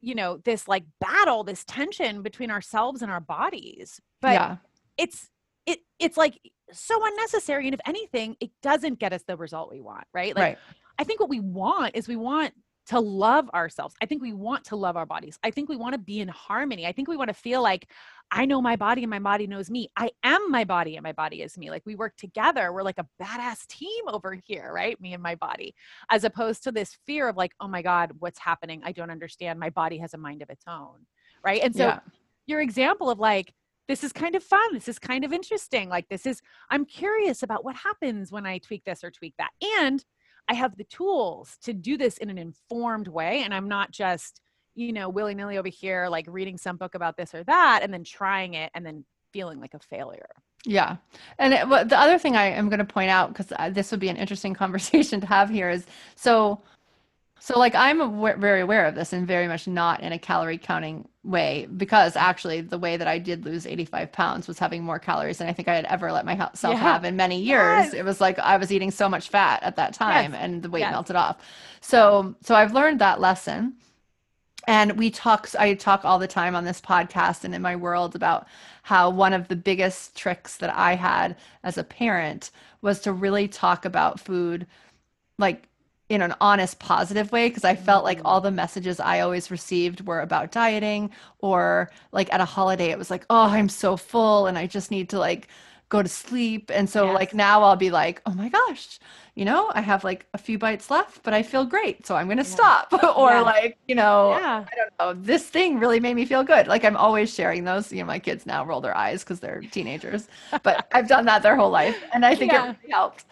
you 0.00 0.14
know 0.14 0.38
this 0.44 0.68
like 0.68 0.84
battle 1.00 1.44
this 1.44 1.64
tension 1.64 2.22
between 2.22 2.50
ourselves 2.50 3.02
and 3.02 3.10
our 3.10 3.20
bodies. 3.20 4.00
But 4.20 4.32
yeah. 4.32 4.56
it's 4.96 5.30
it 5.66 5.80
it's 5.98 6.16
like 6.16 6.38
so 6.72 6.98
unnecessary 7.04 7.66
and 7.66 7.74
if 7.74 7.80
anything 7.86 8.36
it 8.40 8.50
doesn't 8.62 8.98
get 8.98 9.12
us 9.12 9.22
the 9.26 9.36
result 9.36 9.70
we 9.70 9.80
want 9.80 10.06
right? 10.12 10.34
Like 10.34 10.42
right. 10.42 10.58
i 10.98 11.04
think 11.04 11.20
what 11.20 11.28
we 11.28 11.40
want 11.40 11.94
is 11.94 12.08
we 12.08 12.16
want 12.16 12.54
to 12.86 13.00
love 13.00 13.48
ourselves. 13.54 13.94
I 14.02 14.06
think 14.06 14.20
we 14.20 14.32
want 14.32 14.64
to 14.64 14.76
love 14.76 14.96
our 14.96 15.06
bodies. 15.06 15.38
I 15.42 15.50
think 15.50 15.68
we 15.68 15.76
want 15.76 15.94
to 15.94 15.98
be 15.98 16.20
in 16.20 16.28
harmony. 16.28 16.86
I 16.86 16.92
think 16.92 17.08
we 17.08 17.16
want 17.16 17.28
to 17.28 17.34
feel 17.34 17.62
like 17.62 17.88
I 18.30 18.44
know 18.44 18.60
my 18.60 18.76
body 18.76 19.02
and 19.02 19.10
my 19.10 19.18
body 19.18 19.46
knows 19.46 19.70
me. 19.70 19.88
I 19.96 20.10
am 20.22 20.50
my 20.50 20.64
body 20.64 20.96
and 20.96 21.02
my 21.02 21.12
body 21.12 21.42
is 21.42 21.56
me. 21.56 21.70
Like 21.70 21.82
we 21.86 21.94
work 21.94 22.16
together. 22.16 22.72
We're 22.72 22.82
like 22.82 22.98
a 22.98 23.06
badass 23.22 23.66
team 23.66 24.04
over 24.06 24.38
here, 24.44 24.70
right? 24.74 25.00
Me 25.00 25.14
and 25.14 25.22
my 25.22 25.34
body, 25.34 25.74
as 26.10 26.24
opposed 26.24 26.62
to 26.64 26.72
this 26.72 26.96
fear 27.06 27.28
of 27.28 27.36
like, 27.36 27.52
oh 27.60 27.68
my 27.68 27.80
God, 27.80 28.12
what's 28.18 28.38
happening? 28.38 28.82
I 28.84 28.92
don't 28.92 29.10
understand. 29.10 29.58
My 29.58 29.70
body 29.70 29.98
has 29.98 30.14
a 30.14 30.18
mind 30.18 30.42
of 30.42 30.50
its 30.50 30.64
own. 30.66 31.06
Right. 31.42 31.62
And 31.62 31.74
so 31.74 31.86
yeah. 31.86 32.00
your 32.46 32.60
example 32.60 33.10
of 33.10 33.18
like, 33.18 33.52
this 33.86 34.02
is 34.02 34.12
kind 34.12 34.34
of 34.34 34.42
fun. 34.42 34.72
This 34.72 34.88
is 34.88 34.98
kind 34.98 35.24
of 35.24 35.32
interesting. 35.32 35.90
Like, 35.90 36.08
this 36.08 36.24
is, 36.24 36.40
I'm 36.70 36.86
curious 36.86 37.42
about 37.42 37.64
what 37.64 37.76
happens 37.76 38.32
when 38.32 38.46
I 38.46 38.56
tweak 38.56 38.82
this 38.84 39.04
or 39.04 39.10
tweak 39.10 39.34
that. 39.38 39.50
And 39.78 40.02
I 40.48 40.54
have 40.54 40.76
the 40.76 40.84
tools 40.84 41.56
to 41.62 41.72
do 41.72 41.96
this 41.96 42.18
in 42.18 42.30
an 42.30 42.38
informed 42.38 43.08
way. 43.08 43.42
And 43.42 43.54
I'm 43.54 43.68
not 43.68 43.90
just, 43.90 44.40
you 44.74 44.92
know, 44.92 45.08
willy 45.08 45.34
nilly 45.34 45.58
over 45.58 45.68
here, 45.68 46.08
like 46.08 46.26
reading 46.28 46.58
some 46.58 46.76
book 46.76 46.94
about 46.94 47.16
this 47.16 47.34
or 47.34 47.44
that 47.44 47.80
and 47.82 47.92
then 47.92 48.04
trying 48.04 48.54
it 48.54 48.70
and 48.74 48.84
then 48.84 49.04
feeling 49.32 49.60
like 49.60 49.74
a 49.74 49.78
failure. 49.78 50.28
Yeah. 50.64 50.96
And 51.38 51.52
it, 51.52 51.68
the 51.88 51.98
other 51.98 52.18
thing 52.18 52.36
I 52.36 52.46
am 52.46 52.68
going 52.68 52.78
to 52.78 52.84
point 52.84 53.10
out, 53.10 53.28
because 53.28 53.52
uh, 53.58 53.70
this 53.70 53.90
would 53.90 54.00
be 54.00 54.08
an 54.08 54.16
interesting 54.16 54.54
conversation 54.62 55.20
to 55.20 55.26
have 55.26 55.50
here, 55.50 55.70
is 55.70 55.86
so 56.14 56.62
so, 57.44 57.58
like, 57.58 57.74
I'm 57.74 58.00
aware, 58.00 58.38
very 58.38 58.62
aware 58.62 58.86
of 58.86 58.94
this 58.94 59.12
and 59.12 59.26
very 59.26 59.46
much 59.46 59.68
not 59.68 60.00
in 60.00 60.14
a 60.14 60.18
calorie 60.18 60.56
counting 60.56 61.06
way 61.24 61.68
because 61.76 62.16
actually, 62.16 62.62
the 62.62 62.78
way 62.78 62.96
that 62.96 63.06
I 63.06 63.18
did 63.18 63.44
lose 63.44 63.66
85 63.66 64.12
pounds 64.12 64.48
was 64.48 64.58
having 64.58 64.82
more 64.82 64.98
calories 64.98 65.36
than 65.36 65.46
I 65.46 65.52
think 65.52 65.68
I 65.68 65.74
had 65.74 65.84
ever 65.84 66.10
let 66.10 66.24
myself 66.24 66.56
yeah. 66.62 66.80
have 66.80 67.04
in 67.04 67.16
many 67.16 67.38
years. 67.38 67.84
Yes. 67.84 67.92
It 67.92 68.02
was 68.02 68.18
like 68.18 68.38
I 68.38 68.56
was 68.56 68.72
eating 68.72 68.90
so 68.90 69.10
much 69.10 69.28
fat 69.28 69.62
at 69.62 69.76
that 69.76 69.92
time 69.92 70.32
yes. 70.32 70.40
and 70.42 70.62
the 70.62 70.70
weight 70.70 70.80
yes. 70.80 70.92
melted 70.92 71.16
off. 71.16 71.36
So, 71.82 72.34
so 72.40 72.54
I've 72.54 72.72
learned 72.72 73.02
that 73.02 73.20
lesson. 73.20 73.74
And 74.66 74.92
we 74.92 75.10
talk, 75.10 75.50
I 75.58 75.74
talk 75.74 76.06
all 76.06 76.18
the 76.18 76.26
time 76.26 76.56
on 76.56 76.64
this 76.64 76.80
podcast 76.80 77.44
and 77.44 77.54
in 77.54 77.60
my 77.60 77.76
world 77.76 78.16
about 78.16 78.48
how 78.84 79.10
one 79.10 79.34
of 79.34 79.48
the 79.48 79.56
biggest 79.56 80.16
tricks 80.16 80.56
that 80.56 80.74
I 80.74 80.94
had 80.94 81.36
as 81.62 81.76
a 81.76 81.84
parent 81.84 82.52
was 82.80 83.00
to 83.00 83.12
really 83.12 83.48
talk 83.48 83.84
about 83.84 84.18
food 84.18 84.66
like 85.38 85.68
in 86.08 86.20
an 86.20 86.34
honest 86.40 86.78
positive 86.78 87.32
way 87.32 87.48
because 87.48 87.64
i 87.64 87.74
felt 87.74 88.04
like 88.04 88.20
all 88.24 88.40
mm. 88.40 88.44
the 88.44 88.50
messages 88.50 89.00
i 89.00 89.20
always 89.20 89.50
received 89.50 90.06
were 90.06 90.20
about 90.20 90.52
dieting 90.52 91.10
or 91.38 91.90
like 92.12 92.32
at 92.32 92.40
a 92.40 92.44
holiday 92.44 92.90
it 92.90 92.98
was 92.98 93.10
like 93.10 93.24
oh 93.30 93.48
i'm 93.48 93.68
so 93.68 93.96
full 93.96 94.46
and 94.46 94.58
i 94.58 94.66
just 94.66 94.90
need 94.90 95.08
to 95.08 95.18
like 95.18 95.48
go 95.88 96.02
to 96.02 96.08
sleep 96.08 96.70
and 96.74 96.88
so 96.90 97.06
yes. 97.06 97.14
like 97.14 97.34
now 97.34 97.62
i'll 97.62 97.76
be 97.76 97.90
like 97.90 98.20
oh 98.26 98.32
my 98.34 98.48
gosh 98.48 98.98
you 99.34 99.44
know 99.44 99.70
i 99.74 99.80
have 99.80 100.02
like 100.02 100.26
a 100.34 100.38
few 100.38 100.58
bites 100.58 100.90
left 100.90 101.22
but 101.22 101.32
i 101.32 101.42
feel 101.42 101.64
great 101.64 102.04
so 102.06 102.16
i'm 102.16 102.26
going 102.26 102.38
to 102.38 102.42
yeah. 102.42 102.48
stop 102.48 102.92
or 103.16 103.30
yeah. 103.30 103.40
like 103.40 103.78
you 103.86 103.94
know 103.94 104.30
yeah. 104.30 104.64
i 104.70 104.76
don't 104.76 104.92
know 104.98 105.22
this 105.22 105.48
thing 105.48 105.78
really 105.78 106.00
made 106.00 106.14
me 106.14 106.24
feel 106.24 106.42
good 106.42 106.66
like 106.66 106.84
i'm 106.84 106.96
always 106.96 107.32
sharing 107.32 107.64
those 107.64 107.92
you 107.92 107.98
know 107.98 108.06
my 108.06 108.18
kids 108.18 108.44
now 108.44 108.64
roll 108.64 108.80
their 108.80 108.96
eyes 108.96 109.22
because 109.22 109.40
they're 109.40 109.60
teenagers 109.70 110.26
but 110.62 110.86
i've 110.92 111.08
done 111.08 111.24
that 111.24 111.42
their 111.42 111.56
whole 111.56 111.70
life 111.70 112.02
and 112.12 112.26
i 112.26 112.34
think 112.34 112.52
it 112.52 112.56
really 112.56 112.76
helped 112.90 113.24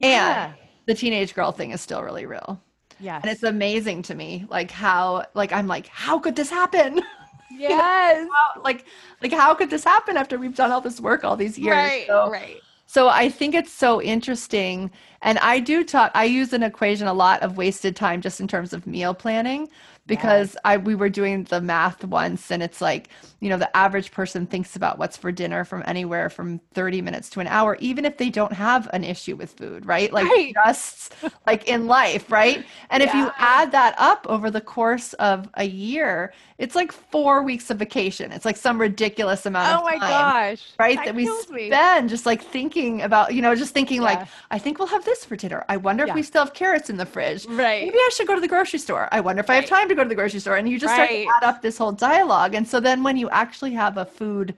and 0.00 0.54
the 0.88 0.94
teenage 0.94 1.34
girl 1.34 1.52
thing 1.52 1.70
is 1.70 1.80
still 1.82 2.02
really 2.02 2.26
real. 2.26 2.60
Yeah. 2.98 3.20
And 3.22 3.30
it's 3.30 3.42
amazing 3.44 4.02
to 4.04 4.14
me, 4.14 4.46
like 4.48 4.70
how, 4.70 5.26
like, 5.34 5.52
I'm 5.52 5.68
like, 5.68 5.86
how 5.86 6.18
could 6.18 6.34
this 6.34 6.50
happen? 6.50 7.00
Yes. 7.50 8.28
how, 8.30 8.62
like, 8.62 8.84
like, 9.22 9.32
how 9.32 9.52
could 9.54 9.70
this 9.70 9.82
happen 9.82 10.16
after 10.16 10.38
we've 10.38 10.54
done 10.54 10.70
all 10.70 10.82
this 10.82 11.00
work 11.00 11.24
all 11.24 11.34
these 11.34 11.58
years? 11.58 11.74
Right. 11.74 12.06
So, 12.06 12.30
right. 12.30 12.58
So 12.86 13.08
I 13.08 13.30
think 13.30 13.54
it's 13.54 13.72
so 13.72 14.00
interesting. 14.00 14.90
And 15.22 15.38
I 15.38 15.58
do 15.58 15.82
talk, 15.82 16.12
I 16.14 16.24
use 16.24 16.52
an 16.52 16.62
equation 16.62 17.08
a 17.08 17.12
lot 17.12 17.42
of 17.42 17.56
wasted 17.56 17.96
time 17.96 18.20
just 18.20 18.40
in 18.40 18.48
terms 18.48 18.72
of 18.72 18.86
meal 18.86 19.12
planning 19.12 19.68
because. 20.08 20.56
I 20.64 20.78
we 20.88 20.94
were 20.94 21.08
doing 21.08 21.44
the 21.44 21.60
math 21.60 22.04
once 22.04 22.50
and 22.50 22.62
it's 22.62 22.80
like, 22.80 23.10
you 23.40 23.48
know, 23.48 23.58
the 23.58 23.74
average 23.76 24.10
person 24.10 24.46
thinks 24.46 24.74
about 24.74 24.98
what's 24.98 25.16
for 25.16 25.30
dinner 25.30 25.64
from 25.64 25.82
anywhere 25.86 26.30
from 26.30 26.60
30 26.74 27.02
minutes 27.02 27.28
to 27.30 27.40
an 27.40 27.46
hour, 27.46 27.76
even 27.80 28.04
if 28.04 28.16
they 28.16 28.30
don't 28.30 28.52
have 28.52 28.88
an 28.92 29.04
issue 29.04 29.36
with 29.36 29.52
food, 29.52 29.86
right? 29.86 30.12
Like 30.12 30.26
right. 30.26 30.54
just 30.66 31.14
like 31.46 31.68
in 31.68 31.86
life, 31.86 32.30
right? 32.32 32.64
And 32.90 33.02
yeah. 33.02 33.08
if 33.08 33.14
you 33.14 33.30
add 33.38 33.72
that 33.72 33.94
up 33.98 34.26
over 34.28 34.50
the 34.50 34.60
course 34.60 35.12
of 35.14 35.48
a 35.54 35.64
year, 35.64 36.32
it's 36.58 36.74
like 36.74 36.90
four 36.90 37.44
weeks 37.44 37.70
of 37.70 37.78
vacation. 37.78 38.32
It's 38.32 38.44
like 38.44 38.56
some 38.56 38.80
ridiculous 38.80 39.46
amount 39.46 39.80
oh 39.80 39.86
of 39.86 39.90
time. 39.90 40.00
My 40.00 40.08
gosh. 40.08 40.72
Right? 40.78 40.96
That, 40.96 41.06
that 41.06 41.14
we 41.14 41.26
spend 41.26 42.04
me. 42.04 42.08
just 42.08 42.26
like 42.26 42.42
thinking 42.42 43.02
about, 43.02 43.34
you 43.34 43.42
know, 43.42 43.54
just 43.54 43.74
thinking 43.74 43.98
yeah. 43.98 44.08
like, 44.08 44.28
I 44.50 44.58
think 44.58 44.78
we'll 44.78 44.88
have 44.88 45.04
this 45.04 45.24
for 45.24 45.36
dinner. 45.36 45.64
I 45.68 45.76
wonder 45.76 46.04
if 46.04 46.14
we 46.14 46.22
still 46.22 46.44
have 46.44 46.54
carrots 46.54 46.90
in 46.90 46.96
the 46.96 47.06
fridge. 47.06 47.46
Right. 47.46 47.84
Maybe 47.84 47.96
I 47.96 48.10
should 48.12 48.26
go 48.26 48.34
to 48.34 48.40
the 48.40 48.48
grocery 48.48 48.80
store. 48.80 49.08
I 49.12 49.20
wonder 49.20 49.40
if 49.40 49.48
right. 49.48 49.58
I 49.58 49.60
have 49.60 49.68
time 49.68 49.88
to 49.88 49.94
go 49.98 50.04
to 50.04 50.08
the 50.08 50.14
grocery 50.14 50.40
store. 50.40 50.56
And 50.56 50.68
you 50.68 50.78
just 50.78 50.96
right. 50.96 51.26
start 51.26 51.40
to 51.40 51.46
add 51.46 51.48
up 51.48 51.62
this 51.62 51.78
whole 51.78 51.92
dialogue. 51.92 52.54
And 52.54 52.66
so 52.66 52.80
then 52.80 53.02
when 53.02 53.16
you 53.16 53.28
actually 53.30 53.72
have 53.72 53.96
a 53.96 54.04
food 54.04 54.54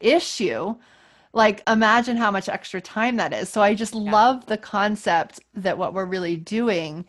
issue, 0.00 0.74
like 1.32 1.62
imagine 1.68 2.16
how 2.16 2.30
much 2.30 2.48
extra 2.48 2.80
time 2.80 3.16
that 3.16 3.32
is. 3.32 3.48
So 3.48 3.62
I 3.62 3.74
just 3.74 3.94
yeah. 3.94 4.10
love 4.10 4.46
the 4.46 4.58
concept 4.58 5.40
that 5.54 5.78
what 5.78 5.94
we're 5.94 6.04
really 6.04 6.36
doing 6.36 7.04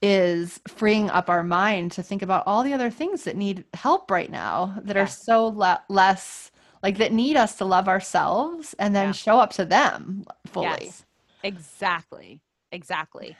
is 0.00 0.60
freeing 0.66 1.08
up 1.10 1.30
our 1.30 1.44
mind 1.44 1.92
to 1.92 2.02
think 2.02 2.22
about 2.22 2.42
all 2.46 2.64
the 2.64 2.74
other 2.74 2.90
things 2.90 3.22
that 3.22 3.36
need 3.36 3.64
help 3.72 4.10
right 4.10 4.30
now 4.30 4.74
that 4.82 4.96
yeah. 4.96 5.02
are 5.02 5.06
so 5.06 5.46
le- 5.46 5.82
less 5.88 6.50
like 6.82 6.98
that 6.98 7.12
need 7.12 7.36
us 7.36 7.54
to 7.56 7.64
love 7.64 7.86
ourselves 7.86 8.74
and 8.80 8.96
then 8.96 9.08
yeah. 9.08 9.12
show 9.12 9.38
up 9.38 9.52
to 9.52 9.64
them 9.64 10.24
fully. 10.46 10.66
Yes. 10.66 11.04
Exactly. 11.44 12.40
Exactly. 12.72 13.36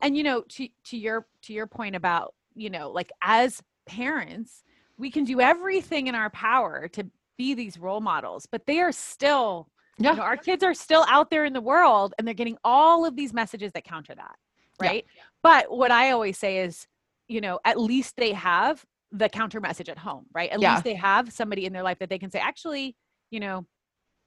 And 0.00 0.16
you 0.16 0.22
know, 0.22 0.42
to 0.42 0.68
to 0.84 0.96
your 0.96 1.26
to 1.42 1.52
your 1.52 1.66
point 1.66 1.96
about, 1.96 2.34
you 2.54 2.70
know, 2.70 2.90
like 2.90 3.10
as 3.22 3.62
parents, 3.86 4.62
we 4.96 5.10
can 5.10 5.24
do 5.24 5.40
everything 5.40 6.06
in 6.06 6.14
our 6.14 6.30
power 6.30 6.88
to 6.88 7.06
be 7.36 7.54
these 7.54 7.78
role 7.78 8.00
models, 8.00 8.46
but 8.50 8.66
they 8.66 8.80
are 8.80 8.92
still 8.92 9.68
yeah. 9.98 10.10
You 10.10 10.16
know, 10.16 10.22
our 10.22 10.36
kids 10.36 10.64
are 10.64 10.74
still 10.74 11.04
out 11.08 11.30
there 11.30 11.44
in 11.44 11.52
the 11.52 11.60
world 11.60 12.14
and 12.18 12.26
they're 12.26 12.34
getting 12.34 12.58
all 12.64 13.04
of 13.04 13.14
these 13.14 13.32
messages 13.32 13.72
that 13.74 13.84
counter 13.84 14.14
that. 14.14 14.36
Right. 14.80 15.06
Yeah. 15.14 15.22
But 15.42 15.70
what 15.70 15.92
I 15.92 16.10
always 16.10 16.36
say 16.36 16.58
is, 16.58 16.88
you 17.28 17.40
know, 17.40 17.60
at 17.64 17.78
least 17.78 18.16
they 18.16 18.32
have 18.32 18.84
the 19.12 19.28
counter 19.28 19.60
message 19.60 19.88
at 19.88 19.98
home, 19.98 20.26
right? 20.34 20.50
At 20.50 20.60
yeah. 20.60 20.72
least 20.72 20.84
they 20.84 20.94
have 20.94 21.32
somebody 21.32 21.64
in 21.64 21.72
their 21.72 21.84
life 21.84 22.00
that 22.00 22.10
they 22.10 22.18
can 22.18 22.30
say, 22.30 22.40
actually, 22.40 22.96
you 23.30 23.38
know, 23.38 23.66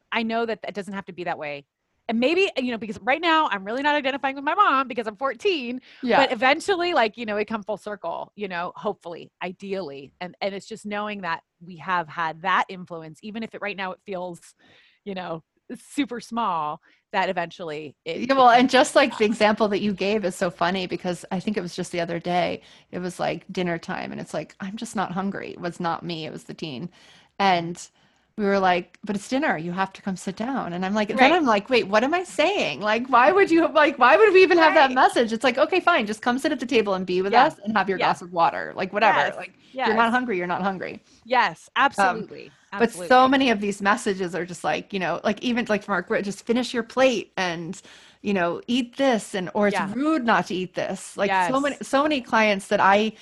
I 0.10 0.24
know 0.24 0.46
that 0.46 0.60
it 0.66 0.74
doesn't 0.74 0.94
have 0.94 1.06
to 1.06 1.14
be 1.14 1.26
that 1.26 1.38
way 1.38 1.66
and 2.08 2.20
maybe 2.20 2.50
uh, 2.58 2.62
you 2.62 2.72
know 2.72 2.78
because 2.78 3.00
right 3.02 3.22
now 3.22 3.48
i'm 3.52 3.64
really 3.64 3.82
not 3.82 3.96
identifying 3.96 4.36
with 4.36 4.44
my 4.44 4.56
mom 4.56 4.88
because 4.88 5.08
i'm 5.08 5.16
14 5.16 5.82
yeah. 6.04 6.18
but 6.18 6.32
eventually 6.32 6.94
like 6.94 7.18
you 7.18 7.26
know 7.26 7.36
we 7.36 7.46
come 7.46 7.64
full 7.64 7.78
circle 7.78 8.32
you 8.36 8.48
know 8.48 8.72
hopefully 8.76 9.32
ideally 9.44 10.12
and 10.22 10.36
and 10.42 10.56
it's 10.56 10.68
just 10.68 10.86
knowing 10.86 11.22
that 11.22 11.42
we 11.62 11.78
have 11.78 12.08
had 12.08 12.42
that 12.42 12.66
influence 12.70 13.20
even 13.24 13.44
if 13.44 13.54
it 13.56 13.62
right 13.62 13.78
now 13.78 13.92
it 13.92 14.00
feels 14.06 14.40
you 15.06 15.14
know 15.16 15.44
super 15.76 16.22
small 16.22 16.80
that 17.12 17.30
eventually 17.30 17.96
it, 18.06 18.28
yeah, 18.30 18.34
well 18.34 18.50
and 18.50 18.70
just 18.70 18.96
like 18.96 19.18
the 19.18 19.26
example 19.32 19.68
that 19.68 19.82
you 19.82 19.94
gave 19.94 20.24
is 20.24 20.36
so 20.36 20.50
funny 20.50 20.88
because 20.88 21.26
i 21.32 21.40
think 21.40 21.58
it 21.58 21.62
was 21.62 21.76
just 21.76 21.92
the 21.92 22.00
other 22.00 22.20
day 22.20 22.62
it 22.92 23.00
was 23.00 23.20
like 23.20 23.46
dinner 23.52 23.78
time 23.78 24.12
and 24.12 24.22
it's 24.22 24.34
like 24.34 24.56
i'm 24.62 24.78
just 24.78 24.96
not 24.96 25.12
hungry 25.12 25.52
it 25.52 25.60
was 25.60 25.80
not 25.80 26.04
me 26.04 26.26
it 26.26 26.32
was 26.32 26.46
the 26.46 26.54
teen 26.54 26.90
and 27.40 27.90
we 28.38 28.46
were 28.46 28.60
like, 28.60 29.00
but 29.04 29.16
it's 29.16 29.28
dinner. 29.28 29.58
You 29.58 29.72
have 29.72 29.92
to 29.94 30.02
come 30.04 30.16
sit 30.16 30.36
down. 30.36 30.74
And 30.74 30.86
I'm 30.86 30.94
like, 30.94 31.10
right. 31.10 31.18
then 31.18 31.34
I'm 31.34 31.46
like, 31.46 31.72
wait, 31.72 31.88
what 31.88 32.04
am 32.04 32.14
I 32.14 32.24
saying? 32.24 32.82
Like, 32.82 33.10
why 33.10 33.32
would 33.32 33.50
you 33.50 33.68
like, 33.70 33.98
why 33.98 34.16
would 34.16 34.32
we 34.32 34.44
even 34.44 34.60
right. 34.60 34.66
have 34.66 34.76
that 34.76 34.94
message? 34.94 35.34
It's 35.34 35.44
like, 35.44 35.58
okay, 35.58 35.80
fine. 35.80 36.06
Just 36.06 36.22
come 36.22 36.38
sit 36.38 36.52
at 36.52 36.60
the 36.60 36.66
table 36.68 36.94
and 36.94 37.04
be 37.04 37.24
with 37.24 37.34
yeah. 37.34 37.46
us 37.46 37.60
and 37.64 37.76
have 37.76 37.90
your 37.90 37.98
yeah. 37.98 38.06
glass 38.06 38.22
of 38.22 38.32
water. 38.32 38.74
Like, 38.76 38.94
whatever. 38.94 39.18
Yes. 39.18 39.36
Like, 39.38 39.54
yes. 39.72 39.88
you're 39.88 39.98
not 39.98 40.12
hungry. 40.12 40.38
You're 40.38 40.46
not 40.46 40.62
hungry. 40.62 41.02
Yes, 41.26 41.68
absolutely. 41.76 42.46
Um, 42.74 42.84
absolutely. 42.84 43.08
But 43.08 43.10
so 43.10 43.28
many 43.28 43.50
of 43.50 43.60
these 43.60 43.82
messages 43.82 44.36
are 44.36 44.46
just 44.46 44.64
like, 44.64 44.94
you 44.94 45.00
know, 45.00 45.20
like 45.24 45.42
even 45.42 45.66
like 45.68 45.82
from 45.82 45.94
our, 45.96 46.22
just 46.22 46.46
finish 46.46 46.76
your 46.76 46.84
plate 46.84 47.34
and, 47.38 47.82
you 48.22 48.36
know, 48.36 48.62
eat 48.68 48.98
this 48.98 49.34
and, 49.34 49.50
or 49.56 49.68
it's 49.68 49.74
yeah. 49.74 49.92
rude 49.96 50.26
not 50.26 50.46
to 50.48 50.54
eat 50.54 50.76
this. 50.76 51.18
Like 51.18 51.30
yes. 51.30 51.50
so 51.50 51.60
many, 51.60 51.78
so 51.82 52.04
many 52.04 52.22
clients 52.22 52.68
that 52.68 52.80
I 52.80 53.14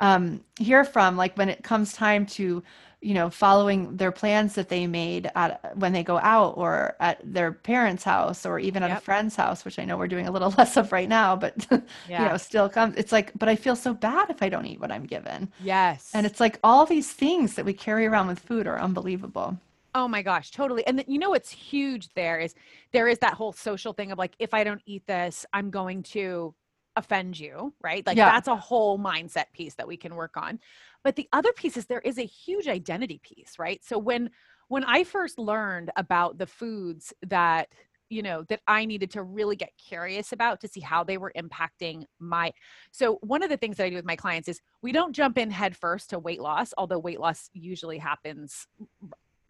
um, 0.00 0.40
hear 0.58 0.82
from, 0.82 1.16
like 1.16 1.36
when 1.38 1.48
it 1.48 1.62
comes 1.62 1.92
time 1.92 2.26
to, 2.26 2.64
you 3.06 3.14
know 3.14 3.30
following 3.30 3.96
their 3.96 4.10
plans 4.10 4.56
that 4.56 4.68
they 4.68 4.88
made 4.88 5.30
at 5.36 5.76
when 5.78 5.92
they 5.92 6.02
go 6.02 6.18
out 6.18 6.54
or 6.56 6.96
at 6.98 7.20
their 7.22 7.52
parents 7.52 8.02
house 8.02 8.44
or 8.44 8.58
even 8.58 8.82
at 8.82 8.90
yep. 8.90 8.98
a 8.98 9.00
friend's 9.00 9.36
house 9.36 9.64
which 9.64 9.78
i 9.78 9.84
know 9.84 9.96
we're 9.96 10.08
doing 10.08 10.26
a 10.26 10.30
little 10.32 10.50
less 10.58 10.76
of 10.76 10.90
right 10.90 11.08
now 11.08 11.36
but 11.36 11.54
yeah. 12.08 12.24
you 12.24 12.28
know 12.28 12.36
still 12.36 12.68
comes 12.68 12.96
it's 12.96 13.12
like 13.12 13.30
but 13.38 13.48
i 13.48 13.54
feel 13.54 13.76
so 13.76 13.94
bad 13.94 14.28
if 14.28 14.42
i 14.42 14.48
don't 14.48 14.66
eat 14.66 14.80
what 14.80 14.90
i'm 14.90 15.06
given 15.06 15.50
yes 15.62 16.10
and 16.14 16.26
it's 16.26 16.40
like 16.40 16.58
all 16.64 16.84
these 16.84 17.12
things 17.12 17.54
that 17.54 17.64
we 17.64 17.72
carry 17.72 18.06
around 18.06 18.26
with 18.26 18.40
food 18.40 18.66
are 18.66 18.80
unbelievable 18.80 19.56
Oh 19.98 20.06
my 20.06 20.20
gosh, 20.20 20.50
totally. 20.50 20.86
And 20.86 21.02
you 21.08 21.18
know 21.18 21.30
what's 21.30 21.50
huge 21.50 22.12
there 22.12 22.38
is 22.38 22.54
there 22.92 23.08
is 23.08 23.18
that 23.20 23.32
whole 23.32 23.54
social 23.54 23.94
thing 23.94 24.12
of 24.12 24.18
like 24.18 24.34
if 24.38 24.52
I 24.52 24.62
don't 24.62 24.82
eat 24.84 25.06
this, 25.06 25.46
I'm 25.54 25.70
going 25.70 26.02
to 26.02 26.54
offend 26.96 27.38
you, 27.38 27.72
right? 27.82 28.04
Like 28.06 28.16
yeah. 28.16 28.30
that's 28.30 28.48
a 28.48 28.56
whole 28.56 28.98
mindset 28.98 29.46
piece 29.52 29.74
that 29.76 29.86
we 29.86 29.96
can 29.96 30.14
work 30.14 30.36
on. 30.36 30.58
But 31.06 31.14
the 31.14 31.28
other 31.32 31.52
piece 31.52 31.76
is 31.76 31.86
there 31.86 32.00
is 32.00 32.18
a 32.18 32.26
huge 32.26 32.66
identity 32.66 33.20
piece, 33.22 33.60
right? 33.60 33.80
So 33.84 33.96
when 33.96 34.28
when 34.66 34.82
I 34.82 35.04
first 35.04 35.38
learned 35.38 35.92
about 35.96 36.36
the 36.36 36.48
foods 36.48 37.14
that 37.28 37.68
you 38.08 38.22
know 38.22 38.44
that 38.48 38.60
i 38.68 38.84
needed 38.84 39.10
to 39.10 39.24
really 39.24 39.56
get 39.56 39.72
curious 39.76 40.30
about 40.30 40.60
to 40.60 40.68
see 40.68 40.78
how 40.78 41.02
they 41.02 41.18
were 41.18 41.32
impacting 41.36 42.04
my 42.20 42.52
so 42.92 43.18
one 43.22 43.42
of 43.42 43.50
the 43.50 43.56
things 43.56 43.76
that 43.76 43.82
i 43.82 43.90
do 43.90 43.96
with 43.96 44.04
my 44.04 44.14
clients 44.14 44.48
is 44.48 44.60
we 44.80 44.92
don't 44.92 45.12
jump 45.12 45.36
in 45.36 45.50
head 45.50 45.76
first 45.76 46.10
to 46.10 46.18
weight 46.20 46.40
loss 46.40 46.72
although 46.78 47.00
weight 47.00 47.18
loss 47.18 47.50
usually 47.52 47.98
happens 47.98 48.68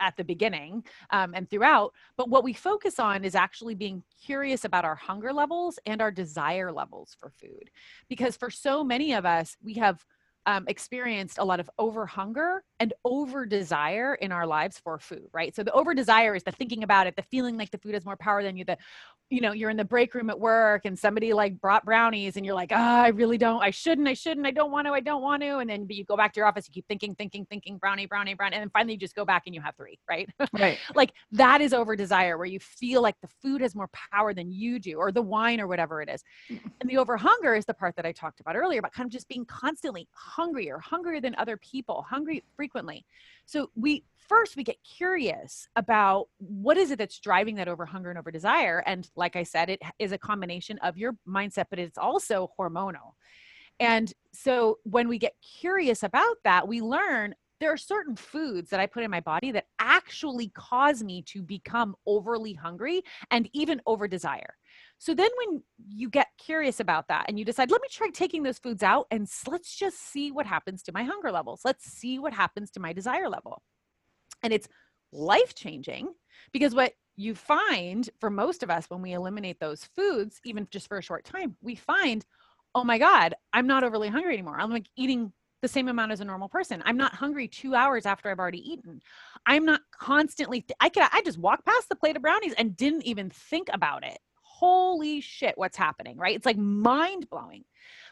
at 0.01 0.17
the 0.17 0.25
beginning 0.25 0.83
um, 1.11 1.35
and 1.35 1.51
throughout 1.51 1.93
but 2.17 2.31
what 2.31 2.45
we 2.45 2.55
focus 2.55 2.99
on 2.99 3.27
is 3.27 3.35
actually 3.35 3.75
being 3.75 4.03
curious 4.25 4.65
about 4.65 4.87
our 4.87 4.97
hunger 4.97 5.35
levels 5.35 5.79
and 5.85 6.01
our 6.01 6.11
desire 6.11 6.73
levels 6.73 7.15
for 7.21 7.31
food 7.39 7.69
because 8.09 8.39
for 8.39 8.49
so 8.49 8.83
many 8.83 9.13
of 9.13 9.27
us 9.27 9.55
we 9.63 9.75
have 9.75 10.03
um, 10.47 10.65
experienced 10.69 11.39
a 11.39 11.45
lot 11.45 11.61
of 11.61 11.69
over 11.79 12.07
hunger 12.07 12.63
and 12.79 12.95
over 13.05 13.45
desire 13.45 14.15
in 14.15 14.33
our 14.33 14.47
lives 14.47 14.79
for 14.79 14.99
food, 14.99 15.29
right? 15.33 15.55
So 15.55 15.63
the 15.63 15.73
over 15.73 15.93
desire 15.93 16.35
is 16.35 16.45
the 16.45 16.53
thinking 16.53 16.85
about 16.85 17.07
it, 17.07 17.17
the 17.17 17.23
feeling 17.23 17.57
like 17.57 17.71
the 17.71 17.79
food 17.79 17.95
has 17.95 18.05
more 18.05 18.17
power 18.17 18.43
than 18.43 18.57
you, 18.57 18.65
the 18.65 18.79
you 19.31 19.41
know 19.41 19.53
you're 19.53 19.71
in 19.71 19.77
the 19.77 19.85
break 19.85 20.15
room 20.15 20.31
at 20.31 20.39
work 20.39 20.85
and 20.85 20.97
somebody 20.97 21.33
like 21.33 21.61
brought 21.61 21.85
brownies 21.85 22.37
and 22.37 22.47
you're 22.47 22.55
like 22.55 22.71
oh 22.71 22.77
i 22.77 23.09
really 23.09 23.37
don't 23.37 23.61
i 23.61 23.71
shouldn't 23.71 24.07
i 24.07 24.15
shouldn't 24.15 24.47
i 24.47 24.51
don't 24.51 24.71
want 24.71 24.87
to 24.87 24.93
i 24.93 25.01
don't 25.01 25.23
want 25.23 25.43
to 25.43 25.59
and 25.59 25.69
then 25.69 25.85
but 25.85 25.97
you 25.97 26.05
go 26.05 26.17
back 26.17 26.33
to 26.33 26.39
your 26.39 26.47
office 26.47 26.67
you 26.69 26.73
keep 26.73 26.87
thinking 26.87 27.15
thinking 27.17 27.45
thinking 27.47 27.77
brownie 27.77 28.07
brownie 28.07 28.35
brownie 28.35 28.55
and 28.55 28.63
then 28.63 28.71
finally 28.71 28.93
you 28.93 28.99
just 28.99 29.17
go 29.17 29.25
back 29.25 29.43
and 29.47 29.55
you 29.55 29.61
have 29.61 29.75
three 29.77 29.99
right 30.09 30.29
right 30.53 30.79
like 30.95 31.13
that 31.33 31.61
is 31.61 31.73
over 31.73 31.97
desire 31.97 32.39
where 32.39 32.47
you 32.47 32.61
feel 32.61 33.03
like 33.03 33.17
the 33.21 33.29
food 33.43 33.61
has 33.61 33.75
more 33.75 33.91
power 34.13 34.33
than 34.33 34.53
you 34.53 34.79
do 34.79 34.95
or 34.95 35.11
the 35.11 35.23
wine 35.23 35.61
or 35.61 35.67
whatever 35.67 36.01
it 36.01 36.09
is 36.09 36.23
mm. 36.51 36.61
and 36.81 36.89
the 36.89 36.97
over 36.97 37.17
hunger 37.17 37.55
is 37.55 37.65
the 37.65 37.75
part 37.75 37.97
that 37.97 38.07
i 38.07 38.13
talked 38.13 38.39
about 38.39 38.55
earlier 38.55 38.79
about 38.79 38.93
kind 38.93 39.07
of 39.07 39.13
just 39.13 39.29
being 39.29 39.45
constantly 39.47 40.07
hungrier 40.37 40.79
hungrier 40.79 41.21
than 41.21 41.35
other 41.37 41.57
people 41.57 42.05
hungry 42.09 42.45
frequently. 42.55 43.07
So 43.47 43.71
we 43.75 44.05
first 44.29 44.57
we 44.57 44.65
get 44.65 44.77
curious 44.85 45.69
about 45.77 46.29
what 46.39 46.77
is 46.77 46.91
it 46.91 46.99
that's 46.99 47.19
driving 47.21 47.55
that 47.57 47.69
over 47.69 47.87
hunger 47.87 48.11
and 48.11 48.19
over 48.19 48.31
desire. 48.31 48.83
And 48.87 49.09
like 49.17 49.37
i 49.37 49.43
said 49.43 49.71
it 49.71 49.81
is 49.99 50.13
a 50.13 50.19
combination 50.19 50.79
of 50.79 50.99
your 50.99 51.17
mindset 51.27 51.67
but 51.71 51.79
it's 51.79 51.99
also 51.99 52.51
hormonal. 52.59 53.15
And 53.81 54.13
so 54.33 54.79
when 54.85 55.09
we 55.09 55.19
get 55.19 55.35
curious 55.61 56.03
about 56.03 56.37
that 56.45 56.69
we 56.69 56.81
learn 56.81 57.35
there 57.59 57.73
are 57.73 57.79
certain 57.79 58.17
foods 58.17 58.69
that 58.69 58.81
I 58.81 58.87
put 58.87 59.03
in 59.03 59.11
my 59.11 59.21
body 59.21 59.51
that 59.53 59.67
actually 59.79 60.49
cause 60.51 61.03
me 61.03 61.23
to 61.23 61.43
become 61.43 61.97
overly 62.07 62.53
hungry 62.53 63.03
and 63.31 63.49
even 63.55 63.81
over 63.87 64.07
desire. 64.07 64.55
So 64.99 65.15
then 65.15 65.31
when 65.39 65.63
you 65.89 66.09
get 66.09 66.29
curious 66.39 66.81
about 66.81 67.09
that 67.09 67.27
and 67.29 67.39
you 67.39 67.45
decide, 67.45 67.71
let 67.71 67.83
me 67.83 67.89
try 67.91 68.09
taking 68.11 68.43
those 68.43 68.59
foods 68.59 68.83
out 68.83 69.07
and 69.11 69.29
let's 69.47 69.77
just 69.77 69.99
see 69.99 70.33
what 70.33 70.47
happens 70.47 70.83
to 70.85 70.93
my 70.93 71.05
hunger 71.05 71.31
levels. 71.31 71.61
Let's 71.65 71.85
see 71.85 72.19
what 72.19 72.33
happens 72.33 72.71
to 72.73 72.81
my 72.81 72.93
desire 72.93 73.29
level. 73.29 73.63
And 74.43 74.53
it's 74.53 74.69
life 75.13 75.55
changing 75.55 76.09
because 76.53 76.75
what 76.75 76.93
you 77.17 77.35
find 77.35 78.09
for 78.21 78.31
most 78.31 78.63
of 78.63 78.71
us 78.71 78.87
when 78.89 79.03
we 79.03 79.13
eliminate 79.13 79.61
those 79.61 79.85
foods, 79.97 80.41
even 80.45 80.67
just 80.71 80.89
for 80.89 80.99
a 80.99 81.03
short 81.03 81.25
time, 81.25 81.57
we 81.63 81.75
find, 81.75 82.25
oh 82.75 82.85
my 82.85 82.99
God, 82.99 83.35
I'm 83.53 83.67
not 83.67 83.85
overly 83.85 84.09
hungry 84.09 84.35
anymore. 84.35 84.59
I'm 84.59 84.71
like 84.71 84.87
eating 84.97 85.33
the 85.63 85.69
same 85.69 85.89
amount 85.89 86.13
as 86.13 86.21
a 86.21 86.25
normal 86.25 86.49
person. 86.49 86.83
I'm 86.85 86.99
not 86.99 87.15
hungry 87.15 87.49
two 87.49 87.75
hours 87.75 88.05
after 88.05 88.31
I've 88.31 88.39
already 88.39 88.71
eaten. 88.71 89.01
I'm 89.47 89.65
not 89.65 89.81
constantly, 89.91 90.61
th- 90.61 90.77
I 90.81 90.91
could, 90.91 91.05
I 91.11 91.23
just 91.23 91.39
walk 91.39 91.65
past 91.65 91.89
the 91.89 91.97
plate 91.97 92.17
of 92.17 92.23
brownies 92.23 92.55
and 92.59 92.77
didn't 92.77 93.07
even 93.07 93.31
think 93.31 93.69
about 93.73 94.05
it. 94.05 94.19
Holy 94.59 95.21
shit, 95.21 95.59
what's 95.59 95.77
happening, 95.77 96.17
right? 96.17 96.35
It's 96.35 96.47
like 96.47 96.57
mind 96.57 97.29
blowing. 97.29 97.65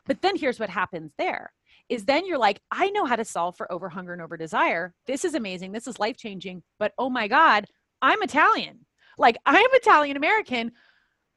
But 0.05 0.20
then 0.20 0.36
here's 0.36 0.61
what 0.61 0.68
happens 0.68 1.12
there 1.16 1.53
is 1.88 2.05
then 2.05 2.26
you're 2.26 2.38
like, 2.38 2.61
I 2.70 2.90
know 2.90 3.05
how 3.05 3.16
to 3.16 3.24
solve 3.24 3.57
for 3.57 3.70
over 3.70 3.88
hunger 3.88 4.12
and 4.12 4.22
over 4.22 4.36
desire. 4.36 4.95
This 5.07 5.24
is 5.24 5.34
amazing. 5.34 5.72
This 5.72 5.86
is 5.86 5.99
life 5.99 6.16
changing. 6.16 6.62
But 6.78 6.92
oh 6.99 7.11
my 7.11 7.28
God, 7.28 7.66
I'm 8.03 8.22
Italian. 8.22 8.86
Like 9.16 9.36
I'm 9.47 9.68
Italian 9.72 10.16
American. 10.16 10.72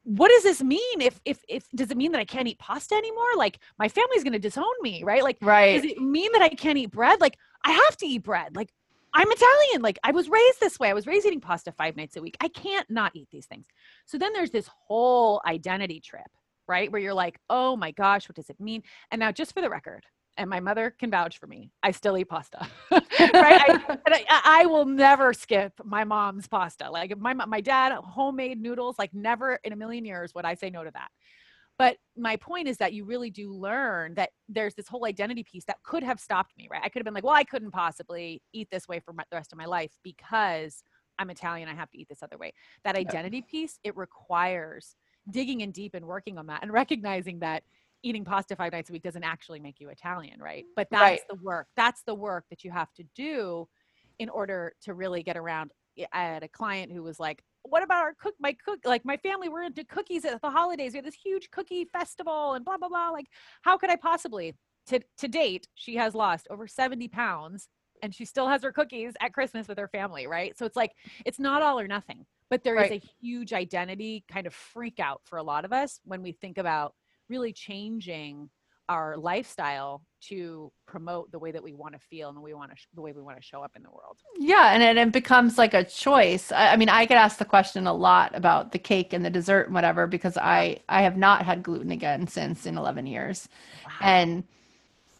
What 0.03 0.29
does 0.29 0.43
this 0.43 0.61
mean? 0.61 1.01
If 1.01 1.19
if 1.25 1.39
if 1.47 1.67
does 1.75 1.91
it 1.91 1.97
mean 1.97 2.11
that 2.13 2.19
I 2.19 2.25
can't 2.25 2.47
eat 2.47 2.59
pasta 2.59 2.95
anymore? 2.95 3.35
Like 3.37 3.59
my 3.77 3.89
family's 3.89 4.23
going 4.23 4.33
to 4.33 4.39
disown 4.39 4.65
me, 4.81 5.03
right? 5.03 5.23
Like 5.23 5.37
right. 5.41 5.81
does 5.81 5.91
it 5.91 6.01
mean 6.01 6.31
that 6.33 6.41
I 6.41 6.49
can't 6.49 6.77
eat 6.77 6.91
bread? 6.91 7.21
Like 7.21 7.37
I 7.63 7.71
have 7.71 7.97
to 7.97 8.05
eat 8.05 8.23
bread. 8.23 8.55
Like 8.55 8.69
I'm 9.17 9.31
Italian. 9.31 9.81
Like 9.81 9.97
I 10.03 10.11
was 10.11 10.29
raised 10.29 10.59
this 10.59 10.79
way. 10.79 10.91
I 10.91 10.93
was 10.93 11.07
raised 11.07 11.25
eating 11.25 11.41
pasta 11.41 11.71
five 11.71 11.97
nights 11.97 12.15
a 12.17 12.21
week. 12.21 12.37
I 12.39 12.49
can't 12.49 12.87
not 12.87 13.15
eat 13.15 13.27
these 13.31 13.47
things. 13.47 13.65
So 14.05 14.19
then 14.19 14.31
there's 14.31 14.51
this 14.51 14.69
whole 14.87 15.41
identity 15.43 15.99
trip, 15.99 16.27
right? 16.67 16.91
Where 16.91 17.01
you're 17.01 17.15
like, 17.15 17.39
oh 17.49 17.75
my 17.75 17.89
gosh, 17.89 18.29
what 18.29 18.35
does 18.35 18.51
it 18.51 18.59
mean? 18.59 18.83
And 19.09 19.19
now, 19.19 19.31
just 19.31 19.55
for 19.55 19.61
the 19.61 19.71
record, 19.71 20.05
and 20.37 20.51
my 20.51 20.59
mother 20.59 20.93
can 20.99 21.09
vouch 21.09 21.39
for 21.39 21.47
me. 21.47 21.71
I 21.81 21.89
still 21.89 22.15
eat 22.15 22.29
pasta, 22.29 22.67
right? 22.91 23.01
I, 23.11 23.97
I, 24.07 24.41
I, 24.45 24.65
will 24.67 24.85
never 24.85 25.33
skip 25.33 25.73
my 25.83 26.03
mom's 26.03 26.47
pasta. 26.47 26.91
Like 26.91 27.17
my 27.17 27.33
my 27.33 27.59
dad 27.59 27.93
homemade 27.93 28.61
noodles, 28.61 28.99
like 28.99 29.15
never 29.15 29.59
in 29.63 29.73
a 29.73 29.75
million 29.75 30.05
years 30.05 30.35
would 30.35 30.45
I 30.45 30.53
say 30.53 30.69
no 30.69 30.83
to 30.83 30.91
that. 30.91 31.09
But 31.77 31.97
my 32.17 32.35
point 32.35 32.67
is 32.67 32.77
that 32.77 32.93
you 32.93 33.05
really 33.05 33.29
do 33.29 33.53
learn 33.53 34.15
that 34.15 34.31
there's 34.49 34.73
this 34.73 34.87
whole 34.87 35.05
identity 35.05 35.43
piece 35.43 35.65
that 35.65 35.77
could 35.83 36.03
have 36.03 36.19
stopped 36.19 36.57
me, 36.57 36.67
right? 36.71 36.81
I 36.83 36.89
could 36.89 36.99
have 36.99 37.05
been 37.05 37.13
like, 37.13 37.23
well, 37.23 37.35
I 37.35 37.43
couldn't 37.43 37.71
possibly 37.71 38.41
eat 38.51 38.67
this 38.71 38.87
way 38.87 38.99
for 38.99 39.13
my, 39.13 39.23
the 39.29 39.37
rest 39.37 39.51
of 39.51 39.59
my 39.59 39.65
life 39.65 39.91
because 40.03 40.83
I'm 41.19 41.29
Italian. 41.29 41.69
I 41.69 41.75
have 41.75 41.91
to 41.91 41.99
eat 41.99 42.09
this 42.09 42.23
other 42.23 42.37
way. 42.37 42.53
That 42.83 42.95
identity 42.95 43.43
piece, 43.43 43.79
it 43.83 43.95
requires 43.95 44.95
digging 45.29 45.61
in 45.61 45.71
deep 45.71 45.93
and 45.93 46.05
working 46.05 46.37
on 46.37 46.47
that 46.47 46.63
and 46.63 46.71
recognizing 46.71 47.39
that 47.39 47.63
eating 48.03 48.23
pasta 48.23 48.55
five 48.55 48.71
nights 48.71 48.89
a 48.89 48.93
week 48.93 49.03
doesn't 49.03 49.23
actually 49.23 49.59
make 49.59 49.79
you 49.79 49.89
Italian, 49.89 50.39
right? 50.39 50.65
But 50.75 50.87
that's 50.89 51.01
right. 51.01 51.21
the 51.29 51.35
work. 51.43 51.67
That's 51.75 52.03
the 52.03 52.15
work 52.15 52.45
that 52.49 52.63
you 52.63 52.71
have 52.71 52.91
to 52.93 53.03
do 53.15 53.67
in 54.19 54.29
order 54.29 54.73
to 54.81 54.93
really 54.93 55.23
get 55.23 55.37
around. 55.37 55.71
Eh, 55.97 56.05
I 56.11 56.23
had 56.23 56.43
a 56.43 56.47
client 56.47 56.91
who 56.91 57.03
was 57.03 57.19
like, 57.19 57.43
what 57.69 57.83
about 57.83 58.03
our 58.03 58.13
cook 58.13 58.35
my 58.39 58.55
cook 58.65 58.79
like 58.85 59.05
my 59.05 59.17
family 59.17 59.49
we're 59.49 59.63
into 59.63 59.83
cookies 59.83 60.25
at 60.25 60.41
the 60.41 60.49
holidays. 60.49 60.93
We 60.93 60.97
have 60.97 61.05
this 61.05 61.15
huge 61.15 61.49
cookie 61.51 61.85
festival 61.85 62.53
and 62.53 62.65
blah 62.65 62.77
blah 62.77 62.89
blah. 62.89 63.09
Like 63.09 63.27
how 63.61 63.77
could 63.77 63.89
i 63.89 63.95
possibly? 63.95 64.55
To 64.87 65.01
to 65.17 65.27
date 65.27 65.67
she 65.75 65.95
has 65.97 66.15
lost 66.15 66.47
over 66.49 66.67
70 66.67 67.09
pounds 67.09 67.67
and 68.01 68.15
she 68.15 68.23
still 68.23 68.47
has 68.47 68.63
her 68.63 68.71
cookies 68.71 69.13
at 69.19 69.33
christmas 69.33 69.67
with 69.67 69.77
her 69.77 69.89
family 69.89 70.27
right? 70.27 70.57
So 70.57 70.65
it's 70.65 70.77
like 70.77 70.91
it's 71.25 71.39
not 71.39 71.61
all 71.61 71.79
or 71.79 71.87
nothing 71.87 72.25
but 72.49 72.63
there 72.63 72.75
right. 72.75 72.91
is 72.91 73.03
a 73.03 73.07
huge 73.19 73.53
identity 73.53 74.23
kind 74.31 74.47
of 74.47 74.53
freak 74.53 74.99
out 74.99 75.21
for 75.25 75.37
a 75.37 75.43
lot 75.43 75.65
of 75.65 75.73
us 75.73 75.99
when 76.05 76.21
we 76.21 76.31
think 76.31 76.57
about 76.57 76.93
really 77.29 77.51
changing 77.51 78.49
our 78.89 79.17
lifestyle 79.17 80.01
to 80.19 80.71
promote 80.87 81.31
the 81.31 81.39
way 81.39 81.51
that 81.51 81.61
we 81.61 81.73
want 81.73 81.93
to 81.93 81.99
feel 81.99 82.29
and 82.29 82.37
the 82.37 82.41
way 82.41 82.51
we 82.51 82.55
want 82.55 82.71
to 82.71 82.77
sh- 82.77 82.87
the 82.93 83.01
way 83.01 83.11
we 83.11 83.21
want 83.21 83.37
to 83.37 83.43
show 83.43 83.61
up 83.61 83.71
in 83.75 83.83
the 83.83 83.89
world. 83.89 84.17
Yeah, 84.37 84.73
and 84.73 84.81
it, 84.81 84.97
it 84.97 85.11
becomes 85.11 85.57
like 85.57 85.73
a 85.73 85.83
choice. 85.83 86.51
I, 86.51 86.73
I, 86.73 86.75
mean, 86.77 86.89
I 86.89 87.05
get 87.05 87.17
asked 87.17 87.39
the 87.39 87.45
question 87.45 87.85
a 87.87 87.93
lot 87.93 88.35
about 88.35 88.71
the 88.71 88.79
cake 88.79 89.13
and 89.13 89.23
the 89.23 89.29
dessert 89.29 89.67
and 89.67 89.75
whatever 89.75 90.07
because 90.07 90.37
I 90.37 90.79
I 90.89 91.01
have 91.03 91.17
not 91.17 91.45
had 91.45 91.63
gluten 91.63 91.91
again 91.91 92.27
since 92.27 92.65
in 92.65 92.77
11 92.77 93.05
years. 93.07 93.47
Wow. 93.85 93.91
And 94.01 94.43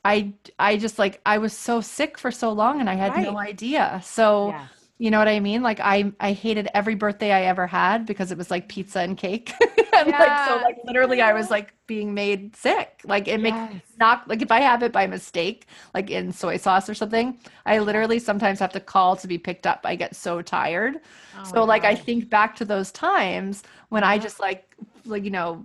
I 0.06 0.34
I 0.58 0.78
just 0.78 0.98
like 0.98 1.20
I 1.26 1.38
was 1.38 1.54
so 1.54 1.82
sick 1.82 2.18
for 2.18 2.32
so 2.32 2.52
long 2.52 2.80
and 2.80 2.90
I 2.90 2.96
had 2.96 3.12
right. 3.12 3.24
no 3.24 3.38
idea. 3.38 4.02
So 4.04 4.50
yeah. 4.50 4.68
You 5.00 5.12
know 5.12 5.20
what 5.20 5.28
I 5.28 5.40
mean? 5.40 5.62
Like 5.62 5.80
I 5.80 6.12
I 6.20 6.32
hated 6.32 6.70
every 6.74 6.96
birthday 6.96 7.32
I 7.32 7.44
ever 7.44 7.68
had 7.68 8.06
because 8.08 8.32
it 8.32 8.38
was 8.38 8.50
like 8.50 8.68
pizza 8.68 9.00
and 9.00 9.16
cake. 9.16 9.54
and 9.94 10.10
yeah. 10.10 10.20
like 10.20 10.50
so 10.50 10.64
like 10.64 10.78
literally 10.86 11.22
I 11.22 11.34
was 11.34 11.52
like 11.52 11.74
being 11.86 12.16
made 12.16 12.56
sick. 12.56 13.02
Like 13.04 13.28
it 13.28 13.40
yes. 13.40 13.72
makes 13.72 13.84
not 14.00 14.28
like 14.28 14.42
if 14.42 14.52
I 14.52 14.60
have 14.60 14.82
it 14.82 14.92
by 14.92 15.06
mistake, 15.06 15.68
like 15.94 16.10
in 16.10 16.32
soy 16.32 16.58
sauce 16.58 16.90
or 16.90 16.96
something, 16.96 17.38
I 17.66 17.78
literally 17.78 18.18
sometimes 18.18 18.60
have 18.60 18.74
to 18.74 18.80
call 18.80 19.16
to 19.18 19.28
be 19.28 19.38
picked 19.38 19.68
up. 19.68 19.82
I 19.84 19.96
get 19.96 20.16
so 20.16 20.42
tired. 20.42 20.96
Oh 21.38 21.44
so 21.44 21.64
like 21.64 21.84
God. 21.84 21.90
I 21.90 21.96
think 21.96 22.30
back 22.30 22.56
to 22.56 22.66
those 22.66 22.92
times 22.92 23.64
when 23.90 24.04
I 24.04 24.18
just 24.18 24.40
like 24.40 24.76
like 25.06 25.24
you 25.24 25.32
know 25.32 25.64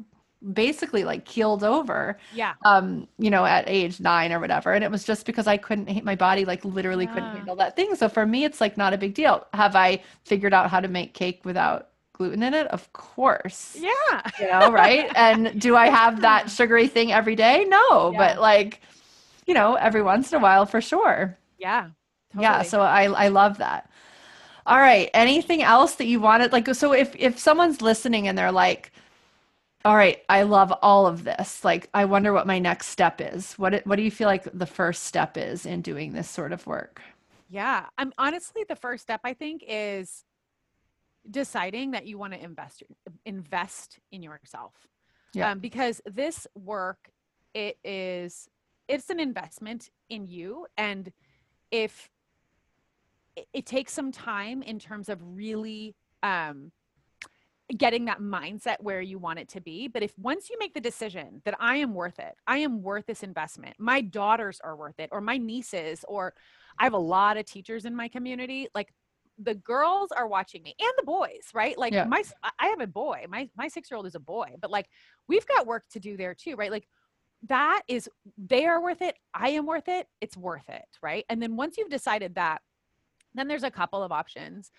basically 0.52 1.04
like 1.04 1.24
keeled 1.24 1.62
over. 1.64 2.18
Yeah. 2.34 2.54
Um, 2.64 3.06
you 3.18 3.30
know, 3.30 3.44
at 3.44 3.64
age 3.68 4.00
nine 4.00 4.32
or 4.32 4.40
whatever. 4.40 4.72
And 4.72 4.82
it 4.82 4.90
was 4.90 5.04
just 5.04 5.26
because 5.26 5.46
I 5.46 5.56
couldn't 5.56 6.04
my 6.04 6.14
body 6.14 6.44
like 6.44 6.64
literally 6.64 7.04
yeah. 7.04 7.14
couldn't 7.14 7.36
handle 7.36 7.56
that 7.56 7.76
thing. 7.76 7.94
So 7.94 8.08
for 8.08 8.26
me 8.26 8.44
it's 8.44 8.60
like 8.60 8.76
not 8.76 8.92
a 8.92 8.98
big 8.98 9.14
deal. 9.14 9.46
Have 9.54 9.76
I 9.76 10.02
figured 10.24 10.54
out 10.54 10.70
how 10.70 10.80
to 10.80 10.88
make 10.88 11.14
cake 11.14 11.40
without 11.44 11.88
gluten 12.12 12.42
in 12.42 12.54
it? 12.54 12.66
Of 12.68 12.92
course. 12.92 13.76
Yeah. 13.78 14.30
You 14.40 14.46
know, 14.46 14.70
right? 14.72 15.10
and 15.14 15.60
do 15.60 15.76
I 15.76 15.88
have 15.88 16.20
that 16.22 16.50
sugary 16.58 16.88
thing 16.88 17.12
every 17.12 17.36
day? 17.36 17.64
No, 17.68 18.12
yeah. 18.12 18.18
but 18.18 18.40
like, 18.40 18.80
you 19.46 19.54
know, 19.54 19.74
every 19.74 20.02
once 20.02 20.32
in 20.32 20.38
a 20.38 20.42
while 20.42 20.66
for 20.66 20.80
sure. 20.80 21.38
Yeah. 21.58 21.90
Totally. 22.32 22.44
Yeah. 22.44 22.62
So 22.62 22.80
I 22.80 23.04
I 23.04 23.28
love 23.28 23.58
that. 23.58 23.90
All 24.64 24.78
right. 24.78 25.10
Anything 25.12 25.62
else 25.62 25.96
that 25.96 26.06
you 26.06 26.20
wanted? 26.20 26.52
Like, 26.52 26.72
so 26.74 26.92
if 26.92 27.14
if 27.16 27.38
someone's 27.38 27.82
listening 27.82 28.28
and 28.28 28.38
they're 28.38 28.52
like, 28.52 28.92
all 29.84 29.96
right, 29.96 30.22
I 30.28 30.42
love 30.42 30.72
all 30.82 31.06
of 31.06 31.24
this. 31.24 31.64
Like, 31.64 31.88
I 31.92 32.04
wonder 32.04 32.32
what 32.32 32.46
my 32.46 32.58
next 32.58 32.88
step 32.88 33.20
is. 33.20 33.54
What 33.54 33.84
what 33.86 33.96
do 33.96 34.02
you 34.02 34.10
feel 34.10 34.28
like 34.28 34.46
the 34.52 34.66
first 34.66 35.04
step 35.04 35.36
is 35.36 35.66
in 35.66 35.82
doing 35.82 36.12
this 36.12 36.28
sort 36.28 36.52
of 36.52 36.66
work? 36.66 37.02
Yeah, 37.48 37.86
I'm 37.98 38.12
honestly 38.16 38.64
the 38.68 38.76
first 38.76 39.02
step 39.02 39.20
I 39.24 39.34
think 39.34 39.64
is 39.66 40.24
deciding 41.30 41.92
that 41.92 42.06
you 42.06 42.18
want 42.18 42.32
to 42.32 42.42
invest 42.42 42.82
invest 43.24 43.98
in 44.10 44.22
yourself. 44.22 44.72
Yeah. 45.34 45.50
Um, 45.50 45.58
because 45.58 46.00
this 46.06 46.46
work 46.54 47.10
it 47.54 47.78
is 47.84 48.48
it's 48.88 49.10
an 49.10 49.20
investment 49.20 49.90
in 50.08 50.26
you 50.26 50.66
and 50.76 51.12
if 51.70 52.10
it, 53.36 53.46
it 53.52 53.66
takes 53.66 53.92
some 53.92 54.12
time 54.12 54.62
in 54.62 54.78
terms 54.78 55.08
of 55.08 55.20
really 55.22 55.94
um 56.22 56.72
getting 57.76 58.04
that 58.04 58.20
mindset 58.20 58.76
where 58.80 59.00
you 59.00 59.18
want 59.18 59.38
it 59.38 59.48
to 59.48 59.60
be. 59.60 59.88
But 59.88 60.02
if 60.02 60.12
once 60.18 60.50
you 60.50 60.56
make 60.58 60.74
the 60.74 60.80
decision 60.80 61.40
that 61.44 61.56
I 61.58 61.76
am 61.76 61.94
worth 61.94 62.18
it, 62.18 62.34
I 62.46 62.58
am 62.58 62.82
worth 62.82 63.06
this 63.06 63.22
investment, 63.22 63.76
my 63.78 64.00
daughters 64.00 64.60
are 64.62 64.76
worth 64.76 64.98
it, 64.98 65.08
or 65.10 65.20
my 65.20 65.38
nieces, 65.38 66.04
or 66.06 66.34
I 66.78 66.84
have 66.84 66.92
a 66.92 66.98
lot 66.98 67.36
of 67.36 67.46
teachers 67.46 67.84
in 67.84 67.96
my 67.96 68.08
community, 68.08 68.68
like 68.74 68.92
the 69.38 69.54
girls 69.54 70.12
are 70.12 70.26
watching 70.26 70.62
me 70.62 70.74
and 70.78 70.92
the 70.98 71.04
boys, 71.04 71.48
right? 71.54 71.76
Like 71.78 71.94
yeah. 71.94 72.04
my, 72.04 72.22
I 72.58 72.66
have 72.66 72.80
a 72.80 72.86
boy, 72.86 73.24
my, 73.28 73.48
my 73.56 73.68
six-year-old 73.68 74.06
is 74.06 74.14
a 74.14 74.20
boy, 74.20 74.54
but 74.60 74.70
like 74.70 74.88
we've 75.26 75.46
got 75.46 75.66
work 75.66 75.84
to 75.92 76.00
do 76.00 76.16
there 76.16 76.34
too, 76.34 76.54
right? 76.56 76.70
Like 76.70 76.86
that 77.48 77.82
is, 77.88 78.08
they 78.36 78.66
are 78.66 78.82
worth 78.82 79.02
it. 79.02 79.16
I 79.32 79.48
am 79.50 79.66
worth 79.66 79.88
it. 79.88 80.06
It's 80.20 80.36
worth 80.36 80.68
it. 80.68 80.84
Right. 81.02 81.24
And 81.28 81.42
then 81.42 81.56
once 81.56 81.76
you've 81.78 81.90
decided 81.90 82.34
that, 82.34 82.60
then 83.34 83.48
there's 83.48 83.62
a 83.64 83.70
couple 83.70 84.02
of 84.02 84.12
options 84.12 84.70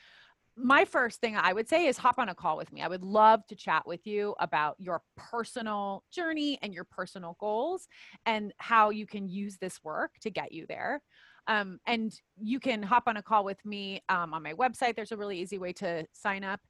my 0.56 0.86
first 0.86 1.20
thing 1.20 1.36
I 1.36 1.52
would 1.54 1.68
say 1.68 1.88
is 1.88 1.98
hop 1.98 2.20
on 2.20 2.30
a 2.30 2.36
call 2.36 2.58
with 2.58 2.72
me. 2.72 2.82
I 2.82 2.88
would 2.88 3.04
love 3.04 3.46
to 3.48 3.56
chat 3.56 3.88
with 3.88 4.06
you 4.06 4.36
about 4.40 4.76
your 4.78 5.02
personal 5.18 6.04
journey 6.12 6.60
and 6.62 6.74
your 6.74 6.84
personal 6.84 7.36
goals 7.40 7.88
and 8.26 8.54
how 8.58 8.92
you 8.92 9.08
can 9.08 9.28
use 9.28 9.58
this 9.58 9.84
work 9.84 10.12
to 10.22 10.30
get 10.30 10.52
you 10.52 10.66
there. 10.68 11.02
Um, 11.48 11.80
and 11.88 12.14
you 12.42 12.60
can 12.60 12.84
hop 12.84 13.04
on 13.08 13.18
a 13.18 13.24
call 13.24 13.44
with 13.44 13.64
me 13.66 14.02
um, 14.10 14.34
on 14.34 14.44
my 14.44 14.54
website. 14.54 14.96
There's 14.96 15.12
a 15.12 15.18
really 15.18 15.40
easy 15.40 15.58
way 15.58 15.74
to 15.74 16.06
sign 16.14 16.44
up. 16.44 16.62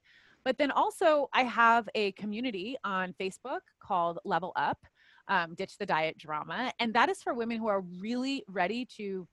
But 0.44 0.58
then 0.58 0.70
also, 0.70 1.28
I 1.32 1.44
have 1.44 1.88
a 1.94 2.12
community 2.12 2.76
on 2.84 3.14
Facebook 3.20 3.60
called 3.80 4.18
Level 4.24 4.52
Up. 4.56 4.78
Um, 5.26 5.54
ditch 5.54 5.78
the 5.78 5.86
diet 5.86 6.18
drama. 6.18 6.70
And 6.78 6.92
that 6.92 7.08
is 7.08 7.22
for 7.22 7.32
women 7.32 7.58
who 7.58 7.68
are 7.68 7.80
really 7.98 8.44
ready 8.46 8.86
to 8.98 9.26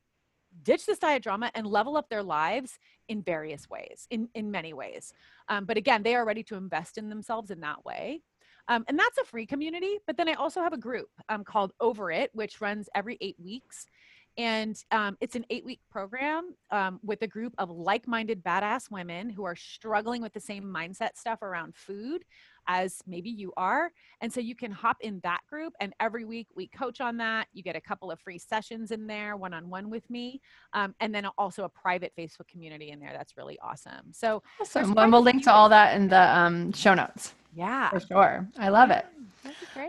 ditch 0.64 0.86
this 0.86 1.00
diet 1.00 1.24
drama 1.24 1.52
and 1.56 1.66
level 1.66 1.98
up 1.98 2.10
their 2.10 2.24
lives 2.24 2.80
in 3.08 3.22
various 3.22 3.70
ways, 3.70 4.08
in, 4.10 4.30
in 4.36 4.52
many 4.52 4.74
ways. 4.74 5.14
Um, 5.48 5.66
but 5.66 5.78
again, 5.78 6.04
they 6.04 6.16
are 6.16 6.26
ready 6.26 6.44
to 6.44 6.56
invest 6.56 6.98
in 6.98 7.10
themselves 7.10 7.52
in 7.52 7.62
that 7.62 7.84
way. 7.86 8.22
Um, 8.68 8.86
and 8.88 8.98
that's 8.98 9.18
a 9.18 9.26
free 9.26 9.46
community. 9.46 10.00
But 10.06 10.18
then 10.18 10.30
I 10.30 10.34
also 10.34 10.62
have 10.62 10.74
a 10.74 10.78
group 10.78 11.10
um, 11.30 11.44
called 11.44 11.74
Over 11.80 12.12
It, 12.12 12.30
which 12.34 12.62
runs 12.62 12.90
every 12.96 13.18
eight 13.22 13.36
weeks. 13.40 13.88
And 14.38 14.82
um, 14.92 15.18
it's 15.20 15.36
an 15.36 15.46
eight 15.50 15.66
week 15.66 15.82
program 15.92 16.56
um, 16.72 17.00
with 17.04 17.22
a 17.22 17.28
group 17.28 17.54
of 17.58 17.70
like 17.70 18.08
minded 18.08 18.44
badass 18.44 18.90
women 18.90 19.30
who 19.30 19.44
are 19.44 19.56
struggling 19.56 20.22
with 20.22 20.34
the 20.34 20.40
same 20.40 20.64
mindset 20.64 21.18
stuff 21.18 21.42
around 21.42 21.76
food 21.76 22.24
as 22.68 23.02
maybe 23.08 23.30
you 23.30 23.52
are. 23.58 23.92
And 24.22 24.32
so 24.32 24.40
you 24.40 24.56
can 24.56 24.72
hop 24.72 24.98
in 25.02 25.20
that 25.24 25.42
group, 25.50 25.74
and 25.80 25.94
every 26.00 26.26
week 26.26 26.48
we 26.56 26.68
coach 26.68 27.02
on 27.02 27.18
that. 27.18 27.48
You 27.54 27.64
get 27.64 27.76
a 27.76 27.82
couple 27.82 28.12
of 28.12 28.20
free 28.20 28.38
sessions 28.38 28.92
in 28.92 29.08
there, 29.08 29.36
one 29.36 29.54
on 29.54 29.70
one 29.70 29.90
with 29.90 30.08
me, 30.10 30.42
um, 30.74 30.96
and 31.00 31.14
then 31.14 31.26
also 31.38 31.64
a 31.64 31.70
private 31.70 32.14
Facebook 32.18 32.48
community 32.48 32.92
in 32.92 33.00
there. 33.00 33.14
That's 33.14 33.36
really 33.38 33.58
awesome. 33.62 34.12
So, 34.12 34.44
awesome. 34.60 34.98
And 34.98 35.12
we'll 35.12 35.24
link 35.24 35.44
to 35.46 35.52
all 35.52 35.70
that 35.70 35.96
in 35.96 36.08
the 36.08 36.38
um, 36.38 36.72
show 36.74 36.94
notes. 36.94 37.34
Yeah, 37.54 37.90
for 37.90 38.00
sure. 38.00 38.48
I 38.58 38.70
love 38.70 38.92
it. 38.92 39.06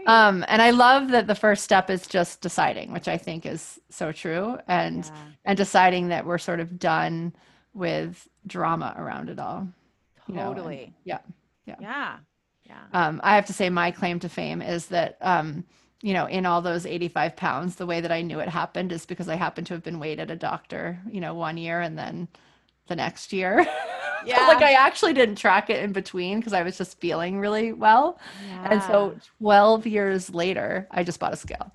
Um, 0.07 0.45
and 0.49 0.63
I 0.63 0.71
love 0.71 1.11
that 1.11 1.27
the 1.27 1.35
first 1.35 1.65
step 1.65 1.91
is 1.91 2.07
just 2.07 2.41
deciding, 2.41 2.93
which 2.93 3.09
I 3.09 3.19
think 3.19 3.47
is 3.47 3.81
so 3.91 4.13
true, 4.13 4.59
and 4.67 5.05
yeah. 5.05 5.13
and 5.45 5.57
deciding 5.57 6.09
that 6.09 6.27
we're 6.27 6.39
sort 6.39 6.61
of 6.61 6.79
done 6.79 7.35
with 7.75 8.29
drama 8.47 8.95
around 8.97 9.29
it 9.29 9.39
all. 9.39 9.69
Totally. 10.33 10.77
You 10.77 10.85
know, 10.85 10.93
yeah. 11.05 11.19
Yeah. 11.67 11.77
Yeah. 11.81 12.17
Yeah. 12.67 12.83
Um, 12.93 13.21
I 13.23 13.35
have 13.35 13.47
to 13.47 13.53
say, 13.53 13.69
my 13.69 13.91
claim 13.91 14.19
to 14.21 14.29
fame 14.29 14.63
is 14.63 14.87
that, 14.87 15.19
um, 15.21 15.65
you 16.01 16.15
know, 16.15 16.27
in 16.27 16.47
all 16.47 16.63
those 16.63 16.87
85 16.87 17.37
pounds, 17.37 17.77
the 17.77 17.87
way 17.87 18.01
that 18.01 18.13
I 18.13 18.23
knew 18.23 18.41
it 18.41 18.49
happened 18.49 18.93
is 18.93 19.07
because 19.07 19.29
I 19.29 19.37
happened 19.37 19.67
to 19.69 19.75
have 19.75 19.83
been 19.83 19.99
weighed 20.01 20.21
at 20.21 20.31
a 20.31 20.37
doctor, 20.37 21.01
you 21.11 21.21
know, 21.21 21.35
one 21.35 21.57
year 21.57 21.81
and 21.81 21.99
then 21.99 22.29
the 22.89 22.97
next 22.97 23.33
year 23.33 23.67
Yeah. 24.27 24.47
like 24.49 24.63
I 24.63 24.73
actually 24.73 25.13
didn't 25.13 25.37
track 25.37 25.71
it 25.71 25.83
in 25.83 25.93
between 25.93 26.39
because 26.39 26.53
I 26.53 26.63
was 26.63 26.77
just 26.79 26.99
feeling 27.01 27.39
really 27.39 27.73
well. 27.73 28.19
And 28.65 28.83
so 28.83 29.17
12 29.39 29.87
years 29.87 30.33
later, 30.35 30.87
I 30.91 31.03
just 31.05 31.19
bought 31.21 31.33
a 31.33 31.37
scale. 31.37 31.71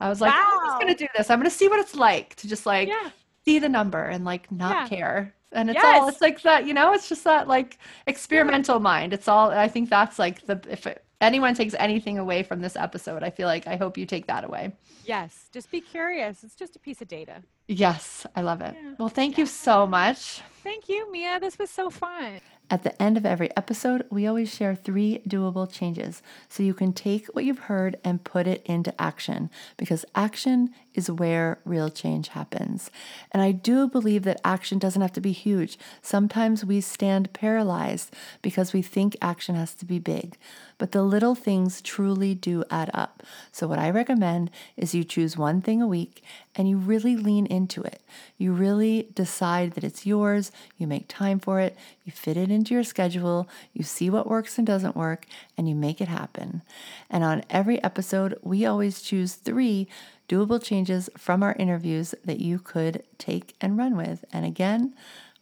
I 0.00 0.08
was 0.08 0.20
like, 0.20 0.32
I'm 0.34 0.66
just 0.66 0.80
gonna 0.80 0.94
do 0.94 1.06
this. 1.16 1.30
I'm 1.30 1.38
gonna 1.38 1.50
see 1.50 1.68
what 1.68 1.78
it's 1.80 1.94
like 1.94 2.34
to 2.36 2.48
just 2.48 2.64
like 2.66 2.88
yeah. 2.88 3.10
see 3.44 3.58
the 3.58 3.68
number 3.68 4.02
and 4.04 4.24
like 4.24 4.50
not 4.50 4.72
Yeah. 4.72 4.88
care. 4.88 5.34
And 5.52 5.68
it's 5.68 5.80
all, 5.82 6.08
it's 6.08 6.20
like 6.20 6.40
that, 6.42 6.64
you 6.66 6.72
know, 6.74 6.92
it's 6.92 7.08
just 7.08 7.24
that 7.24 7.48
like 7.48 7.78
experimental 8.06 8.78
mind. 8.80 9.12
It's 9.12 9.28
all 9.28 9.50
I 9.50 9.68
think 9.68 9.90
that's 9.90 10.18
like 10.18 10.46
the 10.46 10.60
if 10.70 10.86
it, 10.86 11.04
anyone 11.20 11.54
takes 11.54 11.74
anything 11.78 12.18
away 12.18 12.42
from 12.42 12.60
this 12.60 12.76
episode, 12.76 13.22
I 13.22 13.30
feel 13.30 13.46
like 13.46 13.66
I 13.66 13.76
hope 13.76 13.98
you 13.98 14.06
take 14.06 14.26
that 14.26 14.44
away. 14.44 14.72
Yes. 15.04 15.48
Just 15.52 15.70
be 15.70 15.80
curious. 15.80 16.44
It's 16.44 16.54
just 16.54 16.76
a 16.76 16.78
piece 16.78 17.00
of 17.02 17.08
data. 17.08 17.42
Yes, 17.68 18.26
I 18.34 18.42
love 18.42 18.60
it. 18.60 18.74
Yeah. 18.74 18.94
Well, 18.98 19.08
thank 19.08 19.38
you 19.38 19.46
so 19.46 19.86
much. 19.86 20.42
Thank 20.62 20.88
you, 20.88 21.10
Mia. 21.10 21.38
This 21.40 21.58
was 21.58 21.70
so 21.70 21.90
fun. 21.90 22.40
At 22.72 22.84
the 22.84 23.02
end 23.02 23.16
of 23.16 23.26
every 23.26 23.54
episode, 23.56 24.06
we 24.10 24.28
always 24.28 24.54
share 24.54 24.76
three 24.76 25.22
doable 25.28 25.70
changes 25.70 26.22
so 26.48 26.62
you 26.62 26.72
can 26.72 26.92
take 26.92 27.26
what 27.28 27.44
you've 27.44 27.66
heard 27.70 27.98
and 28.04 28.22
put 28.22 28.46
it 28.46 28.62
into 28.64 28.98
action 29.00 29.50
because 29.76 30.04
action 30.14 30.70
is 30.94 31.10
where 31.10 31.58
real 31.64 31.90
change 31.90 32.28
happens. 32.28 32.88
And 33.32 33.42
I 33.42 33.50
do 33.50 33.88
believe 33.88 34.22
that 34.22 34.40
action 34.44 34.78
doesn't 34.78 35.02
have 35.02 35.12
to 35.14 35.20
be 35.20 35.32
huge. 35.32 35.80
Sometimes 36.00 36.64
we 36.64 36.80
stand 36.80 37.32
paralyzed 37.32 38.14
because 38.40 38.72
we 38.72 38.82
think 38.82 39.16
action 39.20 39.56
has 39.56 39.74
to 39.74 39.84
be 39.84 39.98
big, 39.98 40.36
but 40.80 40.92
the 40.92 41.02
little 41.02 41.34
things 41.34 41.82
truly 41.82 42.34
do 42.34 42.64
add 42.70 42.90
up. 42.94 43.22
So, 43.52 43.68
what 43.68 43.78
I 43.78 43.90
recommend 43.90 44.50
is 44.78 44.94
you 44.94 45.04
choose 45.04 45.36
one 45.36 45.60
thing 45.60 45.82
a 45.82 45.86
week 45.86 46.24
and 46.54 46.70
you 46.70 46.78
really 46.78 47.18
lean 47.18 47.44
into 47.44 47.82
it. 47.82 48.00
You 48.38 48.54
really 48.54 49.08
decide 49.14 49.72
that 49.72 49.84
it's 49.84 50.06
yours, 50.06 50.50
you 50.78 50.86
make 50.86 51.06
time 51.06 51.38
for 51.38 51.60
it, 51.60 51.76
you 52.02 52.12
fit 52.12 52.38
it 52.38 52.50
into 52.50 52.72
your 52.72 52.82
schedule, 52.82 53.46
you 53.74 53.84
see 53.84 54.08
what 54.08 54.26
works 54.26 54.56
and 54.56 54.66
doesn't 54.66 54.96
work, 54.96 55.26
and 55.58 55.68
you 55.68 55.74
make 55.74 56.00
it 56.00 56.08
happen. 56.08 56.62
And 57.10 57.24
on 57.24 57.44
every 57.50 57.80
episode, 57.84 58.38
we 58.42 58.64
always 58.64 59.02
choose 59.02 59.34
three 59.34 59.86
doable 60.30 60.62
changes 60.62 61.10
from 61.18 61.42
our 61.42 61.54
interviews 61.58 62.14
that 62.24 62.40
you 62.40 62.58
could 62.58 63.02
take 63.18 63.54
and 63.60 63.76
run 63.76 63.98
with. 63.98 64.24
And 64.32 64.46
again, 64.46 64.94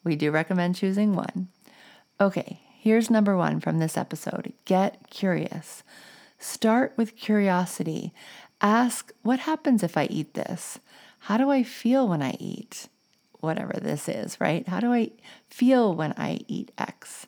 we 0.03 0.17
do 0.17 0.33
recommend 0.33 0.75
choosing 0.75 1.15
one. 1.15 1.47
Okay, 2.21 2.59
here's 2.89 3.11
number 3.11 3.37
one 3.37 3.61
from 3.61 3.79
this 3.79 3.99
episode 3.99 4.51
get 4.65 5.11
curious. 5.11 5.83
Start 6.39 6.95
with 6.97 7.17
curiosity. 7.17 8.15
Ask, 8.63 9.13
what 9.21 9.41
happens 9.41 9.83
if 9.83 9.99
I 9.99 10.05
eat 10.05 10.33
this? 10.33 10.79
How 11.19 11.37
do 11.37 11.51
I 11.51 11.63
feel 11.63 12.09
when 12.09 12.23
I 12.23 12.35
eat? 12.41 12.89
Whatever 13.41 13.75
this 13.79 14.09
is, 14.09 14.41
right? 14.41 14.67
How 14.67 14.81
do 14.81 14.91
I 14.95 15.11
feel 15.51 15.95
when 15.95 16.15
I 16.17 16.41
eat 16.49 16.73
X? 16.79 17.27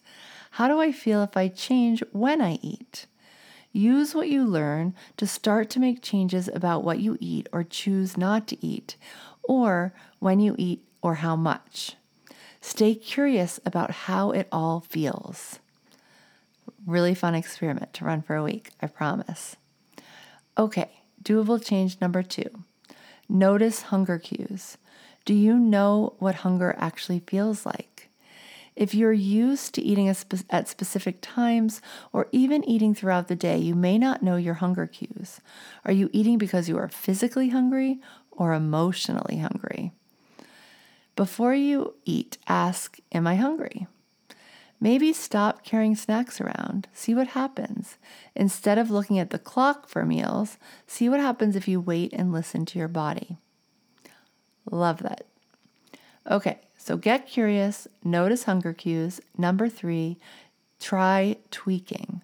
How 0.53 0.67
do 0.67 0.81
I 0.81 0.93
feel 0.93 1.23
if 1.23 1.37
I 1.37 1.49
change 1.49 2.03
when 2.13 2.41
I 2.41 2.59
eat? 2.63 3.05
Use 3.71 4.15
what 4.15 4.31
you 4.31 4.47
learn 4.47 4.95
to 5.19 5.27
start 5.27 5.69
to 5.71 5.79
make 5.79 6.01
changes 6.01 6.49
about 6.55 6.85
what 6.85 7.01
you 7.01 7.19
eat 7.21 7.51
or 7.53 7.65
choose 7.65 8.17
not 8.17 8.47
to 8.47 8.67
eat, 8.67 8.97
or 9.43 9.93
when 10.21 10.41
you 10.41 10.55
eat 10.57 10.83
or 11.03 11.17
how 11.17 11.37
much. 11.37 11.97
Stay 12.61 12.95
curious 12.95 13.59
about 13.65 13.91
how 13.91 14.31
it 14.31 14.49
all 14.53 14.81
feels. 14.81 15.59
Really 16.87 17.15
fun 17.15 17.35
experiment 17.35 17.93
to 17.95 18.05
run 18.05 18.23
for 18.23 18.37
a 18.37 18.43
week, 18.43 18.71
I 18.81 18.87
promise. 18.87 19.57
Okay, 20.59 20.91
doable 21.23 21.65
change 21.65 22.01
number 22.01 22.23
two. 22.23 22.65
Notice 23.29 23.83
hunger 23.83 24.19
cues. 24.19 24.77
Do 25.25 25.35
you 25.35 25.59
know 25.59 26.15
what 26.19 26.37
hunger 26.37 26.75
actually 26.79 27.21
feels 27.27 27.65
like? 27.65 28.09
If 28.77 28.95
you're 28.95 29.13
used 29.13 29.75
to 29.75 29.83
eating 29.83 30.09
at 30.09 30.69
specific 30.69 31.19
times 31.21 31.83
or 32.13 32.29
even 32.33 32.65
eating 32.69 32.95
throughout 32.95 33.29
the 33.29 33.37
day, 33.37 33.59
you 33.59 33.75
may 33.75 33.99
not 33.99 34.23
know 34.23 34.37
your 34.37 34.55
hunger 34.55 34.87
cues. 34.87 35.41
Are 35.85 35.93
you 35.93 36.09
eating 36.13 36.39
because 36.39 36.69
you 36.69 36.79
are 36.79 36.89
physically 36.89 37.51
hungry 37.51 38.01
or 38.31 38.55
emotionally 38.55 39.39
hungry? 39.39 39.93
Before 41.21 41.53
you 41.53 41.97
eat, 42.07 42.39
ask, 42.49 42.99
Am 43.13 43.27
I 43.27 43.35
hungry? 43.35 43.87
Maybe 44.81 45.13
stop 45.13 45.63
carrying 45.63 45.95
snacks 45.95 46.41
around. 46.41 46.89
See 46.95 47.15
what 47.15 47.37
happens. 47.37 47.99
Instead 48.35 48.79
of 48.79 48.91
looking 48.91 49.19
at 49.19 49.29
the 49.29 49.39
clock 49.39 49.87
for 49.87 50.07
meals, 50.07 50.57
see 50.87 51.11
what 51.11 51.21
happens 51.21 51.57
if 51.57 51.69
you 51.69 51.79
wait 51.79 52.15
and 52.15 52.33
listen 52.33 52.65
to 52.65 52.79
your 52.79 52.89
body. 52.89 53.37
Love 54.71 55.03
that. 55.03 55.27
Okay, 56.31 56.61
so 56.79 56.97
get 56.97 57.29
curious, 57.29 57.87
notice 58.03 58.45
hunger 58.45 58.73
cues. 58.73 59.21
Number 59.37 59.69
three, 59.69 60.17
try 60.81 61.37
tweaking. 61.51 62.23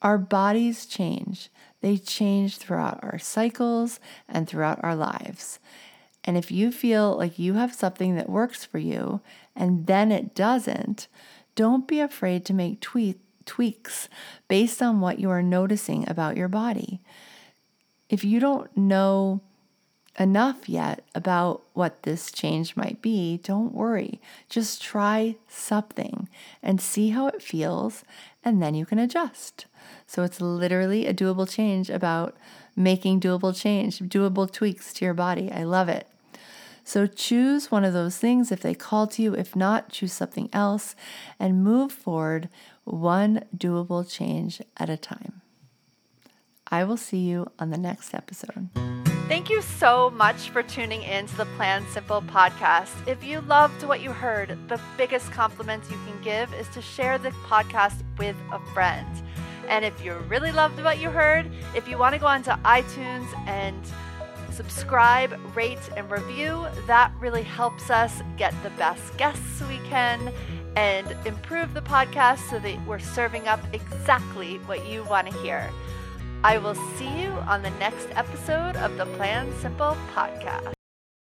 Our 0.00 0.16
bodies 0.16 0.86
change, 0.86 1.50
they 1.80 1.96
change 1.96 2.58
throughout 2.58 3.00
our 3.02 3.18
cycles 3.18 3.98
and 4.28 4.48
throughout 4.48 4.78
our 4.84 4.94
lives. 4.94 5.58
And 6.24 6.36
if 6.36 6.50
you 6.50 6.70
feel 6.70 7.16
like 7.16 7.38
you 7.38 7.54
have 7.54 7.74
something 7.74 8.14
that 8.16 8.28
works 8.28 8.64
for 8.64 8.78
you 8.78 9.20
and 9.56 9.86
then 9.86 10.12
it 10.12 10.34
doesn't, 10.34 11.08
don't 11.54 11.88
be 11.88 12.00
afraid 12.00 12.44
to 12.46 12.54
make 12.54 12.80
tweak, 12.80 13.18
tweaks 13.44 14.08
based 14.48 14.80
on 14.80 15.00
what 15.00 15.18
you 15.18 15.30
are 15.30 15.42
noticing 15.42 16.08
about 16.08 16.36
your 16.36 16.48
body. 16.48 17.00
If 18.08 18.24
you 18.24 18.40
don't 18.40 18.74
know 18.76 19.40
enough 20.18 20.68
yet 20.68 21.04
about 21.14 21.62
what 21.72 22.02
this 22.02 22.30
change 22.30 22.76
might 22.76 23.00
be, 23.00 23.38
don't 23.38 23.74
worry. 23.74 24.20
Just 24.48 24.82
try 24.82 25.36
something 25.48 26.28
and 26.62 26.80
see 26.80 27.10
how 27.10 27.28
it 27.28 27.42
feels, 27.42 28.04
and 28.44 28.62
then 28.62 28.74
you 28.74 28.84
can 28.84 28.98
adjust. 28.98 29.66
So 30.06 30.22
it's 30.22 30.40
literally 30.40 31.06
a 31.06 31.14
doable 31.14 31.48
change 31.48 31.88
about 31.88 32.36
making 32.76 33.20
doable 33.20 33.58
change, 33.58 34.00
doable 34.00 34.50
tweaks 34.50 34.92
to 34.94 35.04
your 35.04 35.14
body. 35.14 35.50
I 35.50 35.62
love 35.62 35.88
it. 35.88 36.06
So 36.84 37.06
choose 37.06 37.70
one 37.70 37.84
of 37.84 37.92
those 37.92 38.18
things 38.18 38.50
if 38.50 38.60
they 38.60 38.74
call 38.74 39.06
to 39.08 39.22
you. 39.22 39.34
If 39.34 39.54
not, 39.54 39.90
choose 39.90 40.12
something 40.12 40.48
else 40.52 40.94
and 41.38 41.62
move 41.62 41.92
forward 41.92 42.48
one 42.84 43.44
doable 43.56 44.08
change 44.08 44.60
at 44.76 44.90
a 44.90 44.96
time. 44.96 45.42
I 46.66 46.84
will 46.84 46.96
see 46.96 47.18
you 47.18 47.50
on 47.58 47.70
the 47.70 47.78
next 47.78 48.14
episode. 48.14 48.70
Thank 49.28 49.48
you 49.48 49.62
so 49.62 50.10
much 50.10 50.50
for 50.50 50.62
tuning 50.62 51.02
in 51.02 51.26
to 51.26 51.36
the 51.36 51.46
Plan 51.56 51.86
Simple 51.92 52.22
podcast. 52.22 52.90
If 53.06 53.22
you 53.24 53.40
loved 53.42 53.82
what 53.84 54.02
you 54.02 54.10
heard, 54.10 54.58
the 54.68 54.80
biggest 54.98 55.30
compliment 55.30 55.84
you 55.90 55.96
can 56.06 56.20
give 56.22 56.52
is 56.54 56.68
to 56.70 56.82
share 56.82 57.18
the 57.18 57.30
podcast 57.46 58.02
with 58.18 58.36
a 58.52 58.58
friend. 58.74 59.06
And 59.68 59.84
if 59.84 60.04
you 60.04 60.14
really 60.28 60.52
loved 60.52 60.82
what 60.82 60.98
you 60.98 61.08
heard, 61.08 61.50
if 61.74 61.88
you 61.88 61.96
want 61.96 62.14
to 62.14 62.20
go 62.20 62.26
onto 62.26 62.50
iTunes 62.50 63.26
and 63.46 63.80
subscribe, 64.52 65.38
rate, 65.56 65.90
and 65.96 66.10
review, 66.10 66.66
that 66.86 67.12
really 67.18 67.42
helps 67.42 67.90
us 67.90 68.22
get 68.36 68.54
the 68.62 68.70
best 68.70 69.16
guests 69.16 69.62
we 69.62 69.78
can 69.88 70.32
and 70.76 71.14
improve 71.26 71.74
the 71.74 71.82
podcast 71.82 72.48
so 72.50 72.58
that 72.58 72.86
we're 72.86 72.98
serving 72.98 73.48
up 73.48 73.60
exactly 73.72 74.58
what 74.66 74.86
you 74.86 75.04
want 75.04 75.28
to 75.28 75.36
hear. 75.38 75.68
I 76.44 76.58
will 76.58 76.74
see 76.96 77.22
you 77.22 77.30
on 77.46 77.62
the 77.62 77.70
next 77.70 78.08
episode 78.12 78.76
of 78.76 78.96
the 78.96 79.06
Plan 79.16 79.52
Simple 79.60 79.96
podcast. 80.14 80.81